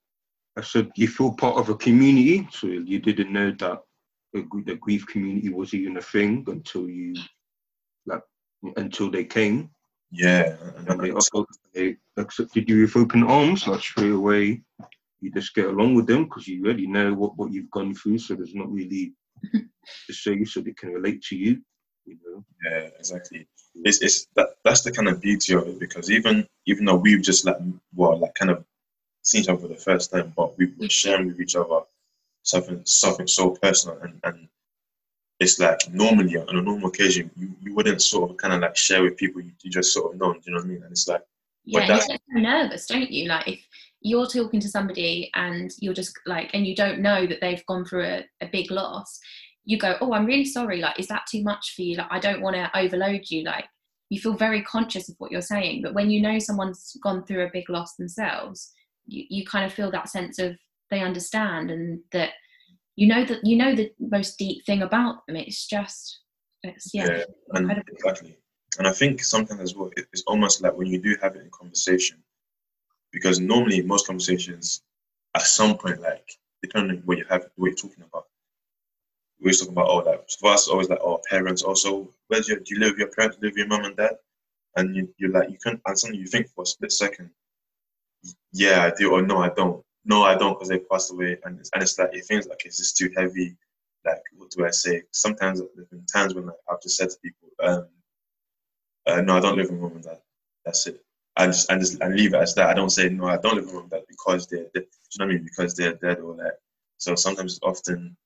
I 0.57 0.61
said 0.61 0.91
you 0.95 1.07
feel 1.07 1.31
part 1.33 1.57
of 1.57 1.69
a 1.69 1.75
community, 1.75 2.47
so 2.51 2.67
you 2.67 2.99
didn't 2.99 3.31
know 3.31 3.51
that 3.59 3.81
the, 4.33 4.47
the 4.65 4.75
grief 4.75 5.07
community 5.07 5.49
was 5.49 5.73
even 5.73 5.97
a 5.97 6.01
thing 6.01 6.43
until 6.47 6.89
you, 6.89 7.15
like, 8.05 8.21
until 8.77 9.09
they 9.09 9.23
came 9.23 9.69
Yeah, 10.11 10.55
and, 10.75 10.89
and 10.89 10.99
they, 11.01 11.09
and, 11.09 11.15
also, 11.15 11.45
they 11.73 11.95
accepted 12.17 12.69
you 12.69 12.81
with 12.81 12.97
open 12.97 13.23
arms, 13.23 13.67
like 13.67 13.79
straight 13.79 14.11
away. 14.11 14.61
You 15.21 15.31
just 15.31 15.55
get 15.55 15.65
along 15.65 15.95
with 15.95 16.07
them 16.07 16.25
because 16.25 16.47
you 16.47 16.63
already 16.63 16.87
know 16.87 17.13
what, 17.13 17.37
what 17.37 17.51
you've 17.51 17.71
gone 17.71 17.93
through, 17.93 18.19
so 18.19 18.35
there's 18.35 18.55
not 18.55 18.71
really 18.71 19.13
to 19.53 20.13
say 20.13 20.43
so 20.43 20.61
they 20.61 20.73
can 20.73 20.89
relate 20.89 21.21
to 21.23 21.35
you. 21.35 21.61
You 22.05 22.17
know, 22.25 22.43
yeah, 22.65 22.89
exactly. 22.97 23.47
It's, 23.83 24.01
it's 24.01 24.27
that 24.35 24.55
that's 24.63 24.81
the 24.81 24.91
kind 24.91 25.07
of 25.07 25.21
beauty 25.21 25.53
of 25.53 25.67
it 25.67 25.79
because 25.79 26.11
even 26.11 26.47
even 26.65 26.85
though 26.85 26.95
we've 26.95 27.21
just 27.21 27.45
like 27.45 27.57
well 27.95 28.17
like 28.17 28.35
kind 28.35 28.51
of 28.51 28.65
seen 29.23 29.41
each 29.41 29.49
other 29.49 29.59
for 29.59 29.67
the 29.67 29.75
first 29.75 30.11
time, 30.11 30.33
but 30.35 30.57
we 30.57 30.65
we're 30.65 30.71
mm-hmm. 30.73 30.85
sharing 30.87 31.27
with 31.27 31.39
each 31.39 31.55
other 31.55 31.81
something 32.43 32.81
something 32.85 33.27
so 33.27 33.51
personal 33.51 33.97
and 33.99 34.19
and 34.23 34.47
it's 35.39 35.59
like 35.59 35.79
normally 35.91 36.35
on 36.37 36.57
a 36.57 36.61
normal 36.61 36.89
occasion 36.89 37.29
you, 37.37 37.49
you 37.61 37.73
wouldn't 37.73 38.01
sort 38.01 38.29
of 38.29 38.37
kind 38.37 38.53
of 38.53 38.61
like 38.61 38.75
share 38.75 39.03
with 39.03 39.17
people 39.17 39.41
you, 39.41 39.51
you 39.61 39.71
just 39.71 39.93
sort 39.93 40.13
of 40.13 40.19
know. 40.19 40.33
Do 40.33 40.39
you 40.45 40.51
know 40.53 40.57
what 40.59 40.65
I 40.65 40.67
mean? 40.67 40.83
And 40.83 40.91
it's 40.91 41.07
like 41.07 41.21
Yeah, 41.65 41.79
But 41.79 41.87
you 41.87 41.93
that's- 41.93 42.07
get 42.07 42.21
so 42.33 42.39
nervous, 42.39 42.85
don't 42.87 43.11
you? 43.11 43.27
Like 43.27 43.47
if 43.47 43.65
you're 44.01 44.27
talking 44.27 44.59
to 44.59 44.69
somebody 44.69 45.29
and 45.33 45.71
you're 45.79 45.93
just 45.93 46.17
like, 46.25 46.49
and 46.53 46.65
you 46.65 46.75
don't 46.75 46.99
know 46.99 47.25
that 47.25 47.41
they've 47.41 47.65
gone 47.65 47.85
through 47.85 48.05
a, 48.05 48.25
a 48.41 48.47
big 48.47 48.71
loss, 48.71 49.19
you 49.65 49.77
go, 49.77 49.97
"Oh, 50.01 50.13
I'm 50.13 50.25
really 50.25 50.45
sorry. 50.45 50.79
Like, 50.81 50.99
is 50.99 51.07
that 51.07 51.27
too 51.29 51.43
much 51.43 51.73
for 51.75 51.81
you? 51.81 51.97
Like, 51.97 52.11
I 52.11 52.19
don't 52.19 52.41
want 52.41 52.55
to 52.55 52.71
overload 52.77 53.29
you." 53.29 53.43
Like, 53.43 53.65
you 54.09 54.19
feel 54.19 54.33
very 54.33 54.61
conscious 54.63 55.09
of 55.09 55.15
what 55.19 55.31
you're 55.31 55.41
saying, 55.41 55.81
but 55.83 55.93
when 55.93 56.09
you 56.09 56.21
know 56.21 56.39
someone's 56.39 56.97
gone 57.03 57.23
through 57.25 57.45
a 57.45 57.51
big 57.51 57.69
loss 57.69 57.95
themselves, 57.95 58.71
you, 59.05 59.25
you 59.29 59.45
kind 59.45 59.65
of 59.65 59.73
feel 59.73 59.91
that 59.91 60.09
sense 60.09 60.39
of 60.39 60.57
they 60.89 61.01
understand 61.01 61.69
and 61.69 61.99
that 62.11 62.31
you 62.95 63.07
know 63.07 63.23
that 63.23 63.45
you 63.45 63.55
know 63.55 63.75
the 63.75 63.91
most 63.99 64.37
deep 64.37 64.65
thing 64.65 64.81
about 64.81 65.25
them. 65.27 65.35
It's 65.35 65.67
just, 65.67 66.21
it's 66.63 66.93
yeah, 66.93 67.07
Yeah, 67.09 67.23
and 67.53 67.83
exactly. 67.87 68.37
And 68.77 68.87
I 68.87 68.91
think 68.91 69.23
sometimes 69.23 69.61
as 69.61 69.75
well, 69.75 69.91
it's 69.95 70.23
almost 70.27 70.61
like 70.61 70.75
when 70.75 70.87
you 70.87 70.99
do 70.99 71.15
have 71.21 71.35
it 71.35 71.41
in 71.41 71.49
conversation, 71.51 72.17
because 73.11 73.39
normally 73.39 73.81
most 73.81 74.07
conversations, 74.07 74.81
at 75.35 75.43
some 75.43 75.77
point, 75.77 76.01
like 76.01 76.29
depending 76.61 76.97
on 76.97 77.03
what 77.05 77.17
you 77.17 77.25
have, 77.29 77.45
what 77.55 77.67
you're 77.67 77.75
talking 77.75 78.03
about, 78.03 78.25
we're 79.39 79.47
always 79.47 79.59
talking 79.59 79.73
about 79.73 79.87
oh, 79.87 79.97
like 79.97 80.29
for 80.39 80.51
us, 80.51 80.67
always 80.67 80.89
like 80.89 80.99
oh, 81.01 81.21
parents. 81.29 81.61
Also, 81.61 82.09
where's 82.27 82.47
your 82.47 82.59
do 82.59 82.75
you 82.75 82.79
live 82.79 82.91
with 82.91 82.99
your 82.99 83.11
parents? 83.11 83.37
Live 83.41 83.51
with 83.51 83.57
your 83.57 83.67
mum 83.67 83.85
and 83.85 83.95
dad? 83.95 84.17
And 84.75 84.95
you 84.95 85.13
you're 85.17 85.31
like 85.31 85.49
you 85.49 85.57
can 85.57 85.81
and 85.85 85.99
suddenly 85.99 86.21
you 86.21 86.27
think 86.27 86.47
for 86.49 86.63
a 86.63 86.65
split 86.65 86.91
second, 86.91 87.29
yeah, 88.51 88.83
I 88.85 88.91
do, 88.97 89.11
or 89.11 89.21
no, 89.21 89.37
I 89.37 89.49
don't. 89.49 89.83
No, 90.05 90.23
I 90.23 90.35
don't, 90.35 90.53
because 90.53 90.69
they 90.69 90.79
passed 90.79 91.11
away, 91.11 91.37
and 91.43 91.59
it's, 91.59 91.69
and 91.73 91.83
it's 91.83 91.97
like 91.99 92.13
it 92.13 92.25
feels 92.25 92.47
like 92.47 92.61
it's 92.65 92.77
just 92.77 92.97
too 92.97 93.11
heavy. 93.15 93.55
Like 94.05 94.21
what 94.37 94.49
do 94.51 94.65
I 94.65 94.71
say? 94.71 95.03
Sometimes 95.11 95.61
there's 95.75 95.87
been 95.87 96.05
times 96.05 96.33
when 96.33 96.47
like, 96.47 96.55
I've 96.69 96.81
just 96.81 96.97
said 96.97 97.09
to 97.09 97.17
people, 97.21 97.49
um, 97.61 97.87
uh, 99.07 99.21
no, 99.21 99.37
I 99.37 99.39
don't 99.39 99.57
live 99.57 99.69
with 99.69 99.79
mum 99.79 99.93
and 99.93 100.03
dad. 100.03 100.19
That's 100.65 100.87
it. 100.87 101.03
I 101.35 101.47
just 101.47 101.69
and 101.71 101.79
just 101.79 102.01
and 102.01 102.15
leave 102.15 102.33
it 102.33 102.37
as 102.41 102.55
that. 102.55 102.69
I 102.69 102.73
don't 102.73 102.89
say 102.89 103.09
no, 103.09 103.25
I 103.25 103.37
don't 103.37 103.55
live 103.55 103.65
with 103.65 103.73
mum 103.73 103.83
and 103.83 103.91
dad 103.91 104.03
because 104.07 104.47
they're, 104.47 104.67
they 104.73 104.81
do 104.81 104.85
you 104.85 105.19
know 105.19 105.25
what 105.25 105.31
I 105.31 105.33
mean? 105.35 105.43
Because 105.43 105.75
they're 105.75 105.93
dead 105.93 106.19
or 106.19 106.35
like. 106.35 106.53
So 106.97 107.15
sometimes 107.15 107.59
often 107.63 108.17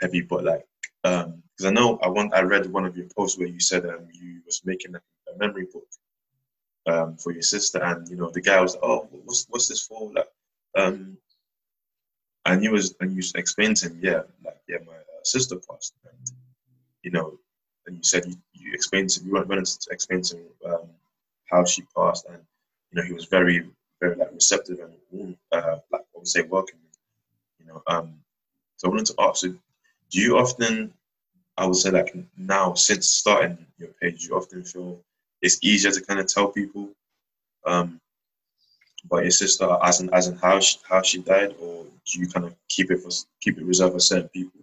heavy, 0.00 0.22
but 0.22 0.44
like 0.44 0.64
um, 1.04 1.42
because 1.56 1.66
I 1.70 1.74
know 1.74 1.98
I 2.02 2.08
want 2.08 2.34
I 2.34 2.42
read 2.42 2.66
one 2.72 2.84
of 2.84 2.96
your 2.96 3.06
posts 3.16 3.38
where 3.38 3.48
you 3.48 3.60
said 3.60 3.86
um 3.86 4.08
you 4.12 4.40
was 4.46 4.62
making 4.64 4.94
a, 4.94 4.98
a 5.32 5.38
memory 5.38 5.66
book 5.72 5.86
um 6.86 7.16
for 7.16 7.32
your 7.32 7.42
sister, 7.42 7.82
and 7.82 8.08
you 8.08 8.16
know 8.16 8.30
the 8.30 8.40
guy 8.40 8.60
was 8.60 8.74
like, 8.74 8.84
oh, 8.84 9.08
what's 9.24 9.46
what's 9.48 9.68
this 9.68 9.86
for? 9.86 10.12
Like 10.12 10.28
um, 10.76 11.16
and 12.46 12.62
you 12.62 12.72
was 12.72 12.94
and 13.00 13.12
you 13.12 13.22
explained 13.36 13.76
to 13.78 13.88
him, 13.88 14.00
yeah, 14.02 14.22
like 14.44 14.58
yeah, 14.68 14.78
my 14.86 14.94
uh, 14.94 15.22
sister 15.24 15.56
passed, 15.56 15.94
and 16.04 16.32
you 17.02 17.10
know, 17.10 17.38
and 17.86 17.96
you 17.96 18.02
said 18.02 18.24
you, 18.26 18.36
you 18.54 18.72
explained 18.72 19.10
to 19.10 19.24
you 19.24 19.32
went 19.32 19.66
to 19.66 19.88
explain 19.90 20.22
to 20.22 20.36
him 20.36 20.46
um, 20.66 20.88
how 21.50 21.64
she 21.64 21.82
passed, 21.96 22.26
and 22.28 22.38
you 22.90 23.00
know 23.00 23.06
he 23.06 23.12
was 23.12 23.26
very 23.26 23.68
very 24.00 24.16
like 24.16 24.32
receptive 24.32 24.78
and 24.80 25.36
uh, 25.52 25.76
like 25.90 26.02
I 26.02 26.18
would 26.18 26.28
say 26.28 26.42
welcoming, 26.42 26.82
you 27.60 27.66
know. 27.66 27.82
Um, 27.86 28.14
so 28.76 28.88
I 28.88 28.90
wanted 28.90 29.06
to 29.06 29.14
ask, 29.18 29.44
do 30.10 30.20
you 30.20 30.38
often, 30.38 30.92
I 31.56 31.66
would 31.66 31.76
say 31.76 31.90
like 31.90 32.14
now 32.36 32.74
since 32.74 33.08
starting 33.10 33.58
your 33.78 33.90
page, 34.00 34.24
you 34.24 34.36
often 34.36 34.64
feel 34.64 35.00
it's 35.42 35.58
easier 35.62 35.90
to 35.90 36.00
kind 36.04 36.20
of 36.20 36.26
tell 36.26 36.48
people 36.48 36.90
um, 37.66 38.00
about 39.04 39.22
your 39.22 39.30
sister 39.30 39.68
as 39.82 40.00
in 40.00 40.12
as 40.12 40.28
in 40.28 40.36
how 40.36 40.60
she, 40.60 40.78
how 40.88 41.02
she 41.02 41.18
died, 41.18 41.54
or 41.60 41.84
do 42.06 42.20
you 42.20 42.28
kind 42.28 42.46
of 42.46 42.54
keep 42.68 42.90
it 42.90 43.00
for 43.00 43.10
keep 43.40 43.58
it 43.58 43.64
reserved 43.64 43.94
for 43.94 44.00
certain 44.00 44.28
people? 44.28 44.60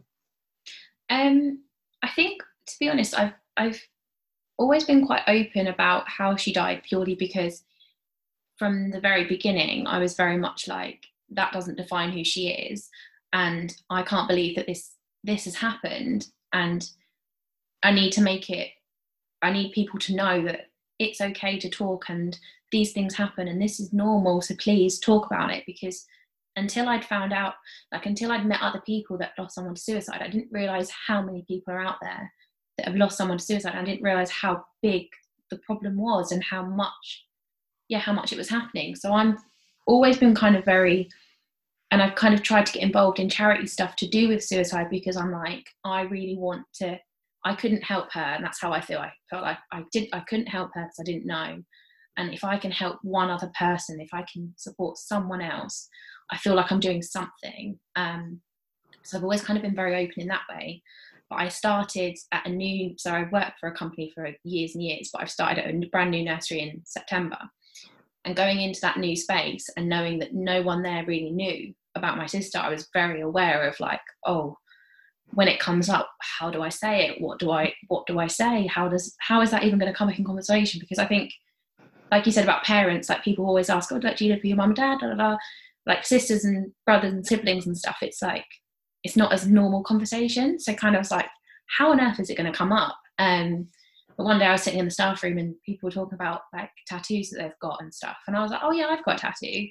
Um, 1.10 1.60
I 2.02 2.10
think 2.10 2.42
to 2.68 2.76
be 2.80 2.90
honest, 2.90 3.18
I've 3.18 3.34
I've 3.58 3.82
always 4.58 4.86
been 4.86 5.06
quite 5.06 5.24
open 5.28 5.68
about 5.68 6.08
how 6.08 6.36
she 6.36 6.54
died 6.54 6.84
purely 6.84 7.16
because 7.16 7.64
from 8.58 8.90
the 8.90 9.02
very 9.02 9.26
beginning 9.26 9.86
I 9.86 10.00
was 10.00 10.16
very 10.16 10.38
much 10.38 10.68
like 10.68 11.06
that 11.32 11.52
doesn't 11.52 11.76
define 11.76 12.12
who 12.12 12.24
she 12.24 12.50
is 12.50 12.90
and 13.34 13.76
I 13.90 14.02
can't 14.04 14.30
believe 14.30 14.56
that 14.56 14.68
this 14.68 14.95
this 15.26 15.46
has 15.46 15.56
happened 15.56 16.28
and 16.54 16.90
I 17.84 17.92
need 17.92 18.12
to 18.14 18.22
make 18.22 18.50
it 18.50 18.70
I 19.42 19.52
need 19.52 19.74
people 19.74 20.00
to 20.00 20.16
know 20.16 20.44
that 20.46 20.70
it's 20.98 21.22
okay 21.22 21.60
to 21.60 21.70
talk 21.70 22.06
and 22.10 22.38
these 22.72 22.94
things 22.94 23.16
happen 23.16 23.48
and 23.48 23.62
this 23.62 23.80
is 23.80 23.94
normal 23.94 24.42
so 24.42 24.56
please 24.56 25.00
talk 25.00 25.26
about 25.26 25.52
it 25.52 25.64
because 25.66 26.06
until 26.56 26.88
I'd 26.88 27.04
found 27.04 27.34
out 27.34 27.56
like 27.92 28.06
until 28.06 28.32
I'd 28.32 28.46
met 28.46 28.62
other 28.62 28.82
people 28.86 29.18
that 29.18 29.34
lost 29.38 29.56
someone 29.56 29.76
to 29.76 29.82
suicide 29.82 30.22
I 30.22 30.30
didn't 30.30 30.52
realize 30.52 30.90
how 31.08 31.22
many 31.22 31.44
people 31.48 31.74
are 31.74 31.86
out 31.86 31.98
there 32.02 32.32
that 32.78 32.88
have 32.88 32.96
lost 32.96 33.18
someone 33.18 33.38
to 33.38 33.44
suicide. 33.44 33.76
I 33.76 33.84
didn't 33.84 34.04
realize 34.04 34.30
how 34.30 34.66
big 34.82 35.08
the 35.50 35.58
problem 35.58 35.98
was 35.98 36.32
and 36.32 36.44
how 36.44 36.64
much 36.64 37.26
yeah 37.88 38.00
how 38.00 38.14
much 38.14 38.34
it 38.34 38.38
was 38.38 38.50
happening. 38.50 38.96
So 38.96 39.14
I'm 39.14 39.38
always 39.88 40.18
been 40.18 40.36
kind 40.36 40.56
of 40.56 40.66
very 40.66 41.10
and 41.92 42.02
I've 42.02 42.16
kind 42.16 42.34
of 42.34 42.44
tried 42.44 42.66
to 42.68 42.74
get 42.74 42.84
involved 42.84 43.20
in 43.20 43.30
charity 43.30 43.68
stuff 43.68 43.96
to 43.98 44.08
do 44.08 44.28
with 44.28 44.44
suicide 44.44 44.88
because 44.90 45.18
I'm 45.18 45.32
like 45.32 45.68
I 45.84 46.02
really 46.02 46.36
want 46.38 46.66
to 46.76 47.00
I 47.44 47.54
couldn't 47.54 47.84
help 47.84 48.12
her. 48.14 48.22
And 48.22 48.44
that's 48.44 48.60
how 48.60 48.74
I 48.74 48.82
feel. 48.82 48.98
I 48.98 49.12
felt 49.30 49.44
like 49.44 49.60
I 49.72 49.84
did 49.92 50.10
I 50.14 50.22
couldn't 50.22 50.48
help 50.48 50.72
her 50.74 50.84
because 50.84 51.00
I 51.00 51.04
didn't 51.04 51.28
know. 51.28 51.62
And 52.18 52.34
if 52.34 52.44
I 52.44 52.58
can 52.58 52.72
help 52.72 52.98
one 53.04 53.30
other 53.30 53.52
person 53.58 54.00
if 54.00 54.14
I 54.14 54.26
can 54.32 54.54
support 54.58 54.98
someone 54.98 55.42
else 55.42 55.88
I 56.32 56.38
feel 56.38 56.56
like 56.56 56.72
I'm 56.72 56.80
doing 56.80 57.04
something. 57.04 57.80
Um, 57.96 58.42
so 59.04 59.18
I've 59.18 59.24
always 59.24 59.44
kind 59.44 59.58
of 59.58 59.64
been 59.64 59.76
very 59.76 59.96
open 59.96 60.22
in 60.22 60.28
that 60.30 60.42
way. 60.50 60.82
But 61.30 61.36
I 61.36 61.50
started 61.50 62.18
at 62.32 62.48
a 62.48 62.50
new 62.50 62.96
so 62.98 63.12
I 63.12 63.30
worked 63.32 63.60
for 63.60 63.70
a 63.70 63.78
company 63.78 64.12
for 64.14 64.28
years 64.44 64.74
and 64.74 64.84
years 64.84 65.10
but 65.14 65.22
I've 65.22 65.32
started 65.32 65.64
at 65.64 65.74
a 65.74 65.90
brand 65.92 66.12
new 66.12 66.26
nursery 66.26 66.62
in 66.62 66.82
September 66.84 67.38
and 68.26 68.36
going 68.36 68.60
into 68.60 68.82
that 68.82 68.98
new 68.98 69.16
space 69.16 69.70
and 69.78 69.88
knowing 69.88 70.20
that 70.20 70.34
no 70.34 70.62
one 70.62 70.82
there 70.82 71.06
really 71.06 71.32
knew 71.32 71.74
about 71.96 72.18
my 72.18 72.26
sister 72.26 72.58
I 72.58 72.70
was 72.70 72.90
very 72.94 73.22
aware 73.22 73.68
of 73.68 73.80
like 73.80 74.02
oh 74.26 74.58
when 75.34 75.48
it 75.48 75.60
comes 75.60 75.90
up 75.90 76.10
how 76.20 76.50
do 76.50 76.62
I 76.62 76.70
say 76.70 77.08
it? 77.08 77.22
What 77.22 77.40
do 77.40 77.52
I 77.52 77.74
what 77.88 78.06
do 78.08 78.20
I 78.20 78.28
say? 78.28 78.68
How 78.68 78.88
does 78.88 79.16
how 79.20 79.42
is 79.42 79.52
that 79.52 79.64
even 79.64 79.80
going 79.80 79.92
to 79.92 79.98
come 79.98 80.10
up 80.10 80.18
in 80.18 80.26
conversation? 80.26 80.80
Because 80.80 81.00
I 81.00 81.06
think 81.06 81.32
like 82.12 82.26
you 82.26 82.32
said 82.32 82.44
about 82.44 82.64
parents 82.64 83.10
like 83.10 83.24
people 83.24 83.46
always 83.46 83.70
ask 83.70 83.92
oh 83.92 84.00
like, 84.02 84.18
do 84.18 84.26
you 84.26 84.32
live 84.32 84.40
with 84.40 84.46
your 84.46 84.58
mum 84.58 84.70
and 84.70 84.76
dad? 84.76 85.00
Da, 85.00 85.08
da, 85.08 85.16
da. 85.16 85.38
like 85.86 86.06
sisters 86.06 86.46
and 86.46 86.72
brothers 86.86 87.14
and 87.14 87.26
siblings 87.26 87.66
and 87.66 87.78
stuff 87.78 87.98
it's 88.02 88.22
like 88.22 88.46
it's 89.04 89.16
not 89.16 89.32
as 89.32 89.48
normal 89.48 89.84
conversation. 89.84 90.60
So 90.60 90.74
kind 90.74 90.96
of 90.96 91.10
like 91.12 91.28
how 91.78 91.92
on 91.92 92.02
earth 92.02 92.20
is 92.20 92.30
it 92.30 92.38
going 92.38 92.52
to 92.52 92.58
come 92.58 92.72
up? 92.72 92.98
Um 93.20 93.68
but 94.18 94.24
one 94.26 94.40
day 94.40 94.46
I 94.46 94.54
was 94.54 94.64
sitting 94.64 94.80
in 94.80 94.86
the 94.86 94.92
staff 94.92 95.22
room 95.24 95.38
and 95.38 95.56
people 95.66 95.88
were 95.88 95.92
talking 95.92 96.16
about 96.16 96.42
like 96.54 96.70
tattoos 96.88 97.30
that 97.30 97.42
they've 97.42 97.60
got 97.62 97.82
and 97.82 97.94
stuff. 97.94 98.18
And 98.28 98.36
I 98.36 98.42
was 98.42 98.52
like, 98.52 98.62
oh 98.64 98.72
yeah, 98.72 98.88
I've 98.88 99.04
got 99.04 99.18
a 99.18 99.20
tattoo. 99.20 99.68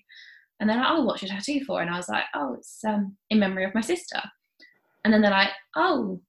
And 0.61 0.69
they're 0.69 0.77
like, 0.77 0.87
oh, 0.91 1.03
what's 1.03 1.23
your 1.23 1.31
tattoo 1.31 1.65
for? 1.65 1.81
And 1.81 1.91
I 1.91 1.97
was 1.97 2.09
like, 2.09 2.25
oh, 2.35 2.55
it's 2.55 2.85
um, 2.85 3.17
in 3.31 3.39
memory 3.39 3.65
of 3.65 3.75
my 3.75 3.81
sister. 3.81 4.21
And 5.05 5.13
then 5.13 5.23
they're 5.23 5.31
like, 5.31 5.51
oh, 5.77 6.21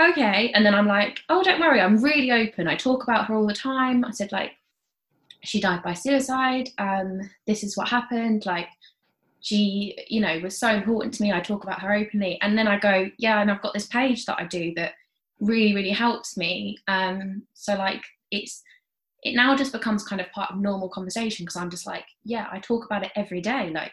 okay. 0.00 0.50
And 0.52 0.64
then 0.64 0.74
I'm 0.74 0.86
like, 0.86 1.20
oh, 1.28 1.42
don't 1.42 1.60
worry, 1.60 1.80
I'm 1.80 2.02
really 2.02 2.32
open. 2.32 2.68
I 2.68 2.76
talk 2.76 3.02
about 3.02 3.26
her 3.26 3.34
all 3.34 3.46
the 3.46 3.54
time. 3.54 4.04
I 4.04 4.10
said, 4.10 4.32
like, 4.32 4.52
she 5.44 5.60
died 5.60 5.82
by 5.82 5.94
suicide. 5.94 6.70
Um, 6.78 7.20
this 7.46 7.62
is 7.62 7.76
what 7.76 7.88
happened. 7.88 8.44
Like, 8.46 8.68
she, 9.40 9.96
you 10.08 10.20
know, 10.20 10.38
was 10.40 10.58
so 10.58 10.68
important 10.68 11.14
to 11.14 11.22
me. 11.22 11.32
I 11.32 11.40
talk 11.40 11.62
about 11.64 11.80
her 11.80 11.94
openly. 11.94 12.38
And 12.42 12.58
then 12.58 12.66
I 12.66 12.78
go, 12.78 13.10
yeah, 13.18 13.40
and 13.40 13.50
I've 13.50 13.62
got 13.62 13.74
this 13.74 13.86
page 13.86 14.26
that 14.26 14.38
I 14.38 14.44
do 14.44 14.74
that 14.74 14.94
really 15.40 15.74
really 15.74 15.90
helps 15.90 16.36
me. 16.36 16.78
Um 16.88 17.42
so 17.54 17.74
like 17.74 18.02
it's 18.30 18.62
it 19.22 19.34
now 19.34 19.56
just 19.56 19.72
becomes 19.72 20.04
kind 20.04 20.20
of 20.20 20.30
part 20.32 20.50
of 20.50 20.60
normal 20.60 20.88
conversation 20.88 21.44
because 21.44 21.56
i'm 21.56 21.70
just 21.70 21.86
like 21.86 22.04
yeah 22.24 22.46
i 22.52 22.58
talk 22.60 22.84
about 22.84 23.04
it 23.04 23.12
every 23.16 23.40
day. 23.40 23.70
Like 23.70 23.92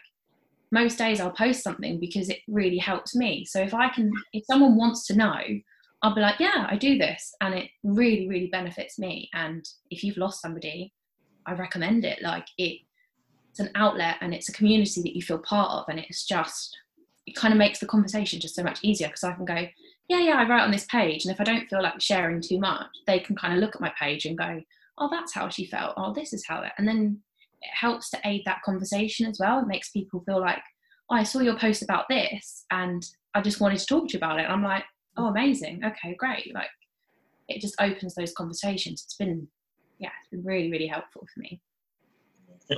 most 0.72 0.98
days 0.98 1.20
i'll 1.20 1.30
post 1.30 1.62
something 1.62 2.00
because 2.00 2.28
it 2.28 2.38
really 2.48 2.78
helps 2.78 3.14
me. 3.14 3.44
So 3.44 3.60
if 3.60 3.74
i 3.74 3.88
can 3.88 4.10
if 4.32 4.44
someone 4.44 4.76
wants 4.76 5.06
to 5.06 5.16
know 5.16 5.40
i'll 6.02 6.14
be 6.14 6.20
like 6.20 6.38
yeah 6.38 6.66
i 6.68 6.76
do 6.76 6.98
this 6.98 7.34
and 7.40 7.54
it 7.54 7.70
really 7.82 8.28
really 8.28 8.48
benefits 8.48 8.98
me. 8.98 9.28
And 9.34 9.64
if 9.90 10.02
you've 10.04 10.16
lost 10.18 10.42
somebody 10.42 10.92
i 11.46 11.52
recommend 11.54 12.04
it. 12.04 12.22
Like 12.22 12.46
it 12.58 12.80
it's 13.50 13.60
an 13.60 13.70
outlet 13.74 14.16
and 14.20 14.34
it's 14.34 14.50
a 14.50 14.52
community 14.52 15.00
that 15.00 15.16
you 15.16 15.22
feel 15.22 15.38
part 15.38 15.70
of 15.70 15.84
and 15.88 15.98
it's 15.98 16.26
just 16.26 16.76
it 17.26 17.34
kind 17.34 17.54
of 17.54 17.58
makes 17.58 17.78
the 17.78 17.86
conversation 17.86 18.38
just 18.38 18.54
so 18.54 18.62
much 18.62 18.78
easier 18.82 19.08
because 19.08 19.24
i 19.24 19.32
can 19.32 19.46
go 19.46 19.66
yeah, 20.08 20.20
yeah, 20.20 20.36
I 20.36 20.48
write 20.48 20.62
on 20.62 20.70
this 20.70 20.86
page. 20.86 21.24
And 21.24 21.32
if 21.32 21.40
I 21.40 21.44
don't 21.44 21.68
feel 21.68 21.82
like 21.82 22.00
sharing 22.00 22.40
too 22.40 22.58
much, 22.58 22.86
they 23.06 23.18
can 23.18 23.36
kind 23.36 23.54
of 23.54 23.60
look 23.60 23.74
at 23.74 23.80
my 23.80 23.92
page 23.98 24.24
and 24.24 24.38
go, 24.38 24.62
oh, 24.98 25.08
that's 25.10 25.34
how 25.34 25.48
she 25.48 25.66
felt. 25.66 25.94
Oh, 25.96 26.12
this 26.12 26.32
is 26.32 26.44
how 26.46 26.60
that. 26.60 26.72
And 26.78 26.86
then 26.86 27.20
it 27.62 27.70
helps 27.72 28.10
to 28.10 28.20
aid 28.24 28.42
that 28.44 28.62
conversation 28.64 29.26
as 29.26 29.38
well. 29.40 29.60
It 29.60 29.66
makes 29.66 29.90
people 29.90 30.22
feel 30.24 30.40
like, 30.40 30.62
oh, 31.10 31.16
I 31.16 31.24
saw 31.24 31.40
your 31.40 31.58
post 31.58 31.82
about 31.82 32.06
this 32.08 32.64
and 32.70 33.04
I 33.34 33.40
just 33.40 33.60
wanted 33.60 33.78
to 33.78 33.86
talk 33.86 34.08
to 34.08 34.12
you 34.14 34.18
about 34.18 34.38
it. 34.38 34.44
And 34.44 34.52
I'm 34.52 34.62
like, 34.62 34.84
oh, 35.16 35.26
amazing. 35.26 35.82
Okay, 35.84 36.14
great. 36.14 36.54
Like 36.54 36.68
it 37.48 37.60
just 37.60 37.74
opens 37.80 38.14
those 38.14 38.32
conversations. 38.32 39.02
It's 39.04 39.16
been, 39.16 39.48
yeah, 39.98 40.10
it's 40.20 40.30
been 40.30 40.44
really, 40.44 40.70
really 40.70 40.86
helpful 40.86 41.26
for 41.32 41.40
me. 41.40 41.60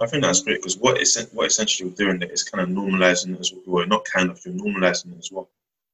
I 0.01 0.07
think 0.07 0.23
that's 0.23 0.43
great 0.43 0.61
because 0.61 0.77
what, 0.77 0.99
what 1.33 1.47
essentially 1.47 1.89
you're 1.89 2.13
doing 2.13 2.23
is 2.31 2.43
kind 2.43 2.63
of 2.63 2.69
normalizing 2.69 3.35
it 3.35 3.41
as 3.41 3.53
well. 3.67 3.87
Not 3.87 4.05
kind 4.05 4.31
of, 4.31 4.41
you're 4.45 4.55
normalizing 4.55 5.13
it 5.13 5.19
as 5.19 5.31
well 5.33 5.49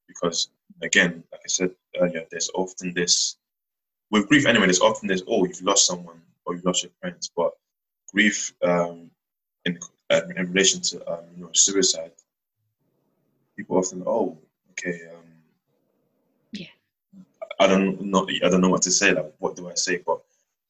because 0.09 0.49
again, 0.85 1.25
like 1.33 1.41
I 1.45 1.49
said 1.49 1.71
earlier, 2.01 2.25
there's 2.31 2.51
often 2.55 2.95
this 2.95 3.37
with 4.11 4.29
grief 4.29 4.47
anyway. 4.47 4.67
There's 4.67 4.81
often 4.81 5.09
this 5.09 5.23
oh 5.27 5.45
you've 5.45 5.63
lost 5.63 5.87
someone 5.87 6.21
or 6.45 6.55
you've 6.55 6.65
lost 6.65 6.83
your 6.83 6.93
friends, 7.01 7.31
but 7.37 7.53
grief 8.13 8.55
um, 8.63 9.11
in 9.65 9.79
uh, 10.11 10.21
in 10.37 10.49
relation 10.53 10.81
to 10.83 11.13
um, 11.13 11.25
you 11.37 11.43
know 11.43 11.51
suicide, 11.53 12.13
people 13.57 13.77
often 13.77 14.03
oh 14.07 14.39
okay 14.71 15.01
um, 15.15 15.25
yeah 16.53 16.67
I 17.59 17.67
don't 17.67 18.01
know 18.01 18.27
I 18.45 18.49
don't 18.49 18.61
know 18.61 18.69
what 18.69 18.83
to 18.83 18.91
say 18.91 19.13
like 19.13 19.33
what 19.39 19.57
do 19.57 19.69
I 19.69 19.75
say 19.75 20.03
but 20.05 20.21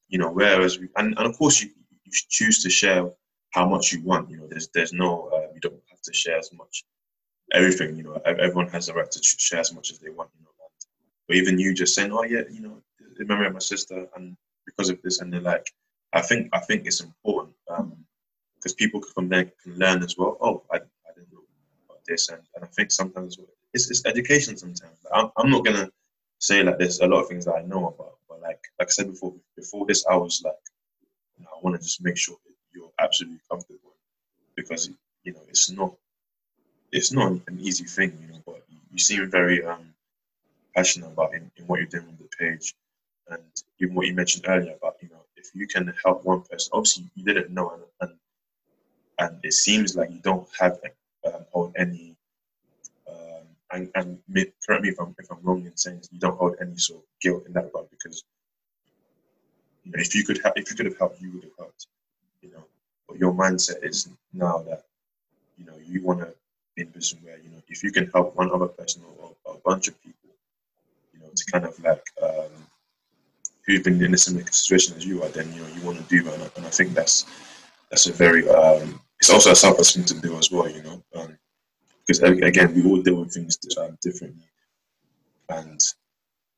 you 0.07 0.17
know 0.17 0.31
whereas 0.31 0.79
we, 0.79 0.87
and, 0.95 1.17
and 1.17 1.27
of 1.27 1.37
course 1.37 1.61
you, 1.61 1.69
you 2.03 2.11
choose 2.29 2.63
to 2.63 2.69
share 2.69 3.09
how 3.51 3.67
much 3.67 3.91
you 3.91 4.01
want 4.01 4.29
you 4.29 4.37
know 4.37 4.47
there's 4.47 4.69
there's 4.69 4.93
no 4.93 5.29
uh, 5.33 5.53
you 5.53 5.59
don't 5.59 5.81
have 5.89 6.01
to 6.01 6.13
share 6.13 6.37
as 6.37 6.51
much 6.53 6.83
everything. 7.53 7.95
You 7.95 8.03
know, 8.03 8.21
everyone 8.25 8.69
has 8.69 8.87
the 8.87 8.93
right 8.93 9.09
to 9.09 9.19
share 9.23 9.59
as 9.59 9.73
much 9.73 9.91
as 9.91 9.99
they 9.99 10.09
want. 10.09 10.29
You 10.37 10.45
know, 10.45 10.51
but 11.27 11.37
even 11.37 11.59
you 11.59 11.73
just 11.73 11.95
saying, 11.95 12.11
"Oh 12.11 12.23
yeah, 12.23 12.43
you 12.49 12.61
know, 12.61 12.81
remember 13.17 13.49
my 13.49 13.59
sister," 13.59 14.07
and 14.15 14.35
because 14.65 14.89
of 14.89 15.01
this, 15.01 15.19
and 15.21 15.31
they're 15.31 15.41
like, 15.41 15.71
I 16.13 16.21
think 16.21 16.49
I 16.53 16.59
think 16.59 16.85
it's 16.85 17.01
important 17.01 17.55
because 17.65 18.73
um, 18.73 18.77
people 18.77 19.01
from 19.13 19.29
there 19.29 19.45
can 19.63 19.77
learn 19.77 20.03
as 20.03 20.17
well. 20.17 20.37
Oh, 20.41 20.63
I, 20.71 20.77
I 20.77 21.13
didn't 21.15 21.31
know 21.33 21.43
about 21.89 22.01
this, 22.07 22.29
and, 22.29 22.41
and 22.55 22.63
I 22.63 22.67
think 22.67 22.91
sometimes 22.91 23.37
it's, 23.73 23.89
it's 23.89 24.05
education. 24.05 24.57
Sometimes 24.57 24.97
I'm, 25.13 25.31
I'm 25.37 25.49
not 25.49 25.65
gonna 25.65 25.89
say 26.39 26.63
like 26.63 26.77
there's 26.77 26.99
a 26.99 27.07
lot 27.07 27.21
of 27.21 27.27
things 27.27 27.45
that 27.45 27.55
I 27.55 27.61
know 27.63 27.87
about, 27.87 28.17
but 28.29 28.41
like 28.41 28.61
like 28.79 28.87
I 28.87 28.91
said 28.91 29.07
before, 29.07 29.33
before 29.55 29.85
this, 29.85 30.05
I 30.05 30.15
was 30.15 30.41
like, 30.43 30.53
you 31.37 31.43
know, 31.43 31.49
I 31.55 31.59
want 31.61 31.75
to 31.79 31.83
just 31.83 32.03
make 32.03 32.17
sure 32.17 32.37
that 32.45 32.53
you're 32.73 32.91
absolutely 32.99 33.39
comfortable 33.49 33.95
because 34.55 34.89
you 35.23 35.33
know 35.33 35.41
it's 35.49 35.71
not 35.71 35.95
it's 36.95 37.11
not 37.11 37.33
an 37.47 37.59
easy 37.59 37.83
thing, 37.83 38.17
you 38.21 38.27
know, 38.33 38.41
but 38.45 38.63
you 38.91 38.97
seem 38.97 39.29
very 39.29 39.63
um, 39.65 39.93
passionate 40.75 41.07
about 41.11 41.33
in, 41.33 41.51
in 41.57 41.67
what 41.67 41.79
you're 41.79 41.89
doing 41.89 42.07
on 42.07 42.17
the 42.17 42.29
page. 42.39 42.73
And 43.29 43.41
even 43.81 43.95
what 43.95 44.07
you 44.07 44.13
mentioned 44.13 44.45
earlier 44.47 44.75
about, 44.75 44.95
you 45.01 45.09
know, 45.09 45.21
if 45.35 45.47
you 45.53 45.67
can 45.67 45.93
help 46.03 46.23
one 46.23 46.41
person, 46.43 46.71
obviously 46.73 47.05
you 47.15 47.25
didn't 47.25 47.51
know, 47.51 47.71
and 47.71 47.83
and, 48.01 48.11
and 49.19 49.39
it 49.43 49.53
seems 49.53 49.95
like 49.97 50.09
you 50.11 50.19
don't 50.19 50.47
have 50.59 50.79
um, 51.25 51.45
hold 51.51 51.73
any, 51.77 52.15
um, 53.09 53.43
and, 53.71 53.89
and 53.95 54.19
correct 54.65 54.83
me 54.83 54.89
if 54.89 54.99
I'm 54.99 55.13
if 55.19 55.29
I'm 55.29 55.39
wrong 55.43 55.65
in 55.65 55.75
saying 55.75 55.97
this, 55.97 56.09
you 56.13 56.19
don't 56.19 56.37
hold 56.37 56.55
any 56.61 56.77
sort 56.77 56.99
of 56.99 57.05
guilt 57.21 57.45
in 57.45 57.53
that 57.53 57.65
regard 57.65 57.89
because, 57.89 58.23
you 59.83 59.91
know, 59.91 59.99
if 59.99 60.15
you 60.15 60.23
could 60.23 60.39
have, 60.43 60.53
if 60.55 60.69
you 60.69 60.77
could 60.77 60.85
have 60.85 60.97
helped, 60.97 61.21
you 61.21 61.31
would 61.33 61.43
have 61.43 61.57
helped, 61.57 61.87
you 62.41 62.51
know. 62.51 62.63
But 63.07 63.17
your 63.17 63.33
mindset 63.33 63.83
is 63.83 64.07
now 64.33 64.59
that, 64.69 64.83
you 65.57 65.65
know, 65.65 65.77
you 65.85 66.01
want 66.01 66.19
to 66.19 66.33
in 66.77 66.87
position 66.87 67.19
where 67.23 67.37
you 67.37 67.49
know 67.49 67.61
if 67.67 67.83
you 67.83 67.91
can 67.91 68.09
help 68.13 68.35
one 68.35 68.51
other 68.51 68.67
person 68.67 69.01
or, 69.19 69.31
or 69.45 69.55
a 69.55 69.69
bunch 69.69 69.87
of 69.87 70.01
people, 70.01 70.29
you 71.13 71.19
know, 71.19 71.29
to 71.35 71.51
kind 71.51 71.65
of 71.65 71.77
like 71.83 72.03
um, 72.21 72.51
who've 73.65 73.83
been 73.83 74.03
in 74.03 74.13
a 74.13 74.17
similar 74.17 74.45
situation 74.51 74.95
as 74.97 75.05
you 75.05 75.23
are, 75.23 75.29
then 75.29 75.51
you 75.53 75.61
know 75.61 75.67
you 75.75 75.81
want 75.81 75.97
to 75.97 76.03
do, 76.03 76.29
and, 76.31 76.51
and 76.55 76.65
I 76.65 76.69
think 76.69 76.93
that's 76.93 77.25
that's 77.89 78.07
a 78.07 78.13
very 78.13 78.47
um, 78.49 78.99
it's 79.19 79.29
also 79.29 79.51
a 79.51 79.55
selfless 79.55 79.95
thing 79.95 80.05
to 80.05 80.19
do 80.19 80.37
as 80.37 80.51
well, 80.51 80.69
you 80.69 80.83
know, 80.83 81.03
um, 81.15 81.37
because 82.05 82.21
again 82.21 82.73
we 82.75 82.83
all 82.85 83.01
deal 83.01 83.15
with 83.15 83.33
things 83.33 83.57
um, 83.77 83.97
differently, 84.01 84.47
and 85.49 85.81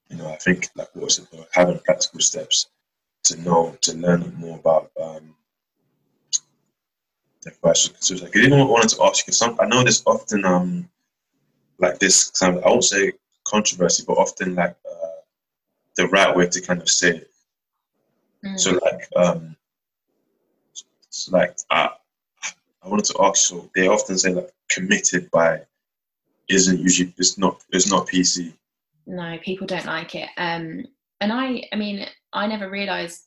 you 0.09 0.17
know 0.17 0.29
I 0.29 0.37
think 0.37 0.69
like 0.75 0.93
what 0.93 1.05
was 1.05 1.19
it, 1.19 1.27
having 1.53 1.79
practical 1.79 2.19
steps 2.19 2.67
to 3.23 3.41
know 3.41 3.77
to 3.81 3.95
learn 3.95 4.33
more 4.37 4.57
about 4.57 4.91
um, 5.01 5.35
the 7.47 7.55
question. 7.55 7.95
So 7.99 8.15
like, 8.15 8.35
I 8.35 8.39
even 8.39 8.67
wanted 8.67 8.89
to 8.89 9.03
ask 9.03 9.25
you 9.27 9.33
some. 9.33 9.57
I 9.59 9.65
know 9.65 9.83
there's 9.83 10.03
often 10.05 10.45
um 10.45 10.89
like 11.79 11.99
this 11.99 12.29
kind 12.31 12.57
of 12.57 12.63
I 12.63 12.69
won't 12.69 12.83
say 12.83 13.13
controversy, 13.47 14.03
but 14.05 14.17
often 14.17 14.55
like 14.55 14.75
uh, 14.85 15.21
the 15.95 16.07
right 16.07 16.35
way 16.35 16.47
to 16.47 16.61
kind 16.61 16.81
of 16.81 16.89
say 16.89 17.17
it. 17.17 17.31
Mm. 18.45 18.59
So 18.59 18.71
like 18.83 19.07
um 19.15 19.55
so 21.09 21.31
like 21.35 21.57
I 21.71 21.89
I 22.83 22.87
wanted 22.87 23.05
to 23.05 23.23
ask. 23.23 23.47
So 23.47 23.69
they 23.75 23.87
often 23.87 24.17
say 24.17 24.33
like 24.33 24.51
committed 24.69 25.31
by 25.31 25.61
isn't 26.49 26.79
usually 26.79 27.13
it's 27.17 27.37
not 27.37 27.61
it's 27.71 27.89
not 27.89 28.07
PC. 28.07 28.53
No, 29.05 29.37
people 29.41 29.67
don't 29.67 29.85
like 29.85 30.15
it. 30.15 30.29
Um, 30.37 30.85
and 31.21 31.31
I 31.31 31.63
I 31.71 31.75
mean 31.75 32.05
I 32.33 32.47
never 32.47 32.69
realised 32.69 33.23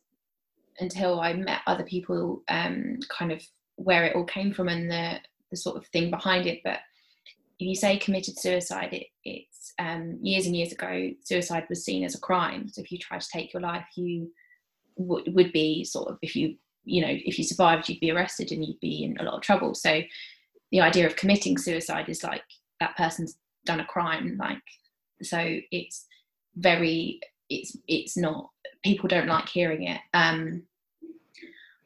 until 0.78 1.20
I 1.20 1.32
met 1.34 1.60
other 1.66 1.84
people 1.84 2.42
um 2.48 2.98
kind 3.08 3.32
of 3.32 3.42
where 3.82 4.04
it 4.04 4.14
all 4.14 4.24
came 4.24 4.52
from 4.52 4.68
and 4.68 4.90
the, 4.90 5.18
the 5.50 5.56
sort 5.56 5.76
of 5.76 5.86
thing 5.88 6.10
behind 6.10 6.46
it. 6.46 6.60
But 6.62 6.80
if 7.58 7.66
you 7.66 7.74
say 7.74 7.96
committed 7.98 8.38
suicide, 8.38 8.92
it, 8.92 9.06
it's 9.24 9.72
um, 9.78 10.18
years 10.22 10.46
and 10.46 10.54
years 10.54 10.72
ago, 10.72 11.10
suicide 11.24 11.66
was 11.68 11.84
seen 11.84 12.04
as 12.04 12.14
a 12.14 12.20
crime. 12.20 12.68
So 12.68 12.82
if 12.82 12.92
you 12.92 12.98
tried 12.98 13.22
to 13.22 13.28
take 13.32 13.52
your 13.52 13.62
life, 13.62 13.86
you 13.96 14.30
would 14.96 15.34
would 15.34 15.52
be 15.52 15.84
sort 15.84 16.08
of 16.10 16.18
if 16.20 16.36
you 16.36 16.56
you 16.84 17.00
know 17.00 17.10
if 17.10 17.38
you 17.38 17.44
survived, 17.44 17.88
you'd 17.88 18.00
be 18.00 18.10
arrested 18.10 18.52
and 18.52 18.64
you'd 18.64 18.80
be 18.80 19.04
in 19.04 19.16
a 19.18 19.22
lot 19.22 19.34
of 19.34 19.42
trouble. 19.42 19.74
So 19.74 20.02
the 20.70 20.80
idea 20.80 21.06
of 21.06 21.16
committing 21.16 21.56
suicide 21.56 22.08
is 22.08 22.22
like 22.22 22.42
that 22.80 22.96
person's 22.96 23.36
done 23.64 23.80
a 23.80 23.86
crime. 23.86 24.36
Like 24.38 24.62
so, 25.22 25.58
it's 25.70 26.06
very 26.56 27.20
it's 27.48 27.76
it's 27.88 28.16
not 28.16 28.50
people 28.84 29.08
don't 29.08 29.28
like 29.28 29.48
hearing 29.48 29.84
it. 29.84 30.00
Um, 30.12 30.64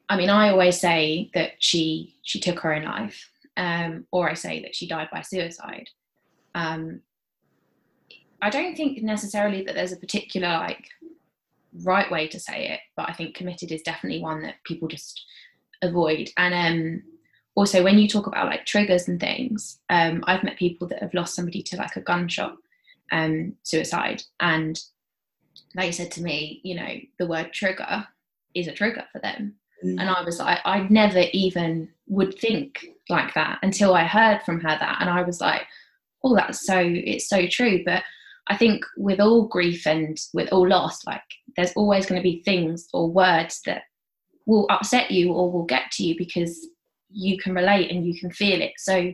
I 0.09 0.17
mean, 0.17 0.29
I 0.29 0.49
always 0.49 0.79
say 0.79 1.31
that 1.33 1.51
she 1.59 2.15
she 2.23 2.39
took 2.39 2.59
her 2.59 2.73
own 2.73 2.83
life, 2.83 3.29
um, 3.57 4.05
or 4.11 4.29
I 4.29 4.33
say 4.33 4.61
that 4.61 4.75
she 4.75 4.87
died 4.87 5.09
by 5.11 5.21
suicide. 5.21 5.89
Um, 6.53 7.01
I 8.41 8.49
don't 8.49 8.75
think 8.75 9.01
necessarily 9.01 9.63
that 9.63 9.75
there's 9.75 9.91
a 9.91 9.97
particular 9.97 10.49
like 10.49 10.87
right 11.83 12.09
way 12.11 12.27
to 12.27 12.39
say 12.39 12.69
it, 12.69 12.79
but 12.95 13.09
I 13.09 13.13
think 13.13 13.35
committed 13.35 13.71
is 13.71 13.81
definitely 13.81 14.21
one 14.21 14.41
that 14.43 14.63
people 14.63 14.87
just 14.87 15.25
avoid. 15.81 16.29
And 16.37 16.53
um, 16.53 17.03
also, 17.55 17.83
when 17.83 17.97
you 17.97 18.07
talk 18.07 18.27
about 18.27 18.47
like 18.47 18.65
triggers 18.65 19.07
and 19.07 19.19
things, 19.19 19.79
um, 19.89 20.23
I've 20.27 20.43
met 20.43 20.57
people 20.57 20.87
that 20.89 21.01
have 21.01 21.13
lost 21.13 21.35
somebody 21.35 21.63
to 21.63 21.77
like 21.77 21.95
a 21.95 22.01
gunshot 22.01 22.55
um, 23.11 23.53
suicide, 23.63 24.23
and 24.39 24.79
they 25.75 25.91
said 25.91 26.11
to 26.11 26.23
me, 26.23 26.61
you 26.63 26.75
know, 26.75 26.99
the 27.17 27.27
word 27.27 27.51
trigger 27.53 28.07
is 28.53 28.67
a 28.67 28.73
trigger 28.73 29.03
for 29.11 29.19
them. 29.19 29.55
Mm. 29.85 29.99
And 29.99 30.09
I 30.09 30.23
was 30.23 30.39
like, 30.39 30.59
I 30.65 30.87
never 30.89 31.23
even 31.33 31.89
would 32.07 32.37
think 32.39 32.85
like 33.09 33.33
that 33.33 33.59
until 33.61 33.93
I 33.93 34.03
heard 34.03 34.41
from 34.43 34.59
her 34.61 34.77
that. 34.79 34.97
And 34.99 35.09
I 35.09 35.21
was 35.21 35.41
like, 35.41 35.61
oh, 36.23 36.35
that's 36.35 36.65
so, 36.65 36.79
it's 36.79 37.29
so 37.29 37.45
true. 37.47 37.83
But 37.85 38.03
I 38.47 38.57
think 38.57 38.83
with 38.97 39.19
all 39.19 39.47
grief 39.47 39.85
and 39.85 40.17
with 40.33 40.49
all 40.51 40.67
loss, 40.67 41.05
like 41.05 41.23
there's 41.55 41.73
always 41.73 42.05
going 42.05 42.19
to 42.19 42.23
be 42.23 42.43
things 42.43 42.87
or 42.93 43.09
words 43.09 43.61
that 43.65 43.83
will 44.45 44.67
upset 44.69 45.11
you 45.11 45.31
or 45.31 45.51
will 45.51 45.65
get 45.65 45.91
to 45.93 46.03
you 46.03 46.15
because 46.17 46.67
you 47.09 47.37
can 47.37 47.53
relate 47.53 47.91
and 47.91 48.05
you 48.05 48.19
can 48.19 48.31
feel 48.31 48.61
it. 48.61 48.73
So 48.77 49.13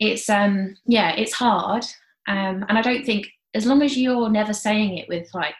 it's 0.00 0.28
um 0.28 0.76
yeah, 0.86 1.14
it's 1.14 1.34
hard. 1.34 1.84
Um 2.26 2.64
and 2.68 2.78
I 2.78 2.82
don't 2.82 3.04
think 3.04 3.28
as 3.54 3.66
long 3.66 3.82
as 3.82 3.96
you're 3.96 4.28
never 4.28 4.52
saying 4.52 4.98
it 4.98 5.08
with 5.08 5.28
like 5.34 5.54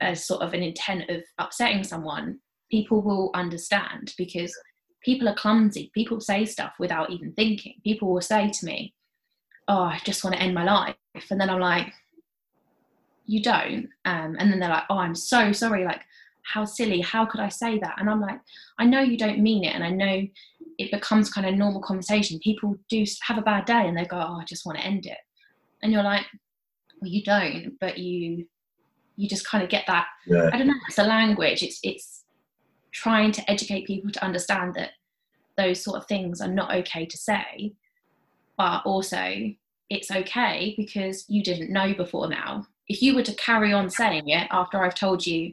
a 0.00 0.14
sort 0.14 0.42
of 0.42 0.54
an 0.54 0.62
intent 0.62 1.08
of 1.10 1.22
upsetting 1.38 1.84
someone, 1.84 2.38
people 2.70 3.02
will 3.02 3.30
understand 3.34 4.14
because 4.16 4.54
people 5.02 5.28
are 5.28 5.34
clumsy. 5.34 5.90
People 5.94 6.20
say 6.20 6.44
stuff 6.44 6.72
without 6.78 7.10
even 7.10 7.32
thinking. 7.32 7.74
People 7.84 8.12
will 8.12 8.20
say 8.20 8.50
to 8.50 8.66
me, 8.66 8.94
Oh, 9.66 9.82
I 9.82 10.00
just 10.04 10.24
want 10.24 10.34
to 10.34 10.42
end 10.42 10.54
my 10.54 10.64
life. 10.64 10.94
And 11.30 11.40
then 11.40 11.50
I'm 11.50 11.60
like, 11.60 11.92
You 13.26 13.42
don't. 13.42 13.88
Um, 14.04 14.36
and 14.38 14.50
then 14.50 14.60
they're 14.60 14.68
like, 14.68 14.84
Oh, 14.90 14.98
I'm 14.98 15.14
so 15.14 15.52
sorry. 15.52 15.84
Like, 15.84 16.00
how 16.42 16.64
silly. 16.64 17.00
How 17.00 17.26
could 17.26 17.40
I 17.40 17.50
say 17.50 17.78
that? 17.78 17.96
And 17.98 18.08
I'm 18.08 18.22
like, 18.22 18.40
I 18.78 18.86
know 18.86 19.00
you 19.00 19.18
don't 19.18 19.40
mean 19.40 19.64
it. 19.64 19.74
And 19.74 19.84
I 19.84 19.90
know 19.90 20.26
it 20.78 20.90
becomes 20.90 21.30
kind 21.30 21.46
of 21.46 21.54
normal 21.54 21.82
conversation. 21.82 22.38
People 22.38 22.76
do 22.88 23.04
have 23.22 23.36
a 23.36 23.42
bad 23.42 23.66
day 23.66 23.86
and 23.86 23.96
they 23.96 24.04
go, 24.04 24.16
Oh, 24.16 24.38
I 24.40 24.44
just 24.44 24.64
want 24.64 24.78
to 24.78 24.84
end 24.84 25.06
it. 25.06 25.18
And 25.82 25.92
you're 25.92 26.02
like, 26.02 26.24
Well, 27.00 27.10
you 27.10 27.22
don't, 27.22 27.76
but 27.80 27.98
you 27.98 28.46
you 29.18 29.28
just 29.28 29.46
kind 29.46 29.62
of 29.64 29.68
get 29.68 29.84
that 29.88 30.06
Yeah. 30.26 30.48
I 30.52 30.56
don't 30.56 30.68
know, 30.68 30.74
it's 30.88 30.98
a 30.98 31.02
language. 31.02 31.62
It's 31.62 31.80
it's 31.82 32.24
trying 32.92 33.32
to 33.32 33.50
educate 33.50 33.86
people 33.86 34.10
to 34.12 34.24
understand 34.24 34.74
that 34.74 34.92
those 35.56 35.82
sort 35.82 35.96
of 35.98 36.06
things 36.06 36.40
are 36.40 36.48
not 36.60 36.72
okay 36.72 37.04
to 37.04 37.16
say, 37.18 37.74
but 38.56 38.82
also 38.86 39.52
it's 39.90 40.10
okay 40.10 40.74
because 40.76 41.24
you 41.28 41.42
didn't 41.42 41.70
know 41.72 41.92
before 41.94 42.28
now. 42.28 42.66
If 42.86 43.02
you 43.02 43.14
were 43.16 43.24
to 43.24 43.34
carry 43.34 43.72
on 43.72 43.90
saying 43.90 44.28
it 44.28 44.46
after 44.50 44.82
I've 44.82 44.94
told 44.94 45.26
you, 45.26 45.52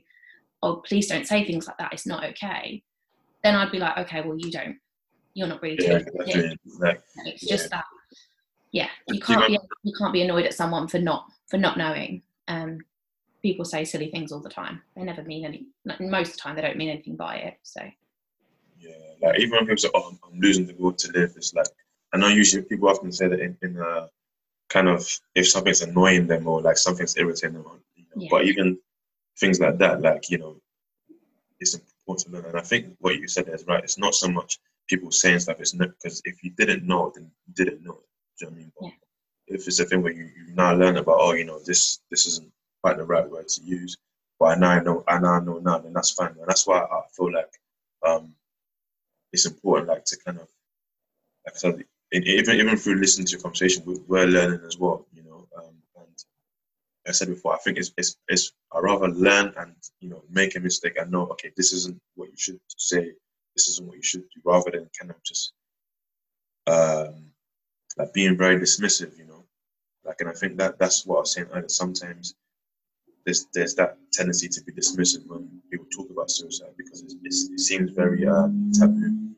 oh, 0.62 0.78
please 0.78 1.08
don't 1.08 1.28
say 1.28 1.44
things 1.44 1.68
like 1.68 1.78
that, 1.80 1.92
it's 1.94 2.06
not 2.06 2.24
okay, 2.24 2.84
then 3.44 3.56
I'd 3.56 3.72
be 3.72 3.80
like, 3.80 3.98
okay, 3.98 4.22
well, 4.22 4.38
you 4.38 4.52
don't, 4.52 4.78
you're 5.34 5.48
not 5.48 5.62
really 5.62 5.78
Yeah, 5.84 5.98
it. 5.98 6.08
exactly. 6.66 7.02
It's 7.26 7.44
Yeah. 7.44 7.50
just 7.56 7.70
that, 7.72 7.86
yeah, 8.72 8.90
you 9.08 9.16
You 9.16 9.22
can't 9.22 9.48
be 9.48 9.60
you 9.84 9.94
can't 9.98 10.14
be 10.14 10.22
annoyed 10.22 10.46
at 10.46 10.54
someone 10.54 10.88
for 10.88 11.00
not 11.00 11.26
for 11.50 11.58
not 11.58 11.78
knowing. 11.78 12.22
Um, 12.48 12.80
people 13.46 13.64
say 13.66 13.86
silly 13.86 14.10
things 14.10 14.32
all 14.32 14.40
the 14.40 14.50
time. 14.50 14.82
They 14.96 15.04
never 15.04 15.22
mean 15.24 15.46
any. 15.46 15.60
like, 15.86 16.02
Most 16.02 16.30
of 16.32 16.36
the 16.38 16.42
time, 16.42 16.56
they 16.56 16.64
don't 16.64 16.78
mean 16.78 16.90
anything 16.90 17.16
by 17.16 17.36
it. 17.48 17.56
So 17.62 17.82
Yeah, 18.80 18.92
like 19.22 19.40
even 19.40 19.52
when 19.52 19.66
people 19.68 19.78
say, 19.86 19.90
"Oh, 19.94 20.10
I'm, 20.10 20.18
I'm 20.26 20.40
losing 20.40 20.66
the 20.66 20.74
will 20.80 20.94
to 20.94 21.12
live," 21.12 21.34
it's 21.40 21.54
like 21.54 21.68
I 22.14 22.18
know 22.18 22.28
usually 22.28 22.64
people 22.64 22.90
often 22.90 23.12
say 23.12 23.28
that 23.28 23.40
in, 23.40 23.56
in 23.62 23.78
a 23.78 24.10
kind 24.70 24.88
of 24.90 25.00
if 25.36 25.48
something's 25.48 25.84
annoying 25.84 26.26
them 26.32 26.48
or 26.48 26.58
like 26.68 26.78
something's 26.78 27.16
irritating 27.18 27.54
them, 27.58 27.66
you 27.96 28.04
know, 28.10 28.22
Yeah. 28.24 28.28
but 28.32 28.46
even 28.46 28.80
things 29.42 29.60
like 29.60 29.78
that, 29.78 30.02
like 30.02 30.24
you 30.32 30.40
know, 30.40 30.54
it's 31.60 31.76
important 31.76 32.26
to 32.26 32.32
learn. 32.34 32.46
And 32.50 32.58
I 32.58 32.66
think 32.72 32.96
what 33.00 33.16
you 33.22 33.28
said 33.28 33.48
is 33.50 33.66
right. 33.68 33.84
It's 33.84 34.00
not 34.06 34.16
so 34.16 34.28
much 34.28 34.58
people 34.90 35.12
saying 35.12 35.40
stuff. 35.42 35.60
It's 35.60 35.76
not 35.76 35.90
because 35.96 36.20
if 36.26 36.44
you 36.44 36.50
didn't 36.62 36.84
know, 36.92 37.12
then 37.14 37.26
you 37.46 37.54
didn't 37.54 37.84
know. 37.84 38.00
Do 38.40 38.40
you 38.40 38.48
know 38.48 38.52
what 38.52 38.56
I 38.56 38.60
mean? 38.60 38.72
But 38.80 38.86
Yeah. 38.88 38.92
If 39.56 39.68
it's 39.68 39.80
a 39.80 39.86
thing 39.86 40.02
where 40.02 40.12
you, 40.20 40.26
you 40.38 40.46
now 40.56 40.74
learn 40.74 40.98
about, 40.98 41.18
oh, 41.20 41.34
you 41.40 41.46
know, 41.46 41.60
this 41.70 42.00
this 42.10 42.26
isn't 42.32 42.52
quite 42.86 42.98
the 42.98 43.06
right 43.14 43.30
word 43.30 43.48
to 43.50 43.62
use, 43.64 43.98
but 44.40 44.48
I 44.48 44.56
now 44.60 44.80
know, 44.82 45.04
I 45.08 45.20
now 45.20 45.40
know 45.40 45.60
now, 45.60 45.80
and 45.80 45.96
that's 45.96 46.12
fine. 46.12 46.36
And 46.40 46.48
that's 46.48 46.68
why 46.68 46.80
I 46.80 47.02
feel 47.18 47.34
like 47.34 47.54
um, 48.06 48.36
it's 49.34 49.46
important, 49.46 49.90
like 49.90 50.06
to 50.06 50.18
kind 50.26 50.38
of, 50.40 50.48
like 51.46 51.56
I 51.56 51.58
said, 51.58 51.86
even 52.14 52.56
even 52.62 52.78
through 52.78 52.96
listening 52.96 53.28
to 53.28 53.32
your 53.34 53.42
conversation, 53.42 53.84
we- 53.86 54.00
we're 54.08 54.28
learning 54.28 54.62
as 54.68 54.78
well, 54.78 55.08
you 55.14 55.24
know. 55.24 55.48
Um, 55.58 55.76
and 55.98 56.08
like 57.06 57.10
I 57.10 57.12
said 57.14 57.30
before, 57.30 57.54
I 57.56 57.60
think 57.60 57.78
it's, 57.80 57.92
it's 57.98 58.18
it's 58.28 58.54
I 58.74 58.80
rather 58.80 59.10
learn 59.10 59.54
and 59.58 59.76
you 60.02 60.10
know 60.10 60.24
make 60.30 60.56
a 60.56 60.62
mistake 60.62 60.98
and 61.00 61.12
know, 61.12 61.28
okay, 61.34 61.52
this 61.58 61.74
isn't 61.74 62.00
what 62.16 62.30
you 62.32 62.38
should 62.38 62.60
say, 62.78 63.14
this 63.56 63.68
isn't 63.70 63.88
what 63.88 63.98
you 63.98 64.04
should 64.04 64.26
do, 64.36 64.42
rather 64.46 64.72
than 64.72 64.90
kind 65.00 65.12
of 65.12 65.18
just 65.24 65.54
um, 66.68 67.32
like 67.98 68.14
being 68.14 68.38
very 68.38 68.58
dismissive, 68.60 69.18
you 69.18 69.26
know. 69.26 69.44
Like, 70.06 70.18
and 70.22 70.30
I 70.30 70.34
think 70.34 70.58
that 70.58 70.80
that's 70.80 71.06
what 71.06 71.18
I 71.18 71.20
was 71.22 71.34
saying 71.34 71.48
earlier. 71.54 71.70
Sometimes 71.70 72.36
there's 73.26 73.48
there's 73.54 73.76
that 73.76 73.98
tendency 74.14 74.48
to 74.48 74.64
be 74.64 74.72
dismissive 74.72 75.26
when 75.28 75.50
people 75.72 75.88
talk 75.96 76.10
about 76.12 76.30
suicide 76.30 76.74
because 76.78 77.02
it's, 77.02 77.16
it's, 77.24 77.50
it 77.50 77.60
seems 77.60 77.92
very 77.92 78.26
um, 78.28 78.72
taboo. 78.74 79.30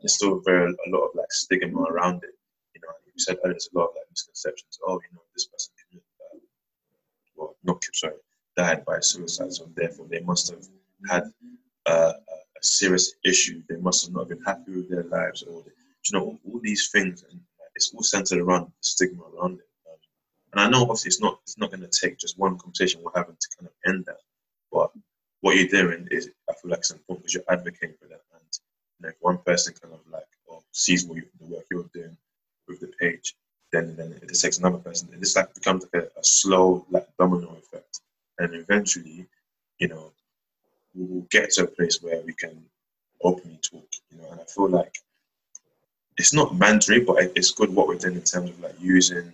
There's 0.00 0.14
still 0.14 0.40
very 0.40 0.70
a 0.70 0.90
lot 0.90 1.06
of 1.06 1.10
like 1.14 1.32
stigma 1.32 1.82
around 1.82 2.22
it. 2.22 2.34
You 2.74 2.80
know, 2.82 2.88
you 3.06 3.12
said 3.16 3.38
earlier, 3.44 3.54
there's 3.54 3.70
a 3.74 3.78
lot 3.78 3.88
of 3.88 3.94
like 3.96 4.10
misconceptions. 4.10 4.78
Oh, 4.86 4.94
you 4.94 5.14
know, 5.14 5.22
this 5.34 5.46
person 5.46 5.72
committed, 5.80 6.06
uh, 6.20 6.38
well, 7.36 7.56
not 7.64 7.82
sorry, 7.94 8.14
died 8.56 8.84
by 8.84 9.00
suicide, 9.00 9.52
so 9.52 9.68
therefore 9.74 10.06
they 10.10 10.20
must 10.20 10.50
have 10.50 10.66
had 11.08 11.24
uh, 11.86 12.12
a, 12.12 12.62
serious 12.62 13.14
issue. 13.24 13.62
They 13.70 13.76
must 13.76 14.04
have 14.04 14.14
not 14.14 14.28
been 14.28 14.42
happy 14.44 14.72
with 14.72 14.90
their 14.90 15.04
lives, 15.04 15.42
or 15.42 15.64
you 15.64 16.18
know, 16.18 16.38
all 16.46 16.60
these 16.60 16.90
things, 16.90 17.24
and 17.30 17.40
it's 17.74 17.92
all 17.94 18.02
centered 18.02 18.38
around 18.38 18.66
the 18.66 18.72
stigma 18.80 19.22
around 19.34 19.60
it. 19.60 19.69
And 20.52 20.60
I 20.60 20.68
know 20.68 20.82
obviously 20.82 21.08
it's 21.08 21.20
not 21.20 21.38
it's 21.44 21.58
not 21.58 21.70
going 21.70 21.88
to 21.88 22.00
take 22.00 22.18
just 22.18 22.38
one 22.38 22.58
conversation 22.58 23.02
we're 23.02 23.12
having 23.14 23.36
to 23.38 23.48
kind 23.56 23.68
of 23.68 23.90
end 23.90 24.04
that. 24.06 24.18
But 24.72 24.90
what 25.40 25.56
you're 25.56 25.68
doing 25.68 26.08
is 26.10 26.30
I 26.48 26.54
feel 26.54 26.70
like 26.70 26.80
it's 26.80 26.90
important 26.90 27.24
because 27.24 27.34
you're 27.34 27.44
advocating 27.48 27.96
for 28.00 28.08
that. 28.08 28.22
And 28.32 28.42
you 28.98 29.02
know, 29.02 29.08
if 29.10 29.14
one 29.20 29.38
person 29.38 29.74
kind 29.80 29.94
of 29.94 30.00
like 30.12 30.26
or 30.46 30.60
sees 30.72 31.06
what 31.06 31.16
you, 31.16 31.24
the 31.38 31.46
work 31.46 31.64
you're 31.70 31.90
doing 31.94 32.16
with 32.68 32.80
the 32.80 32.88
page, 33.00 33.34
then 33.72 33.94
then 33.96 34.12
it 34.12 34.28
takes 34.34 34.58
another 34.58 34.78
person. 34.78 35.08
And 35.12 35.22
this 35.22 35.36
like 35.36 35.54
becomes 35.54 35.84
like 35.92 36.02
a, 36.04 36.20
a 36.20 36.24
slow 36.24 36.84
like 36.90 37.08
domino 37.18 37.56
effect. 37.56 38.00
And 38.38 38.54
eventually, 38.54 39.26
you 39.78 39.88
know, 39.88 40.12
we 40.94 41.04
will 41.04 41.26
get 41.30 41.50
to 41.52 41.64
a 41.64 41.66
place 41.66 42.02
where 42.02 42.20
we 42.22 42.32
can 42.32 42.64
openly 43.22 43.58
talk, 43.62 43.86
you 44.10 44.18
know, 44.18 44.30
and 44.30 44.40
I 44.40 44.44
feel 44.44 44.68
like 44.68 44.96
it's 46.16 46.32
not 46.32 46.56
mandatory, 46.56 47.00
but 47.00 47.16
it's 47.36 47.52
good 47.52 47.74
what 47.74 47.86
we're 47.86 47.96
doing 47.96 48.16
in 48.16 48.22
terms 48.22 48.50
of 48.50 48.60
like 48.60 48.74
using 48.80 49.32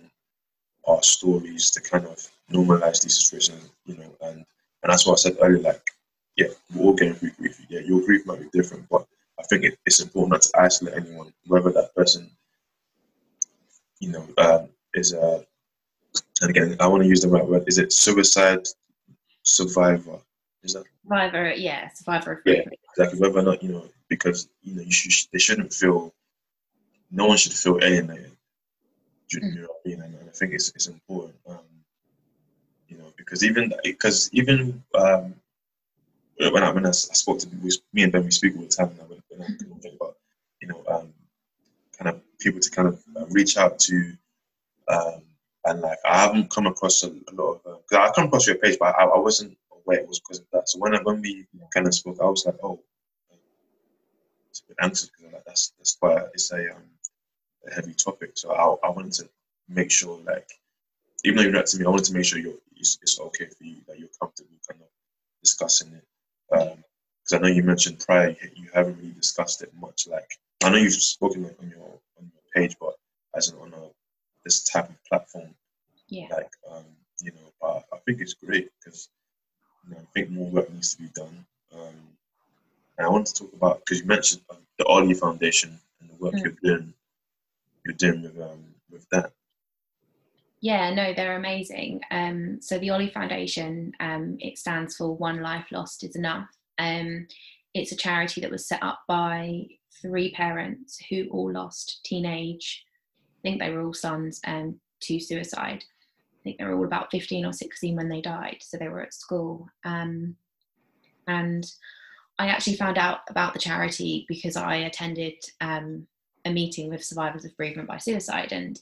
our 0.87 1.03
stories 1.03 1.69
to 1.71 1.81
kind 1.81 2.05
of 2.05 2.17
normalize 2.51 3.01
these 3.01 3.17
situations, 3.17 3.69
you 3.85 3.97
know, 3.97 4.15
and 4.21 4.45
and 4.83 4.91
that's 4.91 5.05
what 5.05 5.13
I 5.13 5.17
said 5.17 5.37
earlier, 5.41 5.59
like, 5.61 5.81
yeah, 6.37 6.47
we're 6.73 6.85
all 6.85 6.93
getting 6.93 7.15
through 7.15 7.31
grief. 7.31 7.59
Yeah, 7.67 7.79
your 7.81 8.01
grief 8.05 8.25
might 8.25 8.39
be 8.39 8.47
different, 8.53 8.87
but 8.89 9.05
I 9.39 9.43
think 9.43 9.63
it, 9.63 9.77
it's 9.85 9.99
important 10.01 10.31
not 10.33 10.41
to 10.43 10.61
isolate 10.61 10.95
anyone, 10.95 11.33
whether 11.47 11.71
that 11.71 11.93
person, 11.95 12.29
you 13.99 14.11
know, 14.11 14.25
um, 14.37 14.69
is 14.93 15.13
a, 15.13 15.43
and 16.41 16.49
again, 16.51 16.75
I 16.79 16.87
want 16.87 17.03
to 17.03 17.09
use 17.09 17.21
the 17.21 17.27
right 17.29 17.45
word. 17.45 17.63
Is 17.67 17.79
it 17.79 17.91
suicide 17.91 18.65
survivor? 19.43 20.19
Is 20.63 20.73
that 20.73 20.85
survivor, 21.03 21.51
yeah, 21.53 21.89
survivor 21.93 22.41
Yeah. 22.45 22.63
grief. 22.63 22.79
exactly 22.97 23.19
whether 23.19 23.39
or 23.39 23.43
not 23.43 23.63
you 23.63 23.69
know 23.71 23.85
because 24.09 24.47
you 24.61 24.75
know 24.75 24.81
you 24.83 24.91
should 24.91 25.27
they 25.31 25.39
shouldn't 25.39 25.73
feel 25.73 26.13
no 27.11 27.25
one 27.25 27.37
should 27.37 27.53
feel 27.53 27.79
alienated 27.81 28.31
you, 29.31 29.67
mean 29.85 30.01
and, 30.01 30.15
and 30.15 30.29
I 30.29 30.31
think 30.31 30.53
it's, 30.53 30.69
it's 30.69 30.87
important 30.87 31.35
um, 31.47 31.59
you 32.87 32.97
know 32.97 33.05
because 33.17 33.43
even 33.43 33.73
because 33.83 34.29
even 34.33 34.83
um, 34.95 35.35
when 36.37 36.63
I 36.63 36.71
when 36.71 36.85
I, 36.85 36.91
spoke 36.91 37.39
to 37.39 37.47
we, 37.61 37.71
me 37.93 38.03
and 38.03 38.11
Ben 38.11 38.23
we 38.23 38.31
speak 38.31 38.55
all 38.55 38.61
the 38.63 38.67
time 38.67 38.95
now 38.97 39.05
when, 39.05 39.21
when 39.29 39.41
I 39.41 39.47
think 39.81 39.95
about 39.95 40.15
you 40.61 40.67
know 40.67 40.83
um, 40.87 41.13
kind 41.97 42.09
of 42.09 42.21
people 42.39 42.59
to 42.59 42.69
kind 42.69 42.87
of 42.87 43.03
uh, 43.15 43.25
reach 43.29 43.57
out 43.57 43.79
to 43.79 44.13
um, 44.87 45.21
and 45.65 45.81
like 45.81 45.99
I 46.05 46.19
haven't 46.19 46.49
come 46.49 46.67
across 46.67 47.03
a, 47.03 47.07
a 47.09 47.33
lot 47.33 47.59
of 47.65 47.81
because 47.89 48.09
I 48.09 48.11
come 48.13 48.25
across 48.25 48.47
your 48.47 48.57
page 48.57 48.77
but 48.79 48.95
I, 48.97 49.03
I 49.03 49.19
wasn't 49.19 49.57
aware 49.71 49.99
it 49.99 50.07
was 50.07 50.19
because 50.19 50.39
of 50.39 50.45
that. 50.53 50.69
So 50.69 50.79
when 50.79 50.93
when 51.03 51.21
we 51.21 51.45
kind 51.73 51.87
of 51.87 51.93
spoke 51.93 52.17
I 52.21 52.25
was 52.25 52.45
like 52.45 52.55
oh 52.63 52.79
it's 54.49 54.61
a 54.61 54.67
bit 54.69 54.77
anxious 54.81 55.09
because 55.09 55.33
like 55.33 55.45
that's 55.45 55.73
that's 55.77 55.95
quite 55.95 56.23
it's 56.33 56.51
a 56.51 56.71
um 56.73 56.83
a 57.67 57.73
heavy 57.73 57.93
topic. 57.93 58.31
So 58.35 58.51
I 58.51 58.87
I 58.87 58.89
wanted 58.91 59.13
to 59.13 59.29
make 59.69 59.91
sure 59.91 60.19
like 60.25 60.49
even 61.23 61.37
though 61.37 61.43
you're 61.43 61.51
not 61.51 61.65
to 61.67 61.77
me, 61.77 61.85
I 61.85 61.89
wanted 61.89 62.05
to 62.05 62.13
make 62.13 62.25
sure 62.25 62.39
you're 62.39 62.53
it's, 62.75 62.97
it's 63.01 63.19
okay 63.19 63.45
for 63.47 63.63
you 63.63 63.77
that 63.87 63.99
you're 63.99 64.09
comfortable 64.19 64.51
kind 64.69 64.81
of 64.81 64.87
discussing 65.43 65.93
it. 65.93 66.05
Because 66.49 67.33
I 67.33 67.37
know 67.39 67.47
you 67.47 67.63
mentioned 67.63 67.99
prior 67.99 68.35
you, 68.55 68.69
haven't 68.73 68.97
really 68.97 69.11
discussed 69.11 69.61
it 69.61 69.71
much. 69.79 70.07
Like 70.07 70.29
I 70.63 70.69
know 70.69 70.77
you've 70.77 70.93
spoken 70.93 71.45
on 71.45 71.55
on 71.61 71.69
your 71.69 71.99
on 72.17 72.31
your 72.33 72.43
page, 72.55 72.75
but 72.79 72.95
as 73.35 73.49
in 73.49 73.57
on 73.59 73.73
a 73.73 73.89
this 74.43 74.63
type 74.63 74.89
of 74.89 74.95
platform, 75.05 75.53
Yeah, 76.07 76.27
like 76.31 76.51
um, 76.71 76.85
you 77.21 77.31
know, 77.31 77.67
uh, 77.67 77.81
I 77.93 77.97
think 78.05 78.21
it's 78.21 78.33
great 78.35 78.69
because 78.79 79.09
you 79.85 79.91
know, 79.91 80.01
I 80.01 80.05
think 80.13 80.29
more 80.29 80.49
work 80.49 80.71
needs 80.71 80.95
to 80.95 81.01
be 81.01 81.09
done. 81.09 81.45
Um, 81.73 81.95
and 82.97 83.05
I 83.05 83.09
want 83.09 83.27
to 83.27 83.33
talk 83.33 83.53
about 83.53 83.79
because 83.79 83.99
you 84.01 84.05
mentioned 84.07 84.41
um, 84.49 84.57
the 84.77 84.85
Ollie 84.85 85.13
Foundation 85.13 85.77
and 85.99 86.09
the 86.09 86.15
work 86.23 86.33
Mm. 86.35 86.43
you're 86.43 86.77
doing. 86.77 86.93
You're 87.87 87.95
doing 87.95 88.21
with 88.21 88.37
um 88.41 88.75
with 88.91 89.07
that. 89.11 89.31
yeah, 90.59 90.93
no, 90.93 91.13
they're 91.13 91.37
amazing. 91.37 92.01
Um, 92.11 92.59
so 92.61 92.77
the 92.77 92.89
Ollie 92.89 93.09
Foundation, 93.09 93.93
um, 94.01 94.37
it 94.39 94.57
stands 94.57 94.97
for 94.97 95.15
One 95.15 95.41
Life 95.41 95.67
Lost 95.71 96.03
is 96.03 96.17
Enough. 96.17 96.49
Um, 96.79 97.27
it's 97.73 97.93
a 97.93 97.95
charity 97.95 98.41
that 98.41 98.51
was 98.51 98.67
set 98.67 98.83
up 98.83 98.99
by 99.07 99.67
three 100.01 100.31
parents 100.31 100.99
who 101.09 101.27
all 101.31 101.51
lost 101.51 102.01
teenage, 102.03 102.83
I 103.39 103.41
think 103.41 103.61
they 103.61 103.71
were 103.71 103.83
all 103.83 103.93
sons, 103.93 104.41
um, 104.45 104.79
to 105.01 105.19
suicide. 105.19 105.83
I 105.83 106.43
think 106.43 106.57
they 106.57 106.65
were 106.65 106.75
all 106.75 106.85
about 106.85 107.11
15 107.11 107.45
or 107.45 107.53
16 107.53 107.95
when 107.95 108.09
they 108.09 108.21
died, 108.21 108.57
so 108.59 108.77
they 108.77 108.89
were 108.89 109.01
at 109.01 109.13
school. 109.13 109.69
Um, 109.85 110.35
and 111.27 111.65
I 112.37 112.47
actually 112.47 112.75
found 112.75 112.97
out 112.97 113.19
about 113.29 113.53
the 113.53 113.59
charity 113.59 114.25
because 114.27 114.57
I 114.57 114.75
attended 114.75 115.35
um, 115.61 116.07
a 116.47 116.53
meeting 116.53 116.89
with 116.89 117.03
survivors 117.03 117.45
of 117.45 117.55
bereavement 117.57 117.87
by 117.87 117.97
suicide, 117.97 118.51
and 118.51 118.79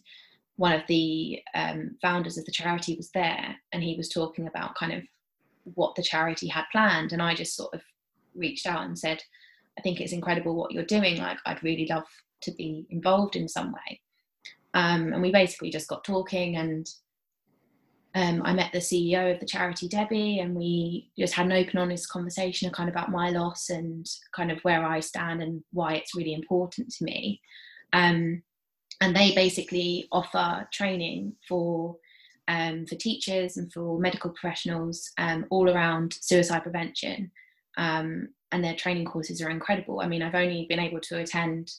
one 0.57 0.73
of 0.73 0.81
the 0.87 1.41
um, 1.53 1.97
founders 2.01 2.37
of 2.37 2.45
the 2.45 2.51
charity 2.51 2.95
was 2.95 3.09
there, 3.11 3.55
and 3.73 3.83
he 3.83 3.95
was 3.95 4.09
talking 4.09 4.47
about 4.47 4.75
kind 4.75 4.93
of 4.93 5.03
what 5.73 5.95
the 5.95 6.03
charity 6.03 6.47
had 6.47 6.65
planned, 6.71 7.11
and 7.11 7.21
I 7.21 7.35
just 7.35 7.55
sort 7.55 7.73
of 7.73 7.81
reached 8.35 8.67
out 8.67 8.85
and 8.85 8.97
said, 8.97 9.21
"I 9.77 9.81
think 9.81 9.99
it's 9.99 10.13
incredible 10.13 10.55
what 10.55 10.71
you're 10.71 10.83
doing. 10.85 11.17
Like, 11.17 11.37
I'd 11.45 11.63
really 11.63 11.87
love 11.87 12.07
to 12.41 12.51
be 12.51 12.85
involved 12.89 13.35
in 13.35 13.47
some 13.47 13.71
way." 13.71 14.01
Um, 14.73 15.13
and 15.13 15.21
we 15.21 15.31
basically 15.31 15.69
just 15.69 15.87
got 15.87 16.03
talking 16.03 16.57
and 16.57 16.89
um, 18.15 18.41
I 18.45 18.53
met 18.53 18.71
the 18.71 18.79
CEO 18.79 19.33
of 19.33 19.41
the 19.41 19.45
charity, 19.45 19.89
Debbie, 19.89 20.39
and 20.39 20.55
we 20.55 21.11
just 21.19 21.33
had 21.33 21.47
an 21.47 21.51
open, 21.51 21.77
honest 21.77 22.07
conversation 22.09 22.71
kind 22.71 22.87
of 22.87 22.93
about 22.93 23.11
my 23.11 23.29
loss 23.29 23.69
and 23.69 24.09
kind 24.33 24.51
of 24.51 24.59
where 24.61 24.85
I 24.85 25.01
stand 25.01 25.43
and 25.43 25.61
why 25.73 25.95
it's 25.95 26.15
really 26.15 26.33
important 26.33 26.93
to 26.93 27.03
me. 27.03 27.41
Um, 27.91 28.41
and 29.01 29.13
they 29.13 29.35
basically 29.35 30.07
offer 30.13 30.65
training 30.71 31.33
for 31.47 31.97
um, 32.47 32.85
for 32.85 32.95
teachers 32.95 33.57
and 33.57 33.73
for 33.73 33.99
medical 33.99 34.29
professionals 34.29 35.11
um, 35.17 35.45
all 35.49 35.69
around 35.69 36.13
suicide 36.13 36.63
prevention. 36.63 37.31
Um, 37.77 38.29
and 38.51 38.63
their 38.63 38.75
training 38.75 39.05
courses 39.05 39.41
are 39.41 39.49
incredible. 39.49 39.99
I 39.99 40.07
mean, 40.07 40.21
I've 40.21 40.35
only 40.35 40.67
been 40.69 40.79
able 40.79 41.01
to 41.01 41.17
attend 41.17 41.71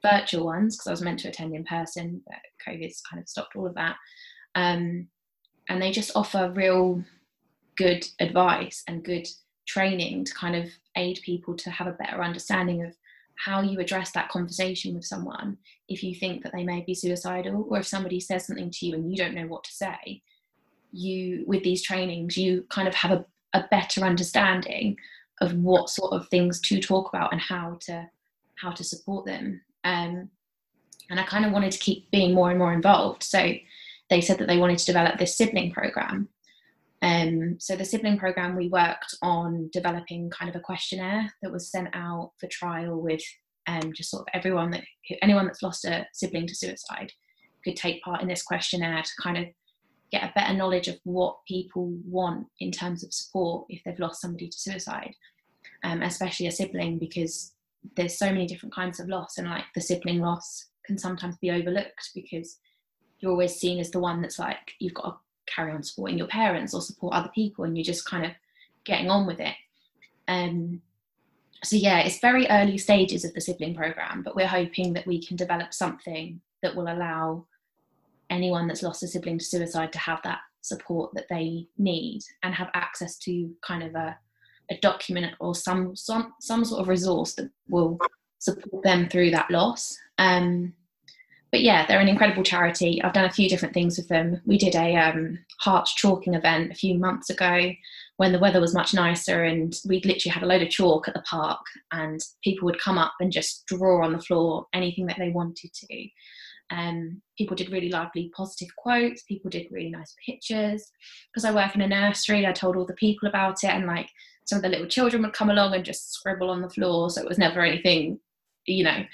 virtual 0.00 0.46
ones 0.46 0.76
because 0.76 0.86
I 0.86 0.92
was 0.92 1.02
meant 1.02 1.18
to 1.20 1.28
attend 1.28 1.54
in 1.54 1.64
person, 1.64 2.22
but 2.26 2.38
COVID's 2.66 3.02
kind 3.02 3.20
of 3.20 3.28
stopped 3.28 3.56
all 3.56 3.66
of 3.66 3.74
that. 3.74 3.96
Um, 4.54 5.08
and 5.72 5.82
they 5.82 5.90
just 5.90 6.12
offer 6.14 6.52
real 6.54 7.02
good 7.76 8.06
advice 8.20 8.82
and 8.86 9.04
good 9.04 9.26
training 9.66 10.24
to 10.24 10.34
kind 10.34 10.54
of 10.54 10.68
aid 10.96 11.18
people 11.24 11.54
to 11.56 11.70
have 11.70 11.86
a 11.86 11.92
better 11.92 12.22
understanding 12.22 12.84
of 12.84 12.94
how 13.36 13.60
you 13.60 13.80
address 13.80 14.12
that 14.12 14.28
conversation 14.28 14.94
with 14.94 15.04
someone 15.04 15.56
if 15.88 16.02
you 16.02 16.14
think 16.14 16.42
that 16.42 16.52
they 16.52 16.62
may 16.62 16.82
be 16.82 16.94
suicidal 16.94 17.66
or 17.70 17.78
if 17.78 17.86
somebody 17.86 18.20
says 18.20 18.46
something 18.46 18.70
to 18.70 18.86
you 18.86 18.94
and 18.94 19.10
you 19.10 19.16
don't 19.16 19.34
know 19.34 19.46
what 19.46 19.64
to 19.64 19.72
say 19.72 20.22
you 20.92 21.44
with 21.46 21.62
these 21.64 21.82
trainings 21.82 22.36
you 22.36 22.64
kind 22.68 22.86
of 22.86 22.94
have 22.94 23.10
a, 23.10 23.24
a 23.54 23.64
better 23.70 24.02
understanding 24.02 24.96
of 25.40 25.54
what 25.54 25.88
sort 25.88 26.12
of 26.12 26.28
things 26.28 26.60
to 26.60 26.80
talk 26.80 27.08
about 27.08 27.32
and 27.32 27.40
how 27.40 27.76
to 27.80 28.08
how 28.56 28.70
to 28.70 28.84
support 28.84 29.26
them. 29.26 29.60
Um, 29.84 30.30
and 31.10 31.18
i 31.18 31.24
kind 31.24 31.44
of 31.44 31.52
wanted 31.52 31.72
to 31.72 31.78
keep 31.78 32.10
being 32.10 32.32
more 32.32 32.50
and 32.50 32.58
more 32.58 32.72
involved. 32.72 33.22
So 33.22 33.52
they 34.12 34.20
said 34.20 34.36
that 34.36 34.46
they 34.46 34.58
wanted 34.58 34.76
to 34.76 34.84
develop 34.84 35.18
this 35.18 35.38
sibling 35.38 35.72
program. 35.72 36.28
Um, 37.00 37.56
so 37.58 37.74
the 37.76 37.84
sibling 37.84 38.18
program, 38.18 38.54
we 38.54 38.68
worked 38.68 39.16
on 39.22 39.70
developing 39.72 40.28
kind 40.28 40.50
of 40.50 40.54
a 40.54 40.60
questionnaire 40.60 41.32
that 41.40 41.50
was 41.50 41.70
sent 41.70 41.88
out 41.94 42.32
for 42.38 42.46
trial 42.48 43.00
with 43.00 43.22
um, 43.66 43.94
just 43.94 44.10
sort 44.10 44.20
of 44.20 44.28
everyone 44.34 44.70
that 44.72 44.82
anyone 45.22 45.46
that's 45.46 45.62
lost 45.62 45.86
a 45.86 46.06
sibling 46.12 46.46
to 46.46 46.54
suicide 46.54 47.10
could 47.64 47.74
take 47.74 48.02
part 48.02 48.20
in 48.20 48.28
this 48.28 48.42
questionnaire 48.42 49.02
to 49.02 49.22
kind 49.22 49.38
of 49.38 49.46
get 50.10 50.24
a 50.24 50.32
better 50.34 50.52
knowledge 50.52 50.88
of 50.88 50.98
what 51.04 51.38
people 51.48 51.90
want 52.04 52.46
in 52.60 52.70
terms 52.70 53.02
of 53.02 53.14
support 53.14 53.64
if 53.70 53.82
they've 53.82 53.98
lost 53.98 54.20
somebody 54.20 54.48
to 54.48 54.58
suicide, 54.58 55.14
um, 55.84 56.02
especially 56.02 56.48
a 56.48 56.52
sibling, 56.52 56.98
because 56.98 57.54
there's 57.96 58.18
so 58.18 58.26
many 58.26 58.46
different 58.46 58.74
kinds 58.74 59.00
of 59.00 59.08
loss, 59.08 59.38
and 59.38 59.48
like 59.48 59.64
the 59.74 59.80
sibling 59.80 60.20
loss 60.20 60.66
can 60.84 60.98
sometimes 60.98 61.38
be 61.38 61.50
overlooked 61.50 62.10
because 62.14 62.58
you're 63.22 63.30
always 63.30 63.54
seen 63.54 63.78
as 63.78 63.90
the 63.90 64.00
one 64.00 64.20
that's 64.20 64.38
like 64.38 64.74
you've 64.80 64.94
got 64.94 65.04
to 65.04 65.14
carry 65.46 65.72
on 65.72 65.82
supporting 65.82 66.18
your 66.18 66.26
parents 66.26 66.74
or 66.74 66.82
support 66.82 67.14
other 67.14 67.30
people 67.34 67.64
and 67.64 67.76
you're 67.76 67.84
just 67.84 68.04
kind 68.04 68.26
of 68.26 68.32
getting 68.84 69.08
on 69.10 69.26
with 69.26 69.40
it. 69.40 69.54
Um, 70.28 70.82
so 71.64 71.76
yeah 71.76 72.00
it's 72.00 72.18
very 72.18 72.46
early 72.48 72.76
stages 72.76 73.24
of 73.24 73.32
the 73.34 73.40
sibling 73.40 73.74
program 73.74 74.22
but 74.22 74.34
we're 74.34 74.46
hoping 74.46 74.92
that 74.92 75.06
we 75.06 75.24
can 75.24 75.36
develop 75.36 75.72
something 75.72 76.40
that 76.62 76.74
will 76.74 76.92
allow 76.92 77.46
anyone 78.30 78.66
that's 78.66 78.82
lost 78.82 79.02
a 79.02 79.06
sibling 79.08 79.38
to 79.38 79.44
suicide 79.44 79.92
to 79.92 79.98
have 79.98 80.20
that 80.24 80.40
support 80.62 81.12
that 81.14 81.26
they 81.28 81.66
need 81.76 82.22
and 82.42 82.54
have 82.54 82.70
access 82.74 83.18
to 83.18 83.50
kind 83.66 83.82
of 83.82 83.94
a, 83.94 84.16
a 84.70 84.78
document 84.80 85.34
or 85.40 85.54
some, 85.54 85.94
some 85.94 86.32
some 86.40 86.64
sort 86.64 86.80
of 86.80 86.88
resource 86.88 87.34
that 87.34 87.50
will 87.68 87.98
support 88.38 88.82
them 88.82 89.08
through 89.08 89.30
that 89.30 89.50
loss. 89.50 89.96
Um, 90.18 90.72
but 91.52 91.60
yeah, 91.60 91.86
they're 91.86 92.00
an 92.00 92.08
incredible 92.08 92.42
charity. 92.42 93.00
I've 93.02 93.12
done 93.12 93.26
a 93.26 93.32
few 93.32 93.46
different 93.46 93.74
things 93.74 93.98
with 93.98 94.08
them. 94.08 94.40
We 94.46 94.56
did 94.56 94.74
a 94.74 94.96
um, 94.96 95.38
heart 95.60 95.86
chalking 95.96 96.32
event 96.32 96.72
a 96.72 96.74
few 96.74 96.98
months 96.98 97.28
ago 97.28 97.72
when 98.16 98.32
the 98.32 98.38
weather 98.38 98.60
was 98.60 98.74
much 98.74 98.94
nicer, 98.94 99.44
and 99.44 99.74
we 99.86 99.96
literally 100.02 100.32
had 100.32 100.42
a 100.42 100.46
load 100.46 100.62
of 100.62 100.70
chalk 100.70 101.08
at 101.08 101.14
the 101.14 101.20
park, 101.20 101.60
and 101.92 102.20
people 102.42 102.64
would 102.64 102.80
come 102.80 102.96
up 102.96 103.12
and 103.20 103.30
just 103.30 103.66
draw 103.66 104.02
on 104.02 104.14
the 104.14 104.18
floor 104.18 104.66
anything 104.72 105.04
that 105.06 105.18
they 105.18 105.28
wanted 105.28 105.70
to. 105.74 106.08
Um, 106.70 107.20
people 107.36 107.54
did 107.54 107.70
really 107.70 107.90
lovely 107.90 108.32
positive 108.34 108.74
quotes. 108.76 109.22
People 109.24 109.50
did 109.50 109.66
really 109.70 109.90
nice 109.90 110.14
pictures. 110.24 110.90
Because 111.30 111.44
I 111.44 111.54
work 111.54 111.74
in 111.74 111.82
a 111.82 111.86
nursery, 111.86 112.46
I 112.46 112.52
told 112.52 112.76
all 112.76 112.86
the 112.86 112.94
people 112.94 113.28
about 113.28 113.62
it, 113.62 113.70
and 113.70 113.86
like 113.86 114.08
some 114.46 114.56
of 114.56 114.62
the 114.62 114.70
little 114.70 114.86
children 114.86 115.22
would 115.22 115.34
come 115.34 115.50
along 115.50 115.74
and 115.74 115.84
just 115.84 116.14
scribble 116.14 116.48
on 116.48 116.62
the 116.62 116.70
floor. 116.70 117.10
So 117.10 117.20
it 117.20 117.28
was 117.28 117.36
never 117.36 117.60
anything 117.60 118.20
you 118.66 118.84
know 118.84 119.04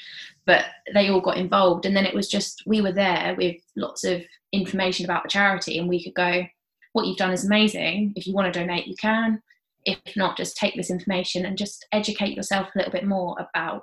but 0.49 0.65
they 0.95 1.11
all 1.11 1.21
got 1.21 1.37
involved. 1.37 1.85
And 1.85 1.95
then 1.95 2.07
it 2.07 2.15
was 2.15 2.27
just 2.27 2.63
we 2.65 2.81
were 2.81 2.91
there 2.91 3.35
with 3.37 3.57
lots 3.77 4.03
of 4.03 4.25
information 4.51 5.05
about 5.05 5.23
the 5.23 5.29
charity 5.29 5.79
and 5.79 5.87
we 5.87 6.03
could 6.03 6.15
go 6.15 6.47
what 6.95 7.07
you've 7.07 7.19
done 7.19 7.33
is 7.35 7.45
amazing. 7.45 8.15
If 8.17 8.27
you 8.27 8.33
want 8.33 8.53
to 8.53 8.59
donate 8.59 8.87
you 8.87 8.97
can. 8.97 9.43
If 9.85 9.99
not 10.17 10.39
just 10.39 10.57
take 10.57 10.75
this 10.75 10.91
information 10.91 11.45
and 11.45 11.59
just 11.59 11.87
educate 11.93 12.35
yourself 12.35 12.69
a 12.75 12.79
little 12.79 12.91
bit 12.91 13.07
more 13.07 13.37
about 13.39 13.83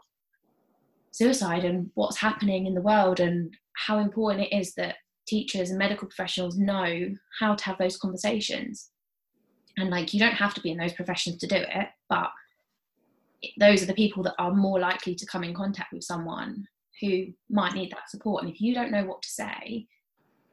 suicide 1.11 1.63
and 1.63 1.91
what's 1.93 2.17
happening 2.17 2.65
in 2.65 2.73
the 2.73 2.81
world 2.81 3.19
and 3.19 3.55
how 3.73 3.99
important 3.99 4.47
it 4.47 4.55
is 4.55 4.73
that 4.73 4.95
teachers 5.27 5.69
and 5.69 5.77
medical 5.77 6.07
professionals 6.07 6.57
know 6.57 7.15
how 7.39 7.53
to 7.53 7.63
have 7.63 7.77
those 7.77 7.97
conversations. 7.97 8.89
And 9.77 9.91
like 9.91 10.15
you 10.15 10.19
don't 10.19 10.33
have 10.33 10.55
to 10.55 10.61
be 10.61 10.71
in 10.71 10.77
those 10.79 10.93
professions 10.93 11.37
to 11.37 11.47
do 11.47 11.57
it 11.57 11.87
but 12.09 12.31
those 13.59 13.81
are 13.81 13.87
the 13.87 13.93
people 13.93 14.23
that 14.23 14.35
are 14.39 14.53
more 14.53 14.79
likely 14.79 15.15
to 15.15 15.25
come 15.25 15.43
in 15.43 15.53
contact 15.53 15.93
with 15.93 16.03
someone 16.03 16.65
who 17.01 17.27
might 17.49 17.73
need 17.73 17.91
that 17.91 18.09
support. 18.09 18.43
And 18.43 18.51
if 18.51 18.61
you 18.61 18.73
don't 18.73 18.91
know 18.91 19.05
what 19.05 19.21
to 19.21 19.29
say 19.29 19.87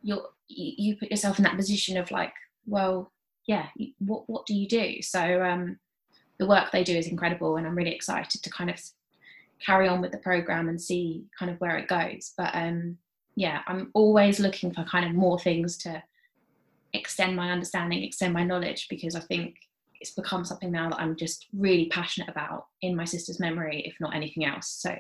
you're 0.05 0.29
you 0.49 0.97
put 0.97 1.11
yourself 1.11 1.39
in 1.39 1.45
that 1.45 1.57
position 1.57 1.97
of 1.97 2.11
like 2.11 2.35
well 2.67 3.13
yeah 3.47 3.69
what 3.99 4.29
what 4.29 4.47
do 4.47 4.55
you 4.55 4.69
do? 4.69 5.01
So 5.01 5.43
um 5.43 5.79
the 6.39 6.47
work 6.47 6.73
they 6.73 6.85
do 6.85 6.97
is 6.97 7.07
incredible 7.07 7.57
and 7.57 7.67
i'm 7.67 7.77
really 7.77 7.95
excited 7.95 8.43
to 8.43 8.51
kind 8.51 8.69
of 8.69 8.81
carry 9.65 9.87
on 9.87 10.01
with 10.01 10.11
the 10.11 10.19
program 10.19 10.69
and 10.69 10.81
see 10.81 11.25
kind 11.39 11.51
of 11.51 11.61
where 11.61 11.77
it 11.79 11.89
goes. 11.89 12.33
But 12.37 12.55
um 12.55 12.99
yeah 13.35 13.61
i'm 13.67 13.91
always 13.95 14.39
looking 14.39 14.73
for 14.73 14.85
kind 14.85 15.07
of 15.07 15.13
more 15.13 15.39
things 15.39 15.77
to 15.79 16.03
extend 16.93 17.35
my 17.35 17.51
understanding 17.51 18.03
extend 18.03 18.35
my 18.35 18.45
knowledge 18.45 18.87
because 18.91 19.15
i 19.15 19.21
think 19.21 19.57
it's 20.03 20.11
become 20.11 20.45
something 20.45 20.73
now 20.73 20.91
that 20.91 21.01
I'm 21.01 21.15
just 21.15 21.47
really 21.57 21.87
passionate 21.87 22.29
about 22.29 22.67
in 22.83 22.97
my 22.97 23.05
sister's 23.05 23.39
memory, 23.39 23.85
if 23.87 23.95
not 24.01 24.17
anything 24.17 24.45
else. 24.45 24.69
So 24.69 24.93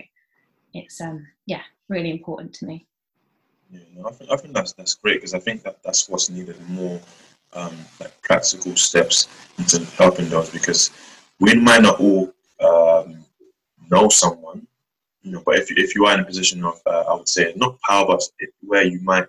it's 0.74 1.00
um 1.00 1.26
yeah, 1.44 1.62
really 1.88 2.12
important 2.12 2.55
to 2.55 2.66
me. 2.66 2.86
Yeah, 3.68 3.80
I 4.07 4.12
think 4.12 4.30
I 4.30 4.36
think 4.36 4.55
that's 4.55 4.72
that's 4.74 4.94
great 4.94 5.16
because 5.16 5.34
I 5.34 5.40
think 5.40 5.64
that 5.64 5.82
that's 5.84 6.09
what's 6.09 6.30
needed 6.30 6.57
more 6.68 7.00
um, 7.55 7.76
like 8.00 8.14
practical 8.22 8.76
steps 8.76 9.26
into 9.59 9.84
helping 9.96 10.28
those 10.28 10.50
because 10.50 10.90
we 11.40 11.55
might 11.55 11.82
not 11.82 11.98
all 11.98 12.32
um, 12.61 13.24
know 13.90 14.09
someone, 14.09 14.66
you 15.22 15.32
know, 15.32 15.42
but 15.44 15.57
if 15.57 15.70
if 15.72 15.96
you 15.96 16.07
are 16.07 16.14
in 16.14 16.20
a 16.20 16.24
position 16.24 16.64
of 16.64 16.80
uh, 16.86 17.05
I 17.09 17.14
would 17.14 17.28
say 17.28 17.53
not 17.57 17.80
power, 17.80 18.07
but 18.07 18.22
where 18.61 18.84
you 18.84 19.00
might 19.00 19.26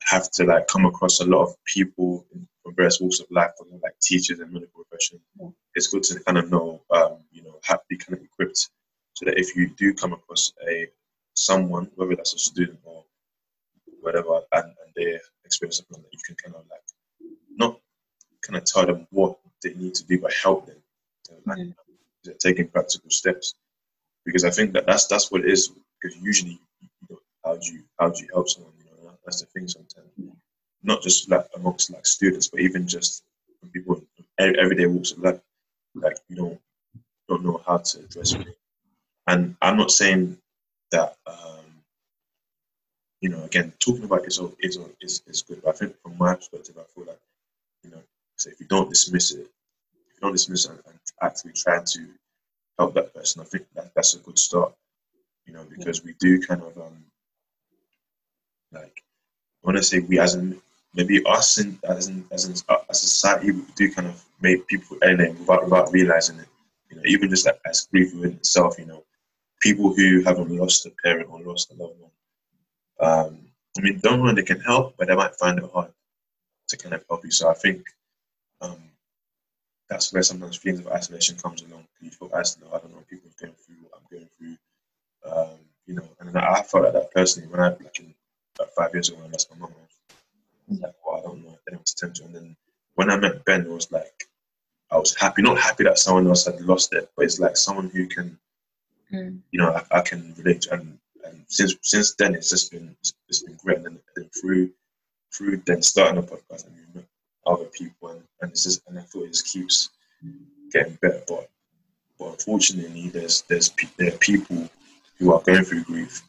have 0.00 0.30
to 0.32 0.44
like 0.44 0.66
come 0.66 0.84
across 0.84 1.20
a 1.20 1.24
lot 1.24 1.44
of 1.44 1.54
people 1.64 2.26
from 2.64 2.74
various 2.74 3.00
walks 3.00 3.20
of 3.20 3.30
life, 3.30 3.50
from 3.58 3.68
like 3.82 3.98
teachers 4.00 4.40
and 4.40 4.52
medical 4.52 4.82
profession. 4.82 5.20
Yeah. 5.38 5.48
It's 5.74 5.88
good 5.88 6.02
to 6.04 6.20
kind 6.20 6.38
of 6.38 6.50
know, 6.50 6.80
um, 6.90 7.18
you 7.30 7.42
know, 7.42 7.60
have 7.62 7.80
be 7.88 7.96
kind 7.98 8.18
of 8.18 8.24
equipped 8.24 8.70
so 9.12 9.26
that 9.26 9.38
if 9.38 9.54
you 9.54 9.68
do 9.76 9.92
come 9.94 10.12
across 10.12 10.52
a 10.68 10.88
someone, 11.34 11.90
whether 11.94 12.16
that's 12.16 12.34
a 12.34 12.38
student 12.38 12.78
or 12.84 13.04
whatever, 14.00 14.40
and, 14.52 14.64
and 14.64 14.92
they 14.96 15.18
experience 15.44 15.76
something 15.76 16.02
that 16.02 16.12
you 16.12 16.18
can 16.26 16.36
kind 16.42 16.56
of 16.56 16.62
like 16.70 16.80
not 17.54 17.78
kind 18.42 18.56
of 18.56 18.64
tell 18.64 18.86
them 18.86 19.06
what 19.10 19.38
they 19.62 19.74
need 19.74 19.94
to 19.94 20.04
do, 20.06 20.20
but 20.20 20.32
help 20.32 20.66
them 20.66 20.76
like, 21.46 21.58
mm-hmm. 21.58 22.30
taking 22.38 22.68
practical 22.68 23.10
steps. 23.10 23.54
Because 24.24 24.44
I 24.44 24.50
think 24.50 24.72
that 24.72 24.86
that's 24.86 25.06
that's 25.06 25.30
what 25.30 25.42
it 25.42 25.50
is. 25.50 25.70
Because 26.00 26.16
usually, 26.22 26.58
you 26.80 26.88
know, 27.10 27.18
how 27.44 27.56
do 27.56 27.72
you 27.72 27.82
how 28.00 28.08
do 28.08 28.22
you 28.22 28.28
help 28.32 28.48
someone? 28.48 28.72
You 28.78 28.84
know, 28.86 29.12
that's 29.24 29.42
the 29.42 29.46
thing 29.48 29.68
sometimes. 29.68 30.08
Yeah 30.16 30.30
not 30.84 31.02
just 31.02 31.30
like 31.30 31.46
amongst 31.56 31.90
like 31.90 32.06
students, 32.06 32.48
but 32.48 32.60
even 32.60 32.86
just 32.86 33.24
people 33.72 34.02
in 34.38 34.58
everyday 34.58 34.86
walks 34.86 35.12
of 35.12 35.18
life, 35.18 35.40
like 35.94 36.18
you 36.28 36.36
don't 36.36 36.60
don't 37.28 37.44
know 37.44 37.60
how 37.66 37.78
to 37.78 37.98
address 38.00 38.34
it. 38.34 38.46
And 39.26 39.56
I'm 39.62 39.76
not 39.78 39.90
saying 39.90 40.38
that 40.92 41.16
um, 41.26 41.64
you 43.20 43.30
know, 43.30 43.42
again, 43.44 43.72
talking 43.78 44.04
about 44.04 44.26
is 44.26 44.38
is 44.60 44.78
is 45.00 45.22
is 45.26 45.42
good. 45.42 45.62
But 45.64 45.74
I 45.74 45.78
think 45.78 45.96
from 46.02 46.18
my 46.18 46.34
perspective, 46.34 46.76
I 46.78 46.84
feel 46.94 47.06
like, 47.06 47.20
you 47.82 47.90
know, 47.90 48.02
so 48.36 48.50
if 48.50 48.60
you 48.60 48.66
don't 48.66 48.90
dismiss 48.90 49.32
it, 49.32 49.40
if 49.40 50.14
you 50.14 50.20
don't 50.20 50.32
dismiss 50.32 50.66
it 50.66 50.72
and, 50.72 50.80
and 50.86 50.98
actually 51.22 51.52
try 51.52 51.82
to 51.82 52.06
help 52.78 52.94
that 52.94 53.14
person, 53.14 53.40
I 53.40 53.44
think 53.44 53.64
that 53.74 53.94
that's 53.94 54.14
a 54.14 54.18
good 54.18 54.38
start. 54.38 54.74
You 55.46 55.54
know, 55.54 55.64
because 55.70 56.04
we 56.04 56.14
do 56.20 56.40
kind 56.42 56.62
of 56.62 56.76
um 56.76 57.04
like 58.72 59.02
I 59.66 59.80
say 59.80 60.00
we 60.00 60.18
as 60.18 60.34
in 60.34 60.60
maybe 60.94 61.24
us 61.26 61.58
in, 61.58 61.78
as 61.84 62.08
in, 62.08 62.24
as 62.30 62.44
in, 62.46 62.54
uh, 62.68 62.78
as 62.88 63.02
a 63.02 63.06
society 63.06 63.50
we 63.52 63.62
do 63.74 63.92
kind 63.92 64.08
of 64.08 64.24
make 64.40 64.66
people 64.66 64.96
alienate 65.02 65.38
without 65.38 65.64
without 65.64 65.92
realizing 65.92 66.38
it. 66.38 66.48
You 66.90 66.96
know, 66.96 67.02
even 67.06 67.30
just 67.30 67.46
like 67.46 67.60
as 67.66 67.88
grief 67.90 68.14
within 68.14 68.32
itself, 68.32 68.78
you 68.78 68.86
know, 68.86 69.04
people 69.60 69.94
who 69.94 70.22
haven't 70.22 70.50
lost 70.50 70.86
a 70.86 70.90
parent 71.02 71.28
or 71.30 71.40
lost 71.40 71.72
a 71.72 71.74
loved 71.74 72.00
one. 72.00 72.10
Um, 73.00 73.38
I 73.76 73.80
mean, 73.80 73.98
don't 74.02 74.22
know 74.22 74.32
they 74.32 74.42
can 74.42 74.60
help, 74.60 74.94
but 74.96 75.08
they 75.08 75.16
might 75.16 75.34
find 75.34 75.58
it 75.58 75.70
hard 75.72 75.92
to 76.68 76.76
kind 76.76 76.94
of 76.94 77.04
help 77.08 77.24
you. 77.24 77.30
So 77.30 77.50
I 77.50 77.54
think 77.54 77.84
um, 78.60 78.82
that's 79.88 80.12
where 80.12 80.22
sometimes 80.22 80.56
feelings 80.56 80.80
of 80.80 80.92
isolation 80.92 81.36
comes 81.36 81.62
along. 81.62 81.86
You 82.00 82.10
feel 82.10 82.30
isolated. 82.34 82.74
I 82.74 82.78
don't 82.78 82.92
know. 82.92 83.04
People 83.08 83.30
are 83.30 83.46
going 83.46 83.54
through 83.54 83.76
what 83.82 83.92
I'm 83.96 84.18
going 84.18 84.28
through. 84.38 84.56
Um, 85.30 85.58
you 85.86 85.94
know, 85.94 86.08
and 86.20 86.36
I 86.38 86.62
felt 86.62 86.84
like 86.84 86.92
that 86.92 87.12
personally 87.12 87.48
when 87.48 87.60
I 87.60 87.68
like 87.68 87.98
in 87.98 88.14
like 88.58 88.70
five 88.70 88.92
years 88.92 89.08
ago 89.08 89.18
when 89.18 89.28
I 89.28 89.32
lost 89.32 89.50
my 89.50 89.58
mum. 89.58 89.72
I 90.68 90.72
was 90.72 90.80
like, 90.80 90.94
well, 91.04 91.16
I 91.18 91.22
don't 91.22 91.42
know 91.44 91.58
anyone 91.68 91.84
to 91.84 91.94
turn 91.96 92.12
to. 92.14 92.24
And 92.24 92.34
then 92.34 92.56
when 92.94 93.10
I 93.10 93.16
met 93.16 93.44
Ben, 93.44 93.62
it 93.62 93.68
was 93.68 93.90
like 93.92 94.24
I 94.90 94.98
was 94.98 95.14
happy, 95.16 95.42
not 95.42 95.58
happy 95.58 95.84
that 95.84 95.98
someone 95.98 96.26
else 96.28 96.46
had 96.46 96.60
lost 96.60 96.92
it, 96.94 97.10
but 97.16 97.24
it's 97.24 97.40
like 97.40 97.56
someone 97.56 97.90
who 97.90 98.06
can, 98.06 98.38
Mm. 99.12 99.40
you 99.50 99.60
know, 99.60 99.70
I, 99.70 99.98
I 99.98 100.00
can 100.00 100.34
relate 100.38 100.62
to. 100.62 100.74
And, 100.74 100.98
and 101.24 101.44
since 101.48 101.74
since 101.82 102.14
then, 102.14 102.34
it's 102.34 102.48
just 102.50 102.70
been 102.72 102.96
it's, 103.00 103.12
it's 103.28 103.42
been 103.42 103.56
great. 103.62 103.76
And 103.78 103.86
then, 103.86 104.00
then 104.16 104.30
through 104.40 104.70
through 105.32 105.58
then 105.66 105.82
starting 105.82 106.18
a 106.18 106.22
podcast 106.22 106.66
and 106.66 106.74
you 106.76 106.82
met 106.94 107.04
other 107.46 107.66
people, 107.66 108.08
and, 108.08 108.22
and 108.40 108.50
it's 108.50 108.64
just 108.64 108.82
and 108.88 108.98
I 108.98 109.02
thought 109.02 109.24
it 109.24 109.28
just 109.28 109.52
keeps 109.52 109.90
getting 110.72 110.98
better. 111.02 111.22
But 111.28 111.50
but 112.18 112.28
unfortunately, 112.30 113.08
there's 113.10 113.42
there's 113.42 113.70
there 113.98 114.08
are 114.08 114.18
people 114.18 114.68
who 115.18 115.32
are 115.34 115.40
going 115.42 115.64
through 115.64 115.84
grief, 115.84 116.22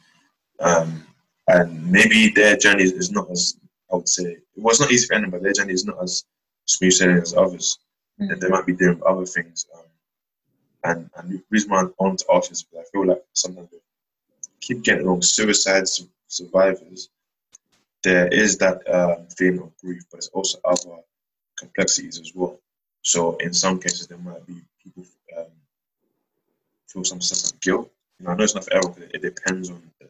um, 0.60 1.06
and 1.48 1.90
maybe 1.90 2.30
their 2.30 2.58
journey 2.58 2.84
is 2.84 3.10
not 3.12 3.32
as 3.32 3.58
I 3.92 3.96
would 3.96 4.10
say. 4.10 4.38
Well, 4.56 4.72
it's 4.72 4.80
not 4.80 4.92
easy 4.92 5.08
for 5.08 5.14
anyone, 5.14 5.32
but 5.32 5.44
their 5.44 5.54
journey 5.54 5.74
is 5.74 5.86
not 5.86 6.02
as 6.02 6.24
smooth 6.66 6.94
sailing 6.94 7.18
as 7.18 7.36
others. 7.36 7.80
Mm. 8.20 8.32
And 8.32 8.42
they 8.42 8.50
might 8.50 8.66
be 8.66 8.74
doing 8.74 9.02
other 9.06 9.26
things. 9.26 9.66
Um, 9.76 9.84
and 10.84 11.10
and 11.18 11.30
the 11.32 11.44
reason 11.50 11.72
why 11.72 11.82
I 11.82 11.88
want 12.00 12.20
to 12.20 12.26
ask 12.34 12.52
is 12.52 12.64
because 12.64 12.86
I 12.86 12.92
feel 12.92 13.08
like 13.08 13.24
sometimes 13.34 13.70
we 13.72 13.80
keep 14.62 14.84
getting 14.84 15.06
wrong. 15.06 15.22
Suicide 15.22 15.88
su- 15.88 16.10
survivors, 16.28 17.10
there 18.04 18.28
is 18.28 18.58
that 18.60 18.88
um, 18.94 19.28
feeling 19.38 19.62
of 19.62 19.78
grief, 19.78 20.04
but 20.12 20.18
there's 20.18 20.30
also 20.30 20.60
other 20.64 21.02
complexities 21.58 22.20
as 22.20 22.32
well. 22.36 22.60
So 23.02 23.36
in 23.38 23.54
some 23.54 23.80
cases, 23.80 24.08
there 24.08 24.18
might 24.20 24.46
be 24.46 24.62
people 24.84 25.06
um, 25.38 25.46
feel 26.88 27.04
some 27.04 27.22
sense 27.22 27.52
of 27.52 27.60
guilt. 27.62 27.92
You 28.20 28.26
know, 28.26 28.32
I 28.32 28.36
know 28.36 28.44
it's 28.44 28.56
not 28.56 28.66
for 28.66 28.74
everyone. 28.76 29.04
It, 29.04 29.12
it 29.16 29.22
depends 29.22 29.70
on 29.70 29.82
the 30.00 30.06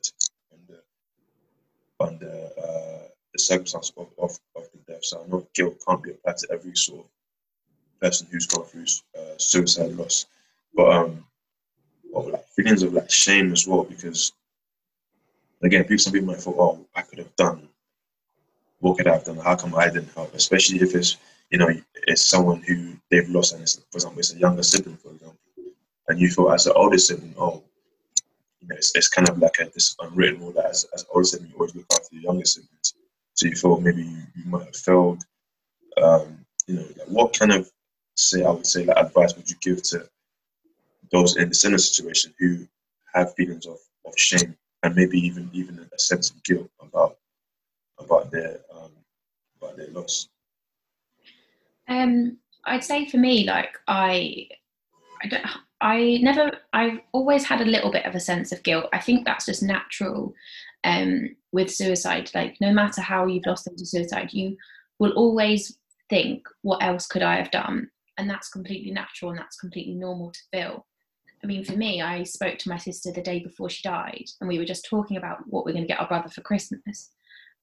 on 0.51 0.59
the 0.67 0.79
on 1.99 2.19
the, 2.19 2.51
uh, 2.61 3.04
the 3.35 3.39
circumstance 3.39 3.91
of, 3.97 4.07
of, 4.17 4.31
of 4.55 4.63
the 4.71 4.93
death. 4.93 5.03
So 5.03 5.21
I 5.21 5.27
know 5.27 5.45
guilt 5.53 5.75
can't 5.85 6.01
be 6.01 6.11
applied 6.11 6.37
to 6.37 6.47
every 6.53 6.75
sort 6.75 7.01
of 7.01 7.05
person 7.99 8.27
who's 8.31 8.47
gone 8.47 8.65
through 8.65 8.85
uh, 9.17 9.37
suicide 9.37 9.91
loss, 9.91 10.25
but 10.73 10.89
um, 10.91 11.25
or 12.13 12.31
like 12.31 12.47
feelings 12.55 12.81
of 12.81 12.93
like 12.93 13.11
shame 13.11 13.51
as 13.51 13.67
well 13.67 13.83
because 13.83 14.31
again, 15.63 15.83
people 15.83 15.97
some 15.97 16.13
people 16.13 16.27
might 16.27 16.37
think, 16.37 16.55
oh, 16.57 16.85
I 16.95 17.01
could 17.01 17.19
have 17.19 17.35
done. 17.35 17.67
What 18.79 18.97
could 18.97 19.07
I 19.07 19.13
have 19.13 19.25
done? 19.25 19.37
How 19.37 19.55
come 19.55 19.75
I 19.75 19.89
didn't 19.89 20.13
help? 20.13 20.33
Especially 20.33 20.79
if 20.79 20.95
it's 20.95 21.17
you 21.49 21.57
know 21.57 21.69
it's 22.07 22.23
someone 22.23 22.61
who 22.61 22.93
they've 23.11 23.29
lost, 23.29 23.53
and 23.53 23.61
it's, 23.61 23.75
for 23.91 23.97
example, 23.97 24.19
it's 24.19 24.33
a 24.33 24.37
younger 24.37 24.63
sibling, 24.63 24.97
for 24.97 25.11
example, 25.11 25.39
and 26.07 26.19
you 26.19 26.29
feel 26.29 26.51
as 26.51 26.67
an 26.67 26.73
older 26.75 26.97
sibling, 26.97 27.33
oh, 27.37 27.63
you 28.61 28.67
know, 28.69 28.75
it's, 28.75 28.95
it's 28.95 29.09
kind 29.09 29.27
of 29.27 29.39
like 29.39 29.57
a, 29.59 29.65
this 29.73 29.95
unwritten 29.99 30.39
rule 30.39 30.51
that 30.53 30.65
as, 30.65 30.85
as 30.93 31.05
older 31.13 31.25
sibling, 31.25 31.49
you 31.49 31.55
always 31.55 31.75
look 31.75 31.85
after 31.91 32.15
your 32.15 32.23
younger 32.23 32.45
siblings. 32.45 32.93
So 33.35 33.47
you 33.47 33.55
feel 33.55 33.79
maybe 33.79 34.03
you, 34.03 34.17
you 34.35 34.45
might 34.45 34.65
have 34.65 34.75
failed. 34.75 35.23
Um, 36.01 36.45
you 36.67 36.75
know, 36.75 36.85
like 36.97 37.07
what 37.07 37.37
kind 37.37 37.53
of 37.53 37.69
say 38.15 38.43
I 38.43 38.49
would 38.49 38.65
say 38.65 38.85
like 38.85 38.97
advice 38.97 39.35
would 39.35 39.49
you 39.49 39.57
give 39.61 39.83
to 39.83 40.07
those 41.11 41.37
in 41.37 41.49
a 41.49 41.53
similar 41.53 41.77
situation 41.77 42.33
who 42.39 42.67
have 43.13 43.35
feelings 43.35 43.65
of, 43.65 43.77
of 44.05 44.17
shame 44.17 44.57
and 44.83 44.95
maybe 44.95 45.19
even 45.19 45.49
even 45.53 45.79
a 45.93 45.99
sense 45.99 46.31
of 46.31 46.43
guilt 46.43 46.69
about 46.81 47.17
about 47.99 48.31
their 48.31 48.59
um, 48.75 48.91
about 49.61 49.77
their 49.77 49.89
loss? 49.89 50.27
Um, 51.87 52.37
I'd 52.65 52.83
say 52.83 53.07
for 53.07 53.17
me, 53.17 53.45
like 53.45 53.77
I, 53.87 54.47
I 55.23 55.27
don't, 55.27 55.45
I 55.81 56.19
never, 56.21 56.51
I've 56.73 56.99
always 57.11 57.43
had 57.45 57.61
a 57.61 57.65
little 57.65 57.91
bit 57.91 58.05
of 58.05 58.15
a 58.15 58.19
sense 58.19 58.51
of 58.51 58.63
guilt. 58.63 58.87
I 58.91 58.99
think 58.99 59.25
that's 59.25 59.45
just 59.45 59.61
natural. 59.61 60.33
Um, 60.85 61.35
with 61.51 61.73
suicide, 61.73 62.29
like 62.35 62.55
no 62.61 62.71
matter 62.71 63.01
how 63.01 63.25
you've 63.25 63.45
lost 63.45 63.65
them 63.65 63.75
to 63.77 63.85
suicide, 63.85 64.31
you 64.31 64.55
will 64.99 65.13
always 65.13 65.77
think, 66.09 66.45
"What 66.61 66.83
else 66.83 67.07
could 67.07 67.23
I 67.23 67.35
have 67.37 67.51
done?" 67.51 67.89
And 68.17 68.29
that's 68.29 68.49
completely 68.49 68.91
natural 68.91 69.31
and 69.31 69.39
that's 69.39 69.57
completely 69.57 69.95
normal 69.95 70.31
to 70.31 70.39
feel. 70.51 70.85
I 71.43 71.47
mean, 71.47 71.63
for 71.63 71.73
me, 71.73 72.01
I 72.01 72.23
spoke 72.23 72.57
to 72.59 72.69
my 72.69 72.77
sister 72.77 73.11
the 73.11 73.21
day 73.21 73.39
before 73.39 73.69
she 73.69 73.87
died, 73.87 74.25
and 74.39 74.47
we 74.47 74.57
were 74.57 74.65
just 74.65 74.85
talking 74.89 75.17
about 75.17 75.39
what 75.47 75.65
we're 75.65 75.73
going 75.73 75.83
to 75.83 75.87
get 75.87 75.99
our 75.99 76.07
brother 76.07 76.29
for 76.29 76.41
Christmas. 76.41 77.11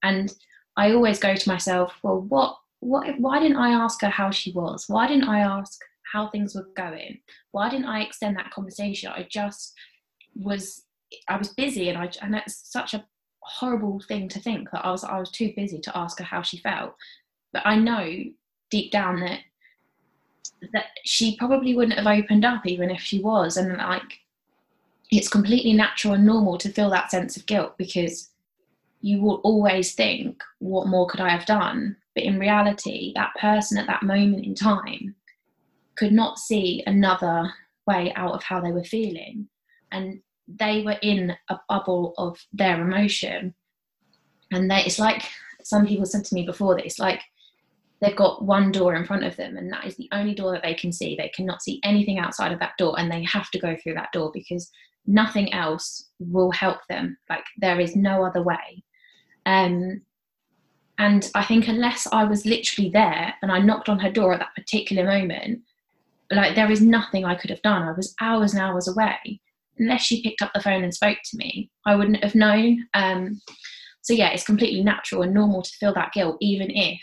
And 0.03 0.33
I 0.77 0.91
always 0.93 1.19
go 1.19 1.35
to 1.35 1.49
myself, 1.49 1.93
well, 2.01 2.21
what, 2.21 2.57
what, 2.79 3.19
why 3.19 3.39
didn't 3.39 3.57
I 3.57 3.71
ask 3.71 4.01
her 4.01 4.09
how 4.09 4.31
she 4.31 4.51
was? 4.53 4.85
Why 4.87 5.07
didn't 5.07 5.29
I 5.29 5.39
ask 5.39 5.79
how 6.11 6.29
things 6.29 6.55
were 6.55 6.67
going? 6.75 7.19
Why 7.51 7.69
didn't 7.69 7.87
I 7.87 8.01
extend 8.01 8.37
that 8.37 8.51
conversation? 8.51 9.11
I 9.11 9.27
just 9.29 9.73
was, 10.35 10.83
I 11.27 11.37
was 11.37 11.49
busy, 11.49 11.89
and 11.89 11.97
I, 11.97 12.09
and 12.21 12.33
that's 12.33 12.71
such 12.71 12.93
a 12.93 13.05
horrible 13.45 14.01
thing 14.07 14.29
to 14.29 14.39
think 14.39 14.71
that 14.71 14.85
I 14.85 14.91
was, 14.91 15.03
I 15.03 15.19
was 15.19 15.31
too 15.31 15.53
busy 15.55 15.79
to 15.79 15.97
ask 15.97 16.19
her 16.19 16.25
how 16.25 16.41
she 16.41 16.57
felt. 16.57 16.95
But 17.51 17.65
I 17.65 17.75
know 17.75 18.23
deep 18.69 18.91
down 18.91 19.19
that 19.19 19.39
that 20.71 20.85
she 21.03 21.35
probably 21.37 21.75
wouldn't 21.75 21.97
have 21.97 22.07
opened 22.07 22.45
up 22.45 22.65
even 22.65 22.89
if 22.89 23.01
she 23.01 23.19
was. 23.19 23.57
And 23.57 23.77
like 23.77 24.19
it's 25.11 25.27
completely 25.27 25.73
natural 25.73 26.13
and 26.13 26.25
normal 26.25 26.57
to 26.57 26.69
feel 26.69 26.89
that 26.89 27.11
sense 27.11 27.37
of 27.37 27.45
guilt 27.45 27.77
because 27.77 28.29
you 29.01 29.21
will 29.21 29.41
always 29.43 29.93
think 29.93 30.41
what 30.59 30.87
more 30.87 31.07
could 31.07 31.19
i 31.19 31.29
have 31.29 31.45
done? 31.45 31.95
But 32.15 32.23
in 32.23 32.39
reality 32.39 33.11
that 33.15 33.33
person 33.39 33.77
at 33.77 33.87
that 33.87 34.03
moment 34.03 34.45
in 34.45 34.55
time 34.55 35.15
could 35.95 36.13
not 36.13 36.39
see 36.39 36.83
another 36.87 37.53
way 37.85 38.13
out 38.15 38.33
of 38.33 38.43
how 38.43 38.61
they 38.61 38.71
were 38.71 38.83
feeling. 38.83 39.47
And 39.91 40.21
they 40.59 40.83
were 40.83 40.97
in 41.01 41.35
a 41.49 41.59
bubble 41.69 42.13
of 42.17 42.39
their 42.51 42.81
emotion. 42.81 43.53
And 44.51 44.69
they, 44.69 44.83
it's 44.85 44.99
like 44.99 45.23
some 45.63 45.85
people 45.85 46.05
said 46.05 46.25
to 46.25 46.35
me 46.35 46.45
before 46.45 46.75
that 46.75 46.85
it's 46.85 46.99
like 46.99 47.21
they've 48.01 48.15
got 48.15 48.43
one 48.43 48.71
door 48.71 48.95
in 48.95 49.05
front 49.05 49.23
of 49.23 49.35
them 49.37 49.57
and 49.57 49.71
that 49.71 49.85
is 49.85 49.95
the 49.95 50.09
only 50.11 50.35
door 50.35 50.51
that 50.51 50.63
they 50.63 50.73
can 50.73 50.91
see. 50.91 51.15
They 51.15 51.31
cannot 51.35 51.61
see 51.61 51.79
anything 51.83 52.19
outside 52.19 52.51
of 52.51 52.59
that 52.59 52.77
door 52.77 52.99
and 52.99 53.11
they 53.11 53.23
have 53.23 53.49
to 53.51 53.59
go 53.59 53.75
through 53.75 53.95
that 53.95 54.11
door 54.11 54.31
because 54.33 54.69
nothing 55.07 55.53
else 55.53 56.09
will 56.19 56.51
help 56.51 56.79
them. 56.89 57.17
Like 57.29 57.45
there 57.57 57.79
is 57.79 57.95
no 57.95 58.23
other 58.23 58.43
way. 58.43 58.83
Um, 59.45 60.01
and 60.99 61.31
i 61.33 61.43
think 61.43 61.67
unless 61.67 62.07
i 62.11 62.23
was 62.23 62.45
literally 62.45 62.89
there 62.89 63.33
and 63.41 63.51
i 63.51 63.59
knocked 63.59 63.89
on 63.89 63.99
her 63.99 64.11
door 64.11 64.31
at 64.33 64.39
that 64.39 64.53
particular 64.55 65.03
moment 65.03 65.59
like 66.31 66.55
there 66.55 66.71
is 66.71 66.81
nothing 66.81 67.25
i 67.25 67.35
could 67.35 67.49
have 67.49 67.61
done. 67.61 67.83
I 67.83 67.91
was 67.91 68.15
hours 68.21 68.53
and 68.53 68.61
hours 68.61 68.87
away 68.87 69.39
unless 69.79 70.01
she 70.01 70.23
picked 70.23 70.41
up 70.41 70.51
the 70.53 70.61
phone 70.61 70.83
and 70.83 70.93
spoke 70.93 71.17
to 71.23 71.37
me 71.37 71.69
i 71.85 71.95
wouldn't 71.95 72.23
have 72.23 72.35
known. 72.35 72.85
Um, 72.93 73.41
so 74.01 74.13
yeah 74.13 74.29
it's 74.29 74.45
completely 74.45 74.83
natural 74.83 75.23
and 75.23 75.33
normal 75.33 75.61
to 75.61 75.77
feel 75.79 75.93
that 75.93 76.13
guilt 76.13 76.37
even 76.41 76.69
if 76.71 77.01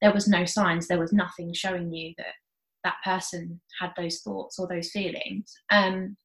there 0.00 0.12
was 0.12 0.28
no 0.28 0.44
signs 0.44 0.86
there 0.86 1.00
was 1.00 1.12
nothing 1.12 1.52
showing 1.52 1.92
you 1.92 2.12
that 2.18 2.34
that 2.84 2.96
person 3.02 3.60
had 3.80 3.90
those 3.96 4.20
thoughts 4.20 4.58
or 4.58 4.68
those 4.68 4.90
feelings. 4.90 5.54
Um, 5.70 6.18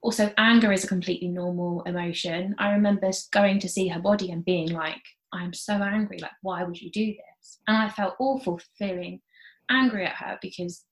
also 0.00 0.32
anger 0.38 0.72
is 0.72 0.84
a 0.84 0.88
completely 0.88 1.28
normal 1.28 1.82
emotion. 1.82 2.54
I 2.58 2.70
remember 2.70 3.10
going 3.32 3.58
to 3.60 3.68
see 3.68 3.88
her 3.88 4.00
body 4.00 4.30
and 4.30 4.44
being 4.44 4.70
like 4.72 5.02
i'm 5.32 5.54
so 5.54 5.74
angry 5.74 6.18
like 6.18 6.32
why 6.42 6.62
would 6.62 6.80
you 6.80 6.90
do 6.90 7.06
this? 7.06 7.58
And 7.66 7.76
i 7.76 7.88
felt 7.88 8.14
awful 8.18 8.60
feeling 8.78 9.20
angry 9.70 10.04
at 10.04 10.16
her 10.16 10.38
because 10.42 10.84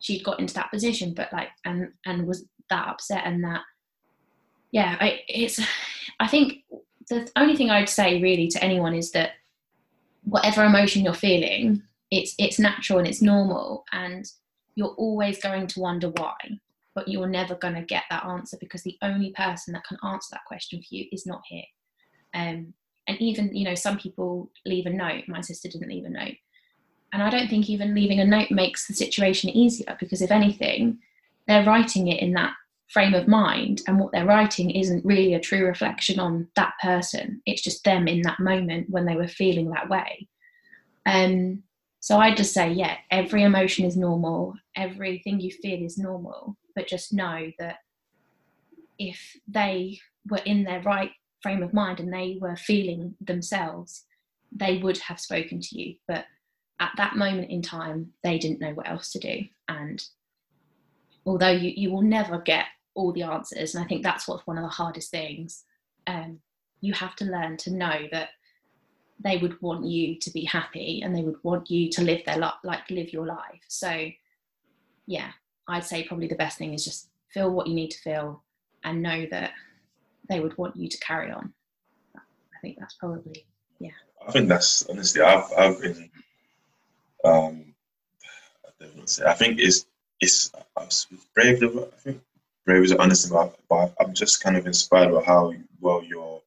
she'd 0.00 0.24
got 0.24 0.38
into 0.40 0.54
that 0.54 0.70
position 0.70 1.14
but 1.14 1.32
like 1.32 1.48
and 1.64 1.92
and 2.06 2.26
was 2.26 2.44
that 2.70 2.88
upset 2.88 3.22
and 3.24 3.42
that 3.42 3.62
yeah 4.70 4.96
I, 5.00 5.20
it's 5.28 5.60
i 6.20 6.26
think 6.26 6.64
the 7.08 7.30
only 7.36 7.56
thing 7.56 7.70
i'd 7.70 7.88
say 7.88 8.20
really 8.20 8.48
to 8.48 8.62
anyone 8.62 8.94
is 8.94 9.12
that 9.12 9.32
whatever 10.24 10.64
emotion 10.64 11.04
you're 11.04 11.14
feeling 11.14 11.82
it's 12.10 12.34
it's 12.38 12.58
natural 12.58 12.98
and 12.98 13.08
it's 13.08 13.22
normal 13.22 13.84
and 13.92 14.26
you're 14.74 14.94
always 14.96 15.40
going 15.40 15.66
to 15.66 15.80
wonder 15.80 16.08
why 16.10 16.34
but 16.98 17.06
you're 17.06 17.28
never 17.28 17.54
going 17.54 17.74
to 17.74 17.82
get 17.82 18.02
that 18.10 18.24
answer 18.24 18.56
because 18.58 18.82
the 18.82 18.98
only 19.02 19.30
person 19.30 19.72
that 19.72 19.84
can 19.84 19.98
answer 20.02 20.28
that 20.32 20.44
question 20.46 20.80
for 20.80 20.96
you 20.96 21.06
is 21.12 21.26
not 21.26 21.40
here. 21.48 21.62
Um, 22.34 22.74
and 23.06 23.20
even 23.20 23.54
you 23.54 23.64
know 23.64 23.74
some 23.74 23.96
people 23.98 24.50
leave 24.66 24.86
a 24.86 24.90
note 24.90 25.24
my 25.28 25.40
sister 25.40 25.68
didn't 25.68 25.88
leave 25.88 26.04
a 26.04 26.10
note 26.10 26.34
and 27.12 27.22
i 27.22 27.30
don't 27.30 27.48
think 27.48 27.68
even 27.68 27.94
leaving 27.94 28.20
a 28.20 28.24
note 28.24 28.50
makes 28.50 28.86
the 28.86 28.94
situation 28.94 29.50
easier 29.50 29.96
because 30.00 30.22
if 30.22 30.30
anything 30.30 30.98
they're 31.46 31.64
writing 31.64 32.08
it 32.08 32.20
in 32.22 32.32
that 32.34 32.52
frame 32.88 33.14
of 33.14 33.28
mind 33.28 33.82
and 33.86 33.98
what 33.98 34.12
they're 34.12 34.26
writing 34.26 34.70
isn't 34.70 35.04
really 35.04 35.34
a 35.34 35.40
true 35.40 35.66
reflection 35.66 36.18
on 36.18 36.48
that 36.56 36.72
person. 36.82 37.42
It's 37.44 37.62
just 37.62 37.84
them 37.84 38.08
in 38.08 38.22
that 38.22 38.40
moment 38.40 38.88
when 38.88 39.04
they 39.04 39.14
were 39.14 39.28
feeling 39.28 39.70
that 39.70 39.88
way. 39.88 40.28
Um 41.06 41.62
so 42.00 42.18
i 42.18 42.32
just 42.32 42.54
say 42.54 42.70
yeah 42.70 42.96
every 43.10 43.42
emotion 43.42 43.84
is 43.84 43.96
normal. 43.96 44.54
Everything 44.76 45.40
you 45.40 45.50
feel 45.50 45.84
is 45.84 45.98
normal. 45.98 46.56
But 46.74 46.86
just 46.86 47.12
know 47.12 47.50
that 47.58 47.76
if 48.98 49.36
they 49.46 49.98
were 50.28 50.40
in 50.44 50.64
their 50.64 50.82
right 50.82 51.10
frame 51.42 51.62
of 51.62 51.74
mind 51.74 52.00
and 52.00 52.12
they 52.12 52.38
were 52.40 52.56
feeling 52.56 53.14
themselves, 53.20 54.04
they 54.52 54.78
would 54.78 54.98
have 54.98 55.20
spoken 55.20 55.60
to 55.60 55.78
you. 55.78 55.94
But 56.06 56.24
at 56.80 56.92
that 56.96 57.16
moment 57.16 57.50
in 57.50 57.62
time, 57.62 58.12
they 58.22 58.38
didn't 58.38 58.60
know 58.60 58.72
what 58.72 58.88
else 58.88 59.12
to 59.12 59.18
do. 59.18 59.44
And 59.68 60.02
although 61.26 61.50
you, 61.50 61.72
you 61.74 61.90
will 61.90 62.02
never 62.02 62.38
get 62.38 62.66
all 62.94 63.12
the 63.12 63.22
answers, 63.22 63.74
and 63.74 63.84
I 63.84 63.86
think 63.86 64.02
that's 64.02 64.28
what's 64.28 64.46
one 64.46 64.58
of 64.58 64.64
the 64.64 64.68
hardest 64.68 65.10
things, 65.10 65.64
um, 66.06 66.40
you 66.80 66.92
have 66.94 67.16
to 67.16 67.24
learn 67.24 67.56
to 67.58 67.72
know 67.72 68.08
that 68.12 68.30
they 69.22 69.36
would 69.38 69.60
want 69.60 69.84
you 69.84 70.18
to 70.20 70.30
be 70.30 70.44
happy 70.44 71.02
and 71.02 71.14
they 71.14 71.22
would 71.22 71.42
want 71.42 71.70
you 71.70 71.90
to 71.90 72.02
live 72.02 72.24
their 72.24 72.38
life, 72.38 72.54
like 72.62 72.88
live 72.90 73.12
your 73.12 73.26
life. 73.26 73.60
So, 73.68 74.08
yeah, 75.06 75.30
I'd 75.66 75.84
say 75.84 76.04
probably 76.04 76.28
the 76.28 76.36
best 76.36 76.56
thing 76.58 76.72
is 76.72 76.84
just 76.84 77.08
feel 77.32 77.50
what 77.50 77.66
you 77.66 77.74
need 77.74 77.90
to 77.90 77.98
feel 77.98 78.44
and 78.84 79.02
know 79.02 79.26
that 79.30 79.52
they 80.28 80.40
would 80.40 80.56
want 80.56 80.76
you 80.76 80.88
to 80.88 80.98
carry 80.98 81.32
on. 81.32 81.52
I 82.16 82.60
think 82.60 82.78
that's 82.78 82.94
probably 82.94 83.46
yeah. 83.78 83.90
I 84.26 84.32
think 84.32 84.48
that's 84.48 84.84
honestly 84.88 85.22
I've 85.22 85.44
I've 85.56 85.80
been 85.80 86.10
um 87.24 87.74
I 88.66 88.70
I 89.26 89.34
think 89.34 89.60
it's 89.60 89.86
it's 90.20 90.50
brave 91.34 91.62
I 91.62 91.96
think 91.98 92.22
brave 92.64 92.84
is 92.84 92.92
honest 92.92 93.30
about 93.30 93.58
but 93.68 93.94
I'm 94.00 94.14
just 94.14 94.42
kind 94.42 94.56
of 94.56 94.66
inspired 94.66 95.12
by 95.12 95.22
how 95.24 95.52
well 95.80 96.02
your 96.04 96.42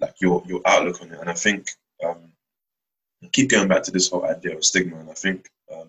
like 0.00 0.14
your 0.20 0.42
your 0.46 0.60
outlook 0.66 1.02
on 1.02 1.12
it. 1.12 1.20
And 1.20 1.30
I 1.30 1.34
think 1.34 1.70
um 2.04 2.18
I 3.22 3.28
keep 3.28 3.50
going 3.50 3.68
back 3.68 3.82
to 3.84 3.90
this 3.90 4.10
whole 4.10 4.24
idea 4.24 4.56
of 4.56 4.64
stigma 4.64 4.98
and 4.98 5.10
I 5.10 5.14
think 5.14 5.48
um 5.72 5.88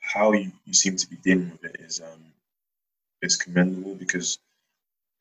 how 0.00 0.32
you, 0.32 0.52
you 0.64 0.74
seem 0.74 0.96
to 0.96 1.08
be 1.08 1.16
dealing 1.16 1.50
with 1.50 1.64
it 1.64 1.80
is 1.80 2.00
um 2.00 2.24
is 3.22 3.36
commendable 3.36 3.94
because 3.94 4.38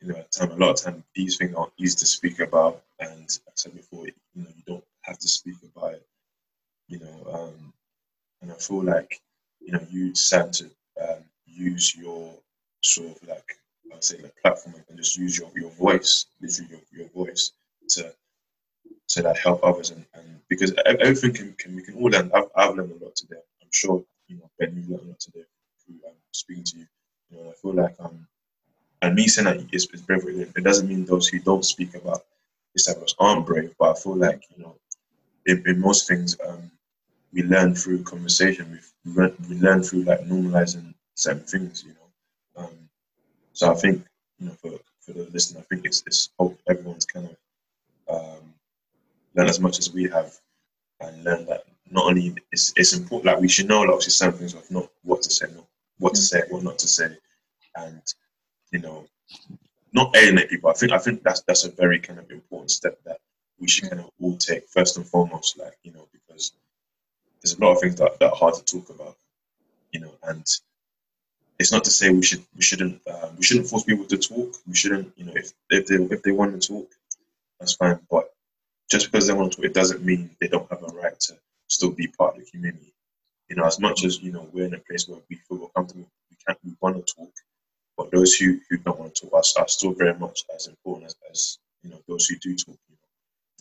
you 0.02 0.10
know, 0.10 0.24
time 0.32 0.52
a 0.52 0.56
lot 0.56 0.72
of 0.72 0.82
time 0.82 1.04
these 1.16 1.38
things 1.38 1.56
aren't 1.56 1.74
easy 1.78 1.98
to 1.98 2.06
speak 2.06 2.40
about, 2.40 2.84
and 3.00 3.40
I 3.48 3.52
said 3.56 3.76
before, 3.76 4.06
you 4.06 4.14
know, 4.36 4.50
you 4.56 4.64
don't 4.66 4.84
have 5.02 5.18
to 5.20 5.28
speak 5.28 5.56
about 5.76 5.96
it, 5.96 6.06
you 6.88 7.00
know, 7.00 7.34
um, 7.34 7.74
and 8.42 8.52
I 8.52 8.56
feel 8.56 8.84
like 8.84 9.20
you 9.60 9.74
know 9.74 9.86
you 9.90 10.10
decided 10.12 10.54
to 10.54 10.66
um, 11.02 11.24
use 11.46 11.96
your 11.96 12.34
sort 12.84 13.22
of 13.22 13.28
like 13.28 13.58
I'd 13.94 14.04
say 14.04 14.18
like 14.20 14.36
platform 14.42 14.76
and 14.90 14.98
just 14.98 15.18
use 15.18 15.38
your, 15.38 15.50
your 15.56 15.72
voice, 15.72 16.26
literally 16.42 16.70
your, 16.72 17.02
your 17.02 17.10
voice 17.10 17.52
to 17.90 18.14
to 19.10 19.22
like 19.24 19.38
help 19.38 19.64
others 19.64 19.92
and, 19.92 20.06
and 20.16 20.40
because 20.50 20.74
everything 20.86 21.34
can, 21.34 21.54
can 21.58 21.76
we 21.76 21.82
can 21.82 21.96
all 21.96 22.10
learn. 22.10 22.32
I've, 22.34 22.50
I've 22.56 22.76
learned 22.76 22.92
a 23.02 23.06
lot 23.06 23.16
today. 23.16 23.42
I'm 23.62 23.70
sure 23.72 24.04
you 24.28 24.38
know 24.38 24.50
Ben, 24.60 24.76
you 24.76 24.96
learned 24.96 25.06
a 25.06 25.10
lot 25.10 25.20
today 25.20 25.46
through 25.86 25.96
um, 26.08 26.16
speaking 26.32 26.64
to 26.66 26.78
you. 26.80 26.88
You 27.32 27.38
know, 27.38 27.50
I 27.50 27.54
feel 27.54 27.74
like 27.74 27.96
um 28.00 28.28
and 29.02 29.16
me 29.16 29.28
saying 29.28 29.46
that 29.46 29.74
is 29.74 29.86
bravery. 29.86 30.42
It 30.42 30.64
doesn't 30.64 30.88
mean 30.88 31.06
those 31.06 31.28
who 31.28 31.40
don't 31.40 31.66
speak 31.66 31.96
about 31.96 32.24
this 32.74 32.86
type 32.86 32.98
of 32.98 33.08
aren't 33.20 33.46
brave, 33.46 33.74
but 33.80 33.98
I 33.98 34.00
feel 34.00 34.16
like 34.16 34.44
you 34.56 34.64
know, 34.64 34.76
in, 35.46 35.64
in 35.68 35.80
most 35.80 36.08
things, 36.08 36.38
um, 36.48 36.72
we 37.34 37.44
learn 37.44 37.76
through 37.76 38.04
conversation. 38.04 38.80
We 39.06 39.12
learn, 39.14 39.36
we 39.50 39.56
learn 39.58 39.84
through 39.84 40.04
like 40.04 40.22
normalizing 40.22 40.94
certain 41.16 41.44
things, 41.44 41.84
you 41.86 41.94
know. 41.94 42.64
Um, 42.64 42.90
so 43.54 43.72
I 43.72 43.76
think 43.76 44.06
you 44.40 44.48
know, 44.48 44.54
for 44.54 44.72
for 45.02 45.14
the 45.14 45.30
listener, 45.32 45.62
I 45.62 45.64
think 45.64 45.86
it's 45.86 46.04
it's 46.06 46.30
hope 46.40 46.60
everyone's 46.70 47.06
kind 47.06 47.30
of 47.30 47.36
um, 48.16 48.54
learn 49.36 49.48
as 49.48 49.60
much 49.60 49.80
as 49.80 49.94
we 49.94 50.10
have 50.10 50.34
and 51.02 51.24
learn 51.24 51.46
that 51.46 51.64
not 51.92 52.06
only 52.06 52.36
it's, 52.52 52.74
it's 52.76 52.94
important, 52.94 53.26
like 53.26 53.40
we 53.40 53.48
should 53.48 53.68
know 53.68 53.82
like 53.82 53.90
obviously 53.90 54.12
some 54.12 54.34
things 54.34 54.54
of 54.54 54.70
not 54.72 54.90
what 55.04 55.22
to 55.22 55.30
say, 55.30 55.46
not 55.56 55.66
what 56.00 56.14
to 56.14 56.22
say, 56.22 56.42
what 56.50 56.64
not 56.64 56.78
to 56.80 56.88
say, 56.88 57.18
and 57.76 58.02
you 58.72 58.80
know, 58.80 59.06
not 59.94 60.16
alienate 60.16 60.50
people. 60.50 60.70
I 60.70 60.74
think 60.74 60.92
I 60.92 60.98
think 60.98 61.24
that's 61.24 61.42
that's 61.42 61.66
a 61.66 61.72
very 61.72 62.00
kind 62.00 62.20
of 62.20 62.30
important 62.32 62.72
step 62.72 63.00
that 63.06 63.20
we 63.60 63.68
should 63.68 63.90
kind 63.90 64.02
of 64.02 64.12
all 64.22 64.38
take 64.38 64.68
first 64.68 64.98
and 64.98 65.06
foremost, 65.06 65.58
like 65.58 65.78
you 65.84 65.92
know, 65.94 66.08
because 66.12 66.54
there's 67.42 67.58
a 67.58 67.62
lot 67.62 67.74
of 67.74 67.82
things 67.82 67.96
that, 67.96 68.20
that 68.20 68.32
are 68.32 68.36
hard 68.36 68.56
to 68.56 68.64
talk 68.64 68.90
about, 68.90 69.16
you 69.92 70.00
know, 70.00 70.12
and 70.24 70.46
it's 71.60 71.72
not 71.72 71.84
to 71.86 71.92
say 71.92 72.10
we 72.10 72.24
should 72.24 72.44
we 72.56 72.62
shouldn't 72.62 73.02
uh, 73.08 73.30
we 73.38 73.44
shouldn't 73.44 73.68
force 73.68 73.84
people 73.84 74.06
to 74.06 74.18
talk. 74.18 74.56
We 74.68 74.76
shouldn't, 74.76 75.14
you 75.18 75.26
know, 75.26 75.34
if 75.36 75.54
if 75.70 75.88
they 75.88 75.96
if 75.96 76.22
they 76.24 76.32
want 76.32 76.62
to 76.62 76.68
talk, 76.68 76.90
that's 77.60 77.74
fine. 77.74 78.00
But 78.10 78.32
just 78.90 79.12
because 79.12 79.28
they 79.28 79.34
want 79.34 79.52
to 79.52 79.56
talk, 79.58 79.66
it 79.66 79.74
doesn't 79.74 80.04
mean 80.04 80.30
they 80.40 80.48
don't 80.48 80.70
have 80.70 80.84
a 80.84 80.88
right 80.88 81.20
to 81.22 81.34
still 81.68 81.92
be 81.92 82.08
part 82.08 82.38
of 82.38 82.46
the 82.46 82.52
community. 82.52 82.94
You 83.50 83.56
know, 83.56 83.66
as 83.66 83.80
much 83.80 84.04
as 84.06 84.22
you 84.22 84.32
know, 84.32 84.48
we're 84.52 84.66
in 84.66 84.74
a 84.74 84.80
place 84.80 85.08
where 85.08 85.20
we 85.30 85.38
feel 85.38 85.72
comfortable, 85.76 86.08
we 86.30 86.38
can't, 86.46 86.60
we 86.64 86.76
want 86.82 87.06
to 87.06 87.14
talk 87.16 87.32
but 87.98 88.12
those 88.12 88.36
who, 88.36 88.60
who 88.70 88.78
don't 88.78 89.00
want 89.00 89.16
to 89.16 89.22
talk 89.24 89.34
are, 89.34 89.62
are 89.62 89.68
still 89.68 89.92
very 89.92 90.14
much 90.18 90.44
as 90.56 90.68
important 90.68 91.08
as, 91.08 91.16
as 91.32 91.58
you 91.84 91.90
know 91.90 92.00
those 92.08 92.28
who 92.28 92.36
do 92.38 92.56
talk. 92.56 92.78
You 92.90 92.98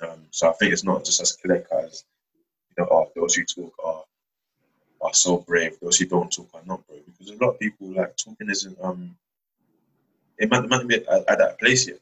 know? 0.03 0.13
um, 0.13 0.27
so 0.31 0.51
I 0.51 0.53
think 0.53 0.73
it's 0.73 0.85
not 0.85 1.05
just 1.05 1.21
as 1.23 1.33
clear 1.33 1.67
as 1.85 2.05
know, 2.79 2.89
oh, 2.91 3.13
those 3.17 3.35
who 3.35 3.45
talk 3.45 3.75
are 3.85 4.05
are 5.03 5.15
so 5.15 5.39
brave. 5.39 5.79
Those 5.81 5.99
who 5.99 6.07
don't 6.07 6.33
talk 6.33 6.49
are 6.55 6.63
not 6.67 6.87
brave 6.89 7.05
because 7.07 7.31
a 7.33 7.37
lot 7.45 7.55
of 7.55 7.61
people 7.61 7.89
like 7.89 8.17
talking 8.17 8.51
isn't 8.51 8.79
um 8.83 9.17
it 10.39 10.51
might, 10.51 10.65
it 10.65 10.71
might 10.71 10.89
be 10.89 10.97
at, 10.97 11.29
at 11.29 11.39
that 11.39 11.59
place 11.59 11.89
yet. 11.89 11.99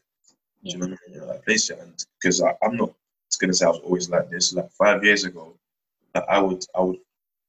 Do 0.65 0.71
you 0.71 0.79
know 0.79 0.89
what 0.89 0.99
I 1.09 1.11
mean? 1.19 1.29
that 1.29 1.45
place 1.45 1.71
yet, 1.71 1.81
and 1.81 1.93
because 2.21 2.41
I'm 2.43 2.77
not 2.77 2.93
gonna 3.41 3.55
say 3.55 3.67
I 3.67 3.71
was 3.71 3.81
always 3.81 4.11
like 4.11 4.31
this. 4.31 4.55
Like 4.55 4.71
five 4.73 5.05
years 5.05 5.25
ago, 5.25 5.55
like, 6.15 6.25
I 6.29 6.41
would 6.41 6.65
I 6.77 6.81
would 6.83 6.99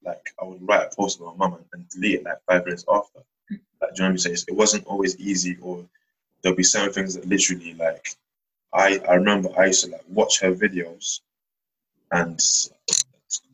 like 0.03 0.33
I 0.41 0.45
would 0.45 0.67
write 0.67 0.87
a 0.91 0.95
post 0.95 1.19
about 1.19 1.37
my 1.37 1.47
mum 1.47 1.57
and, 1.57 1.65
and 1.73 1.89
delete 1.89 2.21
it 2.21 2.23
like 2.25 2.39
five 2.47 2.65
minutes 2.65 2.85
after. 2.89 3.19
Like, 3.19 3.25
do 3.49 3.55
you 3.57 3.59
know 3.99 4.05
what 4.05 4.11
I'm 4.11 4.17
saying? 4.19 4.37
It 4.47 4.55
wasn't 4.55 4.87
always 4.87 5.17
easy, 5.19 5.57
or 5.61 5.85
there'll 6.41 6.57
be 6.57 6.63
certain 6.63 6.93
things 6.93 7.15
that 7.15 7.27
literally, 7.27 7.73
like, 7.75 8.09
I 8.73 8.99
I 9.09 9.15
remember 9.15 9.49
I 9.57 9.67
used 9.67 9.85
to 9.85 9.91
like 9.91 10.03
watch 10.09 10.41
her 10.41 10.53
videos, 10.53 11.21
and 12.11 12.39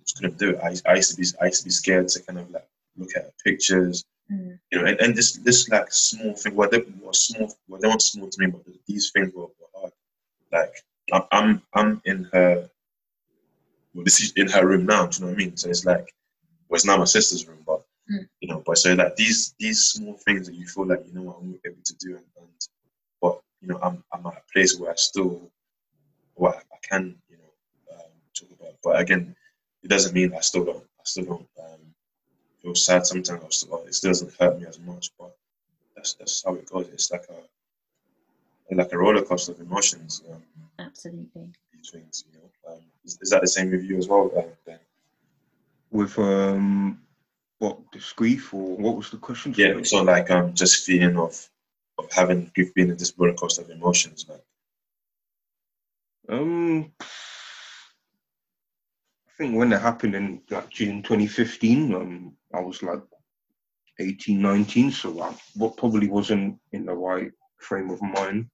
just 0.03 0.17
couldn't 0.17 0.37
do 0.37 0.51
it. 0.51 0.59
I, 0.63 0.91
I 0.91 0.95
used 0.95 1.11
to 1.11 1.17
be 1.17 1.27
I 1.41 1.45
used 1.45 1.61
to 1.61 1.65
be 1.65 1.71
scared 1.71 2.07
to 2.09 2.23
kind 2.23 2.39
of 2.39 2.49
like 2.51 2.67
look 2.97 3.15
at 3.15 3.33
pictures, 3.43 4.03
mm. 4.31 4.57
you 4.71 4.79
know, 4.79 4.85
and, 4.85 4.99
and 4.99 5.15
this 5.15 5.33
this 5.33 5.69
like 5.69 5.91
small 5.91 6.33
thing. 6.35 6.55
Well, 6.55 6.69
they 6.69 6.79
were 7.01 7.13
small. 7.13 7.53
Well, 7.67 7.81
they 7.81 7.87
weren't 7.87 8.01
small 8.01 8.29
to 8.29 8.39
me, 8.39 8.47
but 8.47 8.61
these 8.87 9.11
things 9.11 9.33
were, 9.33 9.43
were 9.43 9.71
hard. 9.75 9.91
Like 10.51 10.73
I'm 11.31 11.61
I'm 11.73 12.01
in 12.05 12.29
her. 12.33 12.69
Well, 13.93 14.05
this 14.05 14.21
is 14.21 14.31
in 14.33 14.49
her 14.49 14.65
room 14.65 14.85
now. 14.85 15.07
Do 15.07 15.17
you 15.17 15.25
know 15.25 15.31
what 15.31 15.41
I 15.41 15.45
mean? 15.45 15.57
So 15.57 15.69
it's 15.69 15.85
like, 15.85 16.13
well, 16.69 16.77
it's 16.77 16.85
now 16.85 16.97
my 16.97 17.03
sister's 17.03 17.45
room, 17.45 17.59
but 17.67 17.83
Mm. 18.11 18.27
You 18.41 18.49
know, 18.49 18.63
but 18.65 18.77
so 18.77 18.93
like 18.93 19.15
these 19.15 19.53
these 19.59 19.83
small 19.83 20.15
things 20.25 20.47
that 20.47 20.55
you 20.55 20.67
feel 20.67 20.87
like 20.87 21.03
you 21.05 21.13
know 21.13 21.21
what 21.21 21.37
I'm 21.39 21.59
able 21.65 21.81
to 21.83 21.95
do, 21.95 22.15
and, 22.17 22.25
and 22.37 22.67
but 23.21 23.39
you 23.61 23.67
know 23.67 23.79
I'm 23.81 24.03
I'm 24.11 24.25
at 24.25 24.33
a 24.33 24.51
place 24.51 24.77
where 24.77 24.91
I 24.91 24.95
still 24.95 25.49
what 26.33 26.55
I 26.55 26.77
can 26.81 27.15
you 27.29 27.37
know 27.37 27.95
um, 27.95 28.11
talk 28.33 28.49
about. 28.59 28.75
But 28.83 28.99
again, 28.99 29.35
it 29.83 29.87
doesn't 29.87 30.13
mean 30.13 30.33
I 30.33 30.41
still 30.41 30.65
don't 30.65 30.83
I 30.83 31.03
still 31.03 31.25
don't 31.25 31.47
um, 31.59 31.79
feel 32.61 32.75
sad 32.75 33.05
sometimes. 33.05 33.43
I 33.43 33.49
still, 33.49 33.83
it 33.85 33.95
still 33.95 34.09
doesn't 34.11 34.33
hurt 34.39 34.59
me 34.59 34.67
as 34.67 34.79
much, 34.79 35.11
but 35.19 35.35
that's 35.95 36.13
that's 36.13 36.43
how 36.43 36.53
it 36.55 36.69
goes. 36.69 36.87
It's 36.93 37.11
like 37.11 37.25
a 37.29 38.75
like 38.75 38.93
a 38.93 38.97
roller 38.97 39.23
coaster 39.23 39.51
of 39.51 39.59
emotions. 39.59 40.21
Um, 40.31 40.41
Absolutely. 40.79 41.49
These 41.73 41.89
things, 41.89 42.23
you 42.31 42.39
know. 42.39 42.73
Um, 42.73 42.79
is, 43.03 43.17
is, 43.21 43.29
that 43.31 43.41
the 43.41 43.47
same 43.47 43.71
with 43.71 43.83
you 43.83 43.97
as 43.97 44.07
well, 44.07 44.31
uh, 44.37 44.43
Ben? 44.65 44.79
With 45.91 46.17
um 46.19 47.01
what 47.59 47.77
this 47.91 48.13
grief 48.13 48.53
or 48.53 48.77
what 48.77 48.95
was 48.95 49.09
the 49.09 49.17
question? 49.17 49.53
Yeah, 49.57 49.81
so 49.83 50.03
like 50.03 50.31
um, 50.31 50.53
just 50.53 50.85
feeling 50.85 51.17
of 51.17 51.49
of 51.97 52.11
having 52.11 52.51
grief 52.55 52.73
being 52.73 52.89
in 52.89 52.97
this 52.97 53.13
roller 53.17 53.33
coaster 53.33 53.61
of 53.63 53.69
emotions, 53.69 54.25
like. 54.29 54.43
Um, 56.29 56.93
I 56.99 57.05
think 59.41 59.55
when 59.57 59.73
it 59.73 59.81
happened 59.81 60.13
in 60.13 60.39
like 60.51 60.69
June 60.69 61.01
2015, 61.01 61.95
um, 61.95 62.33
I 62.53 62.59
was 62.59 62.83
like 62.83 63.01
18, 63.99 64.39
19, 64.39 64.91
so 64.91 65.19
I 65.19 65.33
what 65.55 65.77
probably 65.77 66.07
wasn't 66.07 66.59
in 66.73 66.85
the 66.85 66.93
right 66.93 67.31
frame 67.57 67.89
of 67.89 67.99
mind 68.03 68.47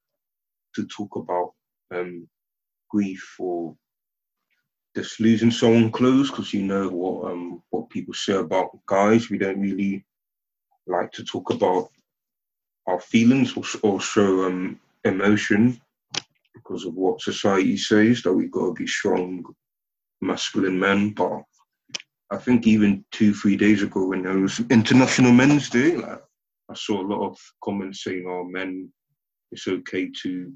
to 0.76 0.88
talk 0.88 1.18
about 1.18 1.52
um, 1.94 2.26
grief 2.90 3.36
or 3.38 3.76
just 4.96 5.20
losing 5.20 5.52
someone 5.52 5.92
close 5.92 6.30
because 6.30 6.54
you 6.54 6.64
know 6.64 6.88
what 6.88 7.32
um 7.32 7.62
what 7.70 7.90
people 7.90 8.14
say 8.14 8.34
about 8.34 8.80
guys. 8.86 9.30
We 9.30 9.38
don't 9.38 9.60
really 9.60 10.06
like 10.88 11.12
to 11.12 11.26
talk 11.26 11.50
about 11.50 11.90
our 12.88 13.02
feelings 13.02 13.58
or, 13.58 13.64
or 13.84 14.00
show 14.00 14.46
um 14.46 14.80
emotion 15.04 15.82
because 16.56 16.86
of 16.86 16.94
what 16.94 17.20
society 17.22 17.76
says 17.76 18.22
that 18.22 18.34
we've 18.34 18.52
got 18.52 18.68
to 18.68 18.74
be 18.74 18.88
strong, 18.88 19.44
masculine 20.22 20.80
men. 20.80 21.12
But 21.12 21.44
I 22.32 22.38
think 22.38 22.68
even 22.68 23.06
two, 23.12 23.34
three 23.34 23.58
days 23.58 23.84
ago 23.84 24.08
when 24.08 24.24
there 24.24 24.38
was 24.38 24.60
International 24.70 25.32
Men's 25.32 25.70
Day, 25.70 25.96
like 25.96 26.22
I 26.70 26.74
saw 26.74 27.02
a 27.02 27.08
lot 27.08 27.26
of 27.26 27.38
comments 27.64 28.04
saying, 28.04 28.26
"Oh, 28.28 28.44
men, 28.44 28.92
it's 29.52 29.68
okay 29.68 30.10
to 30.24 30.54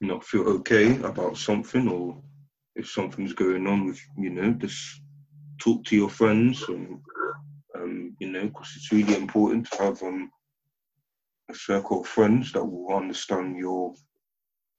not 0.00 0.24
feel 0.24 0.46
okay 0.48 0.96
about 1.02 1.38
something, 1.38 1.88
or 1.88 2.22
if 2.74 2.88
something's 2.88 3.32
going 3.32 3.66
on 3.66 3.86
with 3.86 4.00
you 4.18 4.30
know, 4.30 4.52
just 4.52 5.00
talk 5.58 5.84
to 5.84 5.96
your 5.96 6.10
friends 6.10 6.62
and 6.68 7.00
um, 7.74 8.16
you 8.18 8.30
know, 8.30 8.46
because 8.46 8.72
it's 8.76 8.92
really 8.92 9.16
important 9.16 9.70
to 9.70 9.82
have 9.82 10.02
um, 10.02 10.30
a 11.50 11.54
circle 11.54 12.00
of 12.00 12.06
friends 12.06 12.52
that 12.52 12.64
will 12.64 12.96
understand 12.96 13.56
your 13.56 13.94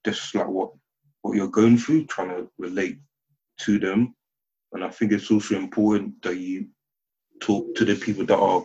just 0.06 0.36
like 0.36 0.48
what 0.48 0.72
what 1.22 1.36
you're 1.36 1.48
going 1.48 1.78
through, 1.78 2.06
trying 2.06 2.30
to 2.30 2.50
relate 2.58 3.00
to 3.60 3.80
them. 3.80 4.16
And 4.74 4.84
I 4.84 4.90
think 4.90 5.12
it's 5.12 5.32
also 5.32 5.56
important 5.56 6.22
that 6.24 6.38
you 6.38 6.68
talk 7.40 7.76
to 7.76 7.86
the 7.86 7.96
people 7.96 8.26
that 8.26 8.38
are 8.38 8.64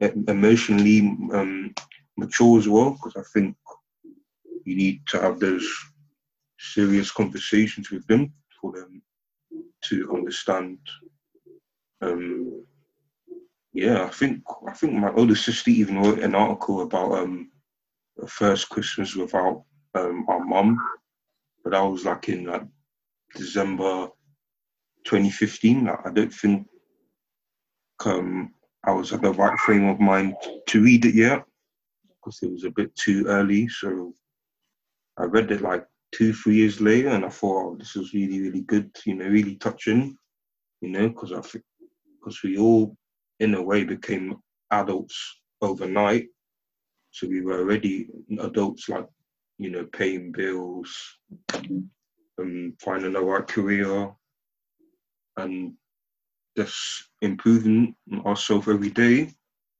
emotionally 0.00 1.00
um, 1.32 1.74
mature 2.16 2.58
as 2.58 2.68
well, 2.68 2.90
because 2.90 3.14
I 3.16 3.22
think 3.32 3.56
you 4.64 4.76
need 4.76 5.06
to 5.08 5.20
have 5.20 5.38
those 5.38 5.66
serious 6.58 7.10
conversations 7.10 7.90
with 7.90 8.06
them 8.06 8.32
for 8.60 8.72
them 8.72 9.02
to 9.84 10.14
understand. 10.14 10.78
Um, 12.00 12.64
yeah, 13.72 14.04
I 14.04 14.08
think 14.08 14.42
I 14.68 14.72
think 14.72 14.94
my 14.94 15.12
older 15.12 15.34
sister 15.34 15.70
even 15.70 15.98
wrote 15.98 16.20
an 16.20 16.34
article 16.34 16.82
about 16.82 17.12
um, 17.12 17.50
first 18.26 18.68
Christmas 18.68 19.16
without 19.16 19.64
um, 19.94 20.24
our 20.28 20.44
mum, 20.44 20.78
but 21.62 21.70
that 21.70 21.80
was 21.80 22.04
like 22.04 22.28
in 22.28 22.44
like 22.44 22.62
December 23.34 24.08
2015. 25.04 25.84
Like, 25.84 26.06
I 26.06 26.10
don't 26.10 26.32
think 26.32 26.66
um, 28.04 28.52
I 28.84 28.92
was 28.92 29.12
at 29.12 29.22
the 29.22 29.32
right 29.32 29.58
frame 29.60 29.88
of 29.88 30.00
mind 30.00 30.34
to 30.68 30.82
read 30.82 31.04
it 31.04 31.14
yet 31.14 31.44
because 32.08 32.42
it 32.42 32.50
was 32.50 32.64
a 32.64 32.70
bit 32.70 32.94
too 32.96 33.26
early. 33.26 33.68
So 33.68 34.14
I 35.18 35.24
read 35.24 35.50
it 35.50 35.62
like 35.62 35.86
two, 36.12 36.32
three 36.32 36.56
years 36.56 36.80
later, 36.80 37.08
and 37.08 37.24
I 37.24 37.28
thought, 37.28 37.72
oh, 37.72 37.76
this 37.78 37.94
was 37.94 38.14
really, 38.14 38.40
really 38.40 38.62
good. 38.62 38.90
You 39.04 39.14
know, 39.14 39.26
really 39.26 39.56
touching. 39.56 40.16
You 40.80 40.90
know, 40.90 41.08
because 41.08 41.32
I 41.32 41.40
think 41.40 41.64
because 42.18 42.42
we 42.42 42.58
all, 42.58 42.96
in 43.40 43.54
a 43.54 43.62
way, 43.62 43.84
became 43.84 44.36
adults 44.70 45.40
overnight. 45.62 46.28
So 47.10 47.28
we 47.28 47.40
were 47.40 47.60
already 47.60 48.08
adults, 48.38 48.88
like 48.88 49.06
you 49.58 49.70
know, 49.70 49.86
paying 49.92 50.32
bills, 50.32 50.90
um, 52.38 52.74
finding 52.80 53.12
the 53.12 53.20
right 53.20 53.46
career, 53.46 54.12
and 55.36 55.74
just 56.56 57.08
improving 57.20 57.94
ourselves 58.24 58.68
every 58.68 58.90
day. 58.90 59.30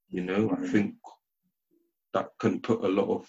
You 0.08 0.22
know, 0.22 0.56
I 0.56 0.66
think 0.68 0.94
that 2.12 2.30
can 2.38 2.60
put 2.60 2.84
a 2.84 2.88
lot 2.88 3.08
of 3.08 3.28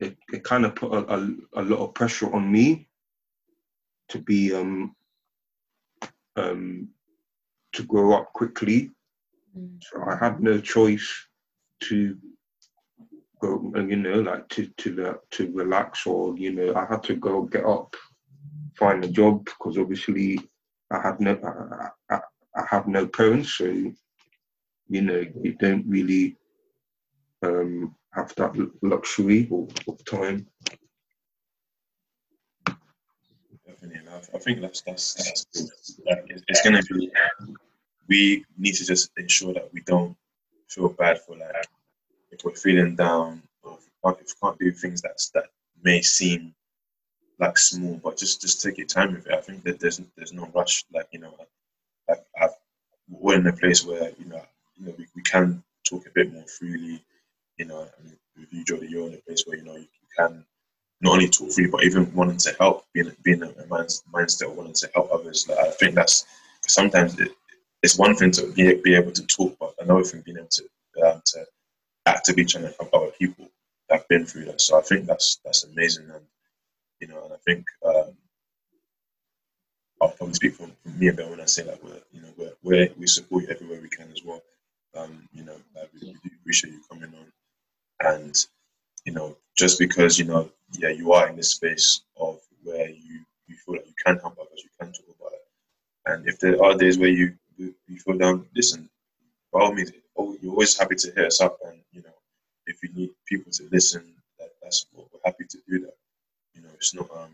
it, 0.00 0.16
it 0.32 0.44
kind 0.44 0.64
of 0.64 0.74
put 0.74 0.92
a, 0.92 1.14
a, 1.14 1.28
a 1.54 1.62
lot 1.62 1.78
of 1.78 1.94
pressure 1.94 2.32
on 2.34 2.50
me 2.50 2.88
to 4.08 4.18
be 4.18 4.54
um 4.54 4.94
um 6.36 6.88
to 7.72 7.82
grow 7.84 8.14
up 8.14 8.32
quickly. 8.32 8.90
Mm. 9.56 9.82
So 9.82 10.02
I 10.02 10.16
had 10.16 10.40
no 10.40 10.60
choice 10.60 11.08
to 11.84 12.16
go, 13.40 13.72
you 13.76 13.96
know, 13.96 14.20
like 14.20 14.48
to 14.50 14.66
to 14.78 15.18
to 15.30 15.52
relax 15.52 16.06
or 16.06 16.36
you 16.36 16.52
know, 16.52 16.74
I 16.74 16.86
had 16.86 17.02
to 17.04 17.14
go 17.14 17.42
get 17.42 17.64
up, 17.64 17.94
find 18.76 19.04
a 19.04 19.08
job 19.08 19.44
because 19.44 19.78
obviously 19.78 20.38
I 20.90 21.00
have 21.00 21.20
no 21.20 21.38
I, 22.10 22.14
I, 22.14 22.20
I 22.56 22.64
have 22.70 22.86
no 22.86 23.06
parents, 23.06 23.54
so 23.54 23.64
you 24.88 25.02
know, 25.02 25.24
you 25.42 25.54
don't 25.54 25.84
really 25.86 26.36
um, 27.42 27.94
have 28.12 28.34
that 28.36 28.52
luxury 28.82 29.48
of, 29.50 30.04
time. 30.04 30.46
Definitely, 33.66 34.00
I 34.34 34.38
think 34.38 34.60
that's 34.60 34.82
that's, 34.82 35.14
that's 35.14 36.00
like 36.06 36.24
it's 36.48 36.62
going 36.62 36.82
to 36.82 36.94
be. 36.94 37.10
We 38.06 38.44
need 38.58 38.74
to 38.74 38.84
just 38.84 39.10
ensure 39.16 39.54
that 39.54 39.70
we 39.72 39.80
don't 39.80 40.14
feel 40.68 40.90
bad 40.90 41.20
for 41.22 41.36
like 41.36 41.66
if 42.30 42.44
we're 42.44 42.54
feeling 42.54 42.96
down 42.96 43.42
or 43.62 43.78
if 43.78 43.84
we 43.84 44.10
can't, 44.10 44.20
if 44.20 44.26
we 44.26 44.46
can't 44.46 44.58
do 44.58 44.72
things 44.72 45.00
that 45.02 45.18
that 45.32 45.46
may 45.82 46.02
seem 46.02 46.54
like 47.38 47.58
small, 47.58 48.00
but 48.02 48.16
just 48.18 48.40
just 48.40 48.62
take 48.62 48.78
your 48.78 48.86
time 48.86 49.14
with 49.14 49.26
it. 49.26 49.34
I 49.34 49.40
think 49.40 49.64
that 49.64 49.80
there's 49.80 50.00
there's 50.16 50.32
no 50.32 50.46
rush. 50.54 50.84
Like 50.92 51.08
you 51.12 51.20
know, 51.20 51.34
like 52.08 52.24
I've, 52.40 52.50
we're 53.10 53.36
in 53.38 53.46
a 53.46 53.52
place 53.52 53.84
where 53.84 54.10
you 54.18 54.26
know 54.26 54.42
you 54.76 54.86
know 54.86 54.94
we, 54.98 55.06
we 55.16 55.22
can 55.22 55.62
talk 55.88 56.06
a 56.06 56.10
bit 56.14 56.32
more 56.32 56.44
freely. 56.46 57.02
You 57.58 57.66
know, 57.66 57.86
and 57.98 58.16
with 58.38 58.52
you, 58.52 58.64
Jodie, 58.64 58.90
you're 58.90 59.08
in 59.08 59.14
a 59.14 59.18
place 59.28 59.44
where 59.46 59.58
you 59.58 59.64
know 59.64 59.74
you, 59.76 59.82
you 59.82 60.08
can 60.18 60.44
not 61.00 61.14
only 61.14 61.28
talk 61.28 61.52
freely, 61.52 61.70
but 61.70 61.84
even 61.84 62.12
wanting 62.14 62.38
to 62.38 62.54
help, 62.58 62.86
being 62.92 63.12
being 63.22 63.42
a, 63.42 63.48
a 63.48 63.64
mindset 63.66 64.50
of 64.50 64.56
wanting 64.56 64.74
to 64.74 64.90
help 64.94 65.10
others. 65.12 65.46
Like, 65.48 65.58
I 65.58 65.70
think 65.72 65.94
that's 65.94 66.26
sometimes 66.66 67.18
it, 67.20 67.30
it's 67.82 67.98
one 67.98 68.14
thing 68.16 68.30
to 68.32 68.52
be, 68.52 68.74
be 68.82 68.94
able 68.94 69.12
to 69.12 69.26
talk, 69.26 69.56
but 69.60 69.74
another 69.80 70.04
thing 70.04 70.22
being 70.24 70.38
able 70.38 70.48
to 70.48 70.64
um, 71.06 71.22
to 71.26 71.44
actively 72.06 72.44
trying 72.44 72.64
to 72.64 72.74
help 72.78 72.90
other 72.94 73.12
people 73.18 73.48
that 73.88 73.98
have 74.00 74.08
been 74.08 74.26
through 74.26 74.46
that. 74.46 74.60
So 74.60 74.78
I 74.78 74.82
think 74.82 75.06
that's 75.06 75.40
that's 75.44 75.64
amazing, 75.64 76.10
and 76.10 76.24
you 77.04 77.12
know, 77.12 77.22
and 77.24 77.34
I 77.34 77.36
think 77.44 77.66
um, 77.84 78.16
I'll 80.00 80.08
probably 80.08 80.34
speak 80.34 80.54
for 80.54 80.68
me 80.86 81.08
a 81.08 81.12
bit 81.12 81.28
when 81.28 81.40
I 81.40 81.44
say 81.44 81.62
that 81.64 81.84
we're 81.84 82.00
you 82.12 82.22
know 82.22 82.32
we're, 82.38 82.52
we're 82.62 82.88
we 82.98 83.06
support 83.06 83.42
you 83.42 83.50
everywhere 83.50 83.80
we 83.82 83.90
can 83.90 84.10
as 84.10 84.22
well. 84.24 84.40
Um, 84.96 85.28
you 85.34 85.44
know, 85.44 85.56
we, 85.92 86.08
we, 86.08 86.12
do 86.12 86.30
appreciate 86.40 86.72
you 86.72 86.80
coming 86.90 87.12
on, 87.20 88.12
and 88.14 88.46
you 89.04 89.12
know, 89.12 89.36
just 89.54 89.78
because 89.78 90.18
you 90.18 90.24
know, 90.24 90.50
yeah, 90.78 90.88
you 90.88 91.12
are 91.12 91.28
in 91.28 91.36
this 91.36 91.50
space 91.50 92.00
of 92.16 92.38
where 92.62 92.88
you 92.88 93.20
you 93.48 93.56
feel 93.66 93.74
like 93.74 93.86
you 93.86 93.94
can 94.02 94.18
help 94.18 94.38
others, 94.40 94.62
you 94.64 94.70
can 94.80 94.90
talk 94.90 95.16
about 95.20 95.32
it, 95.32 95.42
and 96.06 96.26
if 96.26 96.38
there 96.38 96.62
are 96.64 96.74
days 96.74 96.98
where 96.98 97.10
you 97.10 97.34
you 97.58 97.98
feel 97.98 98.16
down, 98.16 98.46
listen, 98.56 98.88
by 99.52 99.60
all 99.60 99.74
means, 99.74 99.92
oh, 100.16 100.34
you're 100.40 100.52
always 100.52 100.78
happy 100.78 100.94
to 100.94 101.12
hear 101.12 101.26
us 101.26 101.42
up, 101.42 101.58
and 101.66 101.80
you 101.92 102.00
know, 102.00 102.16
if 102.66 102.82
you 102.82 102.88
need 102.94 103.10
people 103.26 103.52
to 103.52 103.68
listen, 103.70 104.14
that, 104.38 104.48
that's 104.62 104.86
what 104.92 105.06
we're 105.12 105.20
happy 105.22 105.44
to 105.50 105.58
do 105.68 105.80
that. 105.80 105.94
You 106.92 107.00
know, 107.00 107.06
it's 107.06 107.12
not 107.12 107.22
um, 107.22 107.30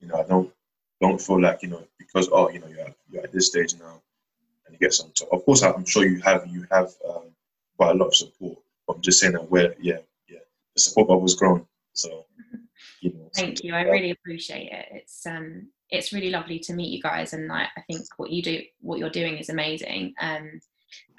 you 0.00 0.08
know, 0.08 0.16
I 0.16 0.24
don't 0.24 0.52
don't 1.00 1.20
feel 1.20 1.40
like 1.40 1.62
you 1.62 1.68
know 1.68 1.82
because 1.98 2.28
oh, 2.32 2.50
you 2.50 2.58
know, 2.58 2.68
you're 2.68 2.94
you're 3.10 3.24
at 3.24 3.32
this 3.32 3.48
stage 3.48 3.74
now, 3.78 4.00
and 4.66 4.72
you 4.74 4.78
get 4.78 4.94
some. 4.94 5.10
So 5.14 5.26
of 5.32 5.44
course, 5.44 5.62
I'm 5.62 5.84
sure 5.84 6.04
you 6.04 6.20
have 6.22 6.46
you 6.46 6.66
have 6.70 6.92
um, 7.08 7.24
quite 7.76 7.90
a 7.92 7.94
lot 7.94 8.08
of 8.08 8.14
support. 8.14 8.58
But 8.86 8.96
I'm 8.96 9.02
just 9.02 9.20
saying 9.20 9.34
that 9.34 9.50
where 9.50 9.74
yeah 9.80 9.98
yeah 10.28 10.38
the 10.74 10.80
support 10.80 11.08
bubble's 11.08 11.34
grown. 11.34 11.66
So 11.92 12.26
you 13.00 13.12
know. 13.12 13.30
Thank 13.34 13.62
you. 13.62 13.74
I 13.74 13.82
really 13.82 14.10
appreciate 14.10 14.72
it. 14.72 14.86
It's 14.90 15.26
um 15.26 15.68
it's 15.90 16.12
really 16.12 16.30
lovely 16.30 16.58
to 16.60 16.72
meet 16.72 16.90
you 16.90 17.02
guys, 17.02 17.32
and 17.32 17.52
I, 17.52 17.68
I 17.76 17.80
think 17.82 18.06
what 18.16 18.30
you 18.30 18.42
do 18.42 18.62
what 18.80 18.98
you're 18.98 19.10
doing 19.10 19.38
is 19.38 19.48
amazing. 19.48 20.14
Um, 20.20 20.60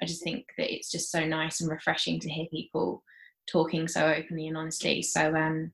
I 0.02 0.06
just 0.06 0.22
think 0.22 0.46
that 0.56 0.72
it's 0.72 0.90
just 0.90 1.10
so 1.10 1.24
nice 1.24 1.60
and 1.60 1.70
refreshing 1.70 2.20
to 2.20 2.30
hear 2.30 2.46
people 2.50 3.02
talking 3.50 3.88
so 3.88 4.06
openly 4.06 4.48
and 4.48 4.56
honestly. 4.56 5.02
So 5.02 5.34
um, 5.34 5.72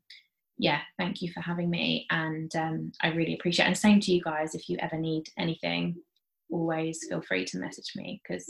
yeah, 0.59 0.81
thank 0.99 1.21
you 1.21 1.33
for 1.33 1.41
having 1.41 1.69
me, 1.69 2.07
and 2.11 2.55
um, 2.55 2.93
I 3.03 3.09
really 3.09 3.35
appreciate. 3.35 3.65
it. 3.65 3.69
And 3.69 3.79
same 3.79 4.01
to 4.01 4.13
you 4.13 4.23
guys. 4.23 4.55
If 4.55 4.69
you 4.69 4.77
ever 4.81 4.97
need 4.97 5.29
anything, 5.37 5.97
always 6.51 7.07
feel 7.09 7.21
free 7.21 7.45
to 7.47 7.59
message 7.59 7.93
me 7.97 8.21
because 8.23 8.49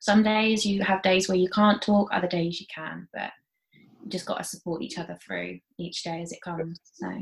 some 0.00 0.22
days 0.22 0.66
you 0.66 0.82
have 0.82 1.02
days 1.02 1.28
where 1.28 1.38
you 1.38 1.48
can't 1.48 1.80
talk, 1.80 2.08
other 2.12 2.28
days 2.28 2.60
you 2.60 2.66
can, 2.74 3.08
but 3.12 3.30
you 3.72 4.08
just 4.08 4.26
got 4.26 4.38
to 4.38 4.44
support 4.44 4.82
each 4.82 4.98
other 4.98 5.16
through 5.24 5.58
each 5.78 6.02
day 6.02 6.22
as 6.22 6.32
it 6.32 6.40
comes. 6.42 6.80
So 6.94 7.12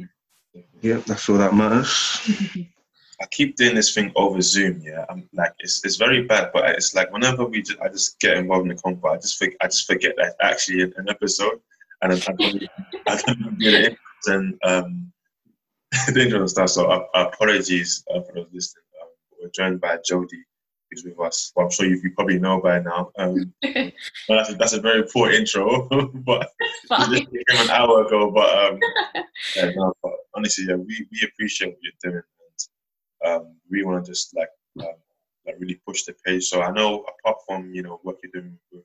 yeah, 0.81 1.01
that's 1.07 1.29
all 1.29 1.39
that 1.39 1.55
matters. 1.55 2.21
I 3.21 3.25
keep 3.31 3.57
doing 3.57 3.75
this 3.75 3.95
thing 3.95 4.13
over 4.15 4.43
Zoom. 4.43 4.83
Yeah, 4.83 5.07
I'm 5.09 5.29
like 5.33 5.53
it's, 5.59 5.85
it's 5.85 5.97
very 5.97 6.23
bad, 6.23 6.51
but 6.53 6.69
it's 6.71 6.95
like 6.95 7.11
whenever 7.13 7.47
we 7.47 7.63
just 7.63 7.81
I 7.81 7.89
just 7.89 8.21
get 8.21 8.37
involved 8.37 8.71
in 8.71 8.77
the 8.77 8.83
convo, 8.83 9.13
I 9.13 9.17
just 9.17 9.39
think 9.39 9.57
I 9.61 9.67
just 9.67 9.87
forget 9.87 10.15
that 10.19 10.37
actually 10.41 10.83
an, 10.83 10.93
an 10.97 11.09
episode, 11.09 11.61
and 12.03 12.13
I'm, 12.13 12.21
I'm, 12.29 13.19
I'm 13.27 13.57
it 13.59 13.99
and 14.27 14.59
um, 14.65 15.13
dangerous 16.15 16.53
stuff. 16.53 16.71
So 16.71 16.87
uh, 16.87 17.05
apologies 17.15 18.05
uh, 18.15 18.21
for 18.23 18.33
those 18.35 18.49
listening. 18.53 18.85
Um, 19.03 19.09
we're 19.41 19.51
joined 19.51 19.81
by 19.81 19.99
Jodie, 19.99 20.43
who's 20.91 21.05
with 21.05 21.19
us. 21.21 21.53
Well, 21.55 21.67
I'm 21.67 21.73
sure 21.73 21.87
you, 21.87 22.01
you 22.03 22.13
probably 22.15 22.39
know 22.39 22.61
by 22.61 22.81
now. 22.81 23.11
Um, 23.19 23.53
but 23.63 23.93
that's 24.29 24.51
a, 24.51 24.55
that's 24.55 24.73
a 24.73 24.81
very 24.81 25.05
poor 25.05 25.31
intro, 25.31 25.89
but 26.15 26.51
came 26.91 27.29
an 27.51 27.71
hour 27.71 28.07
ago. 28.07 28.31
But, 28.31 28.59
um, 28.59 28.81
yeah, 29.57 29.71
no, 29.75 29.93
but 30.03 30.13
honestly, 30.35 30.67
yeah, 30.69 30.77
we, 30.77 31.07
we 31.11 31.29
appreciate 31.29 31.69
what 31.69 31.79
you're 31.83 32.13
doing 32.13 32.23
um, 33.25 33.57
we 33.71 33.85
want 33.85 34.05
to 34.05 34.11
just 34.11 34.35
like 34.37 34.49
um, 34.81 34.95
like 35.47 35.57
really 35.59 35.81
push 35.87 36.05
the 36.05 36.15
page. 36.25 36.45
So 36.45 36.63
I 36.63 36.71
know 36.71 37.05
apart 37.05 37.39
from 37.47 37.73
you 37.75 37.83
know 37.83 38.01
what 38.03 38.17
you're 38.23 38.33
doing 38.33 38.59
with 38.73 38.85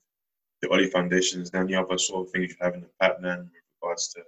the 0.62 0.70
Ollie 0.70 0.90
Foundation, 0.90 1.42
is 1.42 1.52
there 1.52 1.64
any 1.64 1.76
other 1.76 1.98
sort 1.98 2.28
of 2.28 2.32
things 2.32 2.52
you 2.52 2.58
have 2.62 2.76
in 2.76 2.82
the 2.82 2.90
pipeline 3.00 3.40
with 3.40 3.52
regards 3.82 4.14
to 4.14 4.22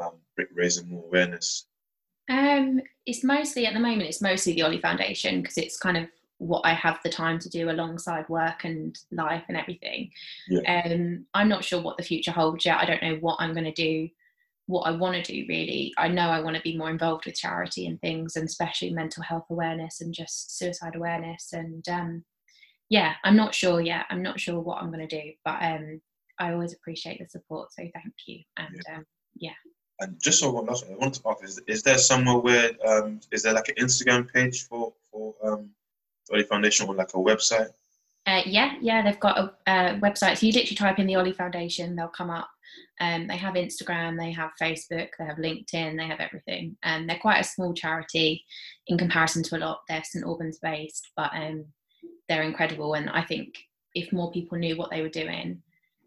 um, 0.00 0.12
raising 0.54 0.88
more 0.88 1.04
awareness 1.04 1.66
Um, 2.28 2.80
it's 3.06 3.24
mostly 3.24 3.66
at 3.66 3.74
the 3.74 3.80
moment. 3.80 4.08
It's 4.08 4.22
mostly 4.22 4.54
the 4.54 4.62
Ollie 4.62 4.80
Foundation 4.80 5.42
because 5.42 5.58
it's 5.58 5.76
kind 5.76 5.96
of 5.96 6.08
what 6.38 6.62
I 6.64 6.72
have 6.72 6.98
the 7.04 7.10
time 7.10 7.38
to 7.40 7.48
do 7.48 7.70
alongside 7.70 8.28
work 8.28 8.64
and 8.64 8.98
life 9.10 9.44
and 9.48 9.56
everything. 9.56 10.10
Yeah. 10.48 10.82
Um, 10.84 11.26
I'm 11.34 11.48
not 11.48 11.64
sure 11.64 11.80
what 11.80 11.96
the 11.96 12.02
future 12.02 12.32
holds 12.32 12.64
yet. 12.64 12.78
I 12.78 12.84
don't 12.84 13.02
know 13.02 13.16
what 13.20 13.36
I'm 13.38 13.52
going 13.52 13.64
to 13.64 13.72
do, 13.72 14.08
what 14.66 14.82
I 14.82 14.90
want 14.92 15.22
to 15.24 15.32
do 15.32 15.44
really. 15.48 15.92
I 15.98 16.08
know 16.08 16.28
I 16.30 16.40
want 16.40 16.56
to 16.56 16.62
be 16.62 16.76
more 16.76 16.90
involved 16.90 17.26
with 17.26 17.36
charity 17.36 17.86
and 17.86 18.00
things, 18.00 18.36
and 18.36 18.48
especially 18.48 18.90
mental 18.90 19.22
health 19.22 19.46
awareness 19.50 20.00
and 20.00 20.12
just 20.12 20.58
suicide 20.58 20.96
awareness. 20.96 21.52
And 21.52 21.88
um, 21.88 22.24
yeah, 22.88 23.14
I'm 23.24 23.36
not 23.36 23.54
sure 23.54 23.80
yet. 23.80 24.06
I'm 24.10 24.22
not 24.22 24.40
sure 24.40 24.60
what 24.60 24.82
I'm 24.82 24.92
going 24.92 25.06
to 25.06 25.22
do, 25.22 25.32
but 25.44 25.62
um, 25.62 26.00
I 26.38 26.52
always 26.52 26.72
appreciate 26.72 27.20
the 27.20 27.28
support. 27.28 27.72
So 27.72 27.82
thank 27.94 28.14
you. 28.26 28.40
And 28.56 28.82
yeah. 28.88 28.96
Um, 28.96 29.06
yeah. 29.34 29.50
And 30.02 30.20
just 30.20 30.40
so 30.40 30.48
I 30.48 30.60
wanted 30.60 31.14
to 31.14 31.28
ask 31.28 31.44
is, 31.44 31.60
is 31.68 31.82
there 31.84 31.96
somewhere 31.96 32.38
where 32.38 32.70
um, 32.84 33.20
is 33.30 33.44
there 33.44 33.54
like 33.54 33.68
an 33.68 33.76
Instagram 33.76 34.30
page 34.32 34.66
for 34.66 34.92
for 35.10 35.34
um, 35.44 35.70
the 36.26 36.34
Ollie 36.34 36.44
Foundation 36.44 36.88
or 36.88 36.94
like 36.96 37.10
a 37.14 37.18
website? 37.18 37.68
Uh, 38.26 38.42
yeah, 38.44 38.74
yeah, 38.80 39.02
they've 39.02 39.20
got 39.20 39.38
a, 39.38 39.52
a 39.66 40.00
website. 40.00 40.36
So 40.36 40.46
you 40.46 40.52
literally 40.52 40.76
type 40.76 40.98
in 40.98 41.06
the 41.06 41.14
Ollie 41.14 41.32
Foundation, 41.32 41.94
they'll 41.94 42.08
come 42.08 42.30
up. 42.30 42.48
Um, 43.00 43.26
they 43.26 43.36
have 43.36 43.54
Instagram, 43.54 44.18
they 44.18 44.32
have 44.32 44.50
Facebook, 44.60 45.08
they 45.18 45.24
have 45.24 45.36
LinkedIn, 45.36 45.96
they 45.96 46.06
have 46.06 46.20
everything. 46.20 46.76
And 46.82 47.02
um, 47.02 47.06
they're 47.06 47.18
quite 47.18 47.40
a 47.40 47.44
small 47.44 47.74
charity 47.74 48.44
in 48.86 48.98
comparison 48.98 49.42
to 49.44 49.56
a 49.56 49.58
lot. 49.58 49.80
They're 49.88 50.04
St 50.04 50.24
Albans 50.24 50.58
based, 50.58 51.10
but 51.16 51.30
um, 51.34 51.66
they're 52.28 52.42
incredible. 52.42 52.94
And 52.94 53.10
I 53.10 53.22
think 53.22 53.58
if 53.94 54.12
more 54.12 54.30
people 54.30 54.58
knew 54.58 54.76
what 54.76 54.90
they 54.90 55.02
were 55.02 55.08
doing 55.08 55.62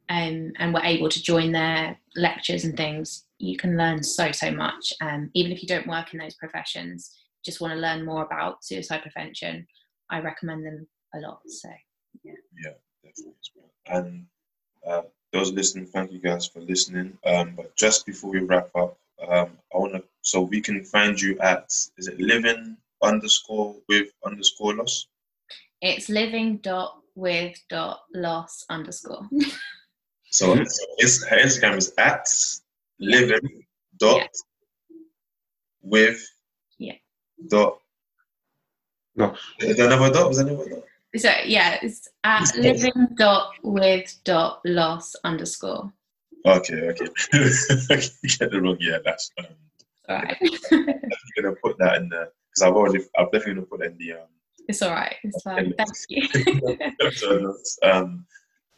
um, 0.10 0.54
and 0.58 0.74
were 0.74 0.84
able 0.84 1.10
to 1.10 1.22
join 1.22 1.52
their 1.52 1.98
lectures 2.16 2.64
and 2.64 2.78
things, 2.78 3.24
you 3.38 3.57
can 3.57 3.77
learn 3.77 4.03
so, 4.03 4.31
so 4.31 4.51
much. 4.51 4.93
Um, 5.01 5.29
even 5.33 5.51
if 5.51 5.61
you 5.61 5.67
don't 5.67 5.88
work 5.88 6.13
in 6.13 6.19
those 6.19 6.36
professions, 6.36 7.11
just 7.43 7.61
want 7.61 7.73
to 7.73 7.79
learn 7.79 8.05
more 8.05 8.23
about 8.23 8.63
suicide 8.63 9.01
prevention 9.01 9.67
I 10.09 10.19
recommend 10.19 10.65
them 10.65 10.88
a 11.15 11.19
lot. 11.19 11.41
So 11.47 11.69
yeah. 12.23 12.33
Yeah, 12.63 12.73
definitely. 13.03 13.36
And 13.88 14.25
uh, 14.86 15.03
those 15.31 15.51
listening, 15.51 15.88
thank 15.88 16.11
you 16.11 16.19
guys 16.19 16.47
for 16.47 16.59
listening. 16.61 17.17
Um, 17.25 17.53
but 17.55 17.75
just 17.75 18.05
before 18.05 18.31
we 18.31 18.39
wrap 18.39 18.69
up, 18.75 18.97
um, 19.27 19.51
I 19.73 19.77
want 19.77 19.93
to 19.93 20.03
so 20.21 20.41
we 20.41 20.59
can 20.61 20.83
find 20.83 21.19
you 21.19 21.38
at 21.39 21.71
is 21.97 22.07
it 22.07 22.19
living 22.19 22.77
underscore 23.01 23.75
with 23.88 24.09
underscore 24.25 24.75
loss? 24.75 25.07
It's 25.81 26.09
living 26.09 26.57
dot 26.57 26.99
with 27.15 27.57
dot 27.69 28.01
loss 28.13 28.65
underscore. 28.69 29.27
so 30.31 30.53
it's, 30.97 31.25
her 31.27 31.38
Instagram 31.38 31.77
is 31.77 31.93
at 31.97 32.27
living 33.00 33.64
dot 33.98 34.18
yeah. 34.89 34.98
with 35.82 36.22
yeah 36.78 36.96
dot 37.50 37.80
Loss. 39.18 39.39
Is 39.60 39.78
there 39.78 39.88
another 39.88 40.14
dot? 40.14 40.28
Was 40.28 40.38
there 40.38 40.48
another 40.48 40.70
dot? 40.70 40.84
So 41.18 41.32
yeah, 41.46 41.80
it's 41.82 42.10
at 42.24 42.54
living 42.58 43.08
dot 43.18 43.54
with 43.64 44.14
dot 44.26 44.60
loss 44.66 45.16
underscore. 45.24 45.91
Okay, 46.46 46.89
okay. 46.89 47.08
You 47.34 48.30
get 48.38 48.52
the 48.52 48.60
wrong. 48.62 48.78
Yeah, 48.80 48.98
that's. 49.04 49.32
Um, 49.39 49.46
all 50.10 50.18
right. 50.18 50.38
I'm 50.72 51.41
gonna 51.41 51.56
put 51.64 51.78
that 51.80 51.98
in 51.98 52.10
the 52.10 52.30
because 52.50 52.62
I've 52.62 52.76
already. 52.76 53.06
I'm 53.18 53.26
definitely 53.26 53.56
gonna 53.56 53.66
put 53.68 53.86
in 53.86 53.98
the. 53.98 54.14
Um, 54.14 54.28
it's 54.68 54.82
all 54.82 54.91
right. 54.91 55.16
It's 55.24 55.41
fine. 55.41 55.74
Thank 55.78 55.89
you. 56.10 57.58
um, 57.84 58.26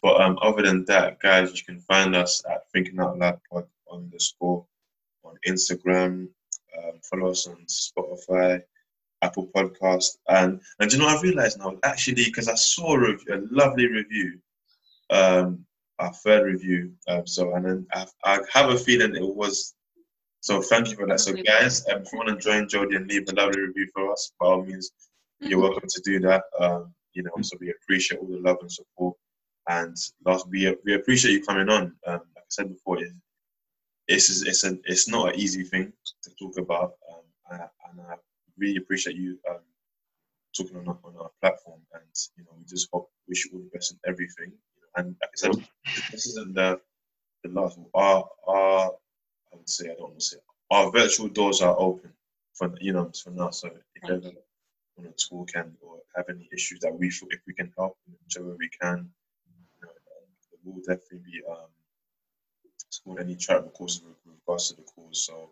but 0.03 0.22
um, 0.22 0.38
other 0.41 0.61
than 0.61 0.86
that, 0.86 1.20
guys, 1.20 1.57
you 1.57 1.65
can 1.65 1.82
find 1.82 2.15
us 2.15 2.43
at 2.49 2.70
Thinking 2.72 2.99
Out 2.99 3.18
Loud 3.18 3.39
Pod 3.51 3.65
underscore 3.91 4.65
on 5.23 5.35
Instagram. 5.47 6.27
Um, 6.77 6.99
follow 7.09 7.31
us 7.31 7.47
on 7.47 7.65
Spotify. 7.67 8.61
Apple 9.21 9.49
Podcast. 9.55 10.17
And 10.27 10.61
and 10.79 10.91
you 10.91 10.99
know, 10.99 11.07
I've 11.07 11.23
realized 11.23 11.59
now 11.59 11.77
actually 11.83 12.25
because 12.25 12.47
I 12.47 12.55
saw 12.55 12.95
a, 12.95 12.99
review, 12.99 13.35
a 13.35 13.41
lovely 13.51 13.88
review, 13.88 14.39
um, 15.09 15.65
our 15.99 16.13
third 16.13 16.45
review. 16.45 16.93
Um, 17.07 17.25
so 17.25 17.53
and 17.55 17.65
then 17.65 17.88
I, 17.93 18.05
I 18.23 18.39
have 18.53 18.69
a 18.69 18.77
feeling 18.77 19.15
it 19.15 19.35
was. 19.35 19.73
So 20.41 20.61
thank 20.61 20.89
you 20.89 20.95
for 20.95 21.07
that. 21.07 21.19
So 21.19 21.33
guys, 21.33 21.85
um, 21.91 22.03
if 22.03 22.13
you 22.13 22.19
want 22.19 22.29
to 22.29 22.35
join 22.38 22.67
Jodie 22.67 22.95
and 22.95 23.07
leave 23.07 23.27
a 23.27 23.33
lovely 23.33 23.59
review 23.61 23.88
for 23.93 24.11
us, 24.11 24.31
by 24.39 24.47
all 24.47 24.63
means, 24.63 24.91
you're 25.39 25.59
welcome 25.59 25.89
to 25.89 26.01
do 26.05 26.19
that. 26.21 26.43
Um, 26.59 26.93
you 27.13 27.23
know, 27.23 27.31
so 27.41 27.57
we 27.59 27.71
appreciate 27.71 28.19
all 28.19 28.27
the 28.27 28.39
love 28.39 28.57
and 28.61 28.71
support. 28.71 29.17
And 29.67 29.97
last, 30.25 30.47
we 30.49 30.73
we 30.85 30.93
appreciate 30.93 31.33
you 31.33 31.43
coming 31.43 31.69
on. 31.69 31.95
Um, 32.05 32.21
like 32.35 32.38
I 32.38 32.49
said 32.49 32.69
before, 32.69 32.99
it, 32.99 33.11
it's 34.07 34.41
it's 34.41 34.63
a, 34.63 34.77
it's 34.85 35.07
not 35.07 35.33
an 35.33 35.39
easy 35.39 35.63
thing 35.63 35.91
to 36.23 36.29
talk 36.39 36.57
about. 36.57 36.93
Um, 37.11 37.21
and, 37.51 37.61
I, 37.61 37.67
and 37.89 38.01
I 38.01 38.15
really 38.57 38.77
appreciate 38.77 39.15
you 39.15 39.37
um, 39.49 39.59
talking 40.55 40.77
on, 40.77 40.97
on 41.03 41.15
our 41.19 41.31
platform, 41.41 41.81
and 41.93 42.03
you 42.37 42.43
know, 42.43 42.51
we 42.57 42.65
just 42.65 42.89
hope 42.91 43.09
wish 43.27 43.45
you 43.45 43.51
all 43.53 43.59
the 43.59 43.69
best 43.73 43.91
in 43.91 43.99
everything. 44.07 44.51
You 44.51 44.81
know, 44.81 44.89
and 44.97 45.15
like 45.21 45.29
I 45.29 45.35
said, 45.35 45.67
this 46.11 46.27
isn't 46.27 46.55
the 46.55 46.79
the 47.43 47.49
last. 47.49 47.77
Our 47.93 48.29
our 48.47 48.91
I 49.53 49.55
would 49.55 49.69
say 49.69 49.85
I 49.85 49.95
don't 49.95 50.09
want 50.09 50.19
to 50.19 50.25
say 50.25 50.38
our 50.71 50.91
virtual 50.91 51.27
doors 51.29 51.61
are 51.61 51.75
open 51.77 52.11
for 52.53 52.73
you 52.79 52.93
know 52.93 53.11
for 53.23 53.31
now. 53.31 53.51
So 53.51 53.67
if 53.67 54.09
you 54.09 54.15
ever 54.15 54.31
want 54.97 55.17
to 55.17 55.29
talk 55.29 55.51
and 55.55 55.73
or 55.81 55.99
have 56.15 56.25
any 56.29 56.49
issues 56.53 56.79
that 56.79 56.97
we 56.97 57.09
feel 57.09 57.29
if 57.31 57.41
we 57.45 57.53
can 57.53 57.71
help 57.77 57.97
whichever 58.23 58.55
we 58.57 58.69
can, 58.81 59.09
you 59.75 59.88
know, 59.88 59.93
we'll 60.63 60.77
definitely 60.77 61.19
be 61.31 61.41
um, 61.49 61.67
support 62.98 63.22
any 63.22 63.36
charitable 63.36 63.72
causes 63.72 64.02
with 64.02 64.18
regards 64.26 64.69
to 64.69 64.76
the 64.76 64.84
cause. 64.84 65.26
So 65.26 65.52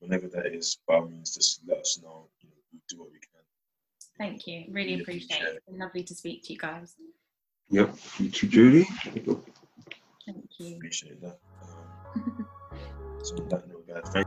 whenever 0.00 0.28
that 0.28 0.46
is, 0.46 0.78
by 0.86 0.96
all 0.96 1.08
means, 1.08 1.34
just 1.34 1.60
let 1.66 1.78
us 1.78 2.00
know. 2.02 2.28
You 2.40 2.48
know 2.48 2.54
we'll 2.72 2.82
do 2.88 2.98
what 2.98 3.12
we 3.12 3.18
can. 3.18 3.30
Thank 4.18 4.46
you. 4.46 4.64
Really, 4.68 4.90
really 4.90 5.02
appreciate, 5.02 5.42
it. 5.42 5.56
It's 5.56 5.66
been 5.66 5.78
lovely 5.78 6.04
to 6.04 6.14
speak 6.14 6.44
to 6.44 6.52
you 6.52 6.58
guys. 6.58 6.94
Yep. 7.70 7.96
You 8.18 8.30
too, 8.30 8.48
Judy. 8.48 8.84
Thank 9.02 9.26
you. 10.58 10.76
Appreciate 10.76 11.20
that. 11.20 11.38
Um, 12.14 12.46
so 13.22 13.36
on 13.36 13.48
that 13.48 13.68
note, 13.68 13.86
guys, 13.88 14.12
thank 14.12 14.26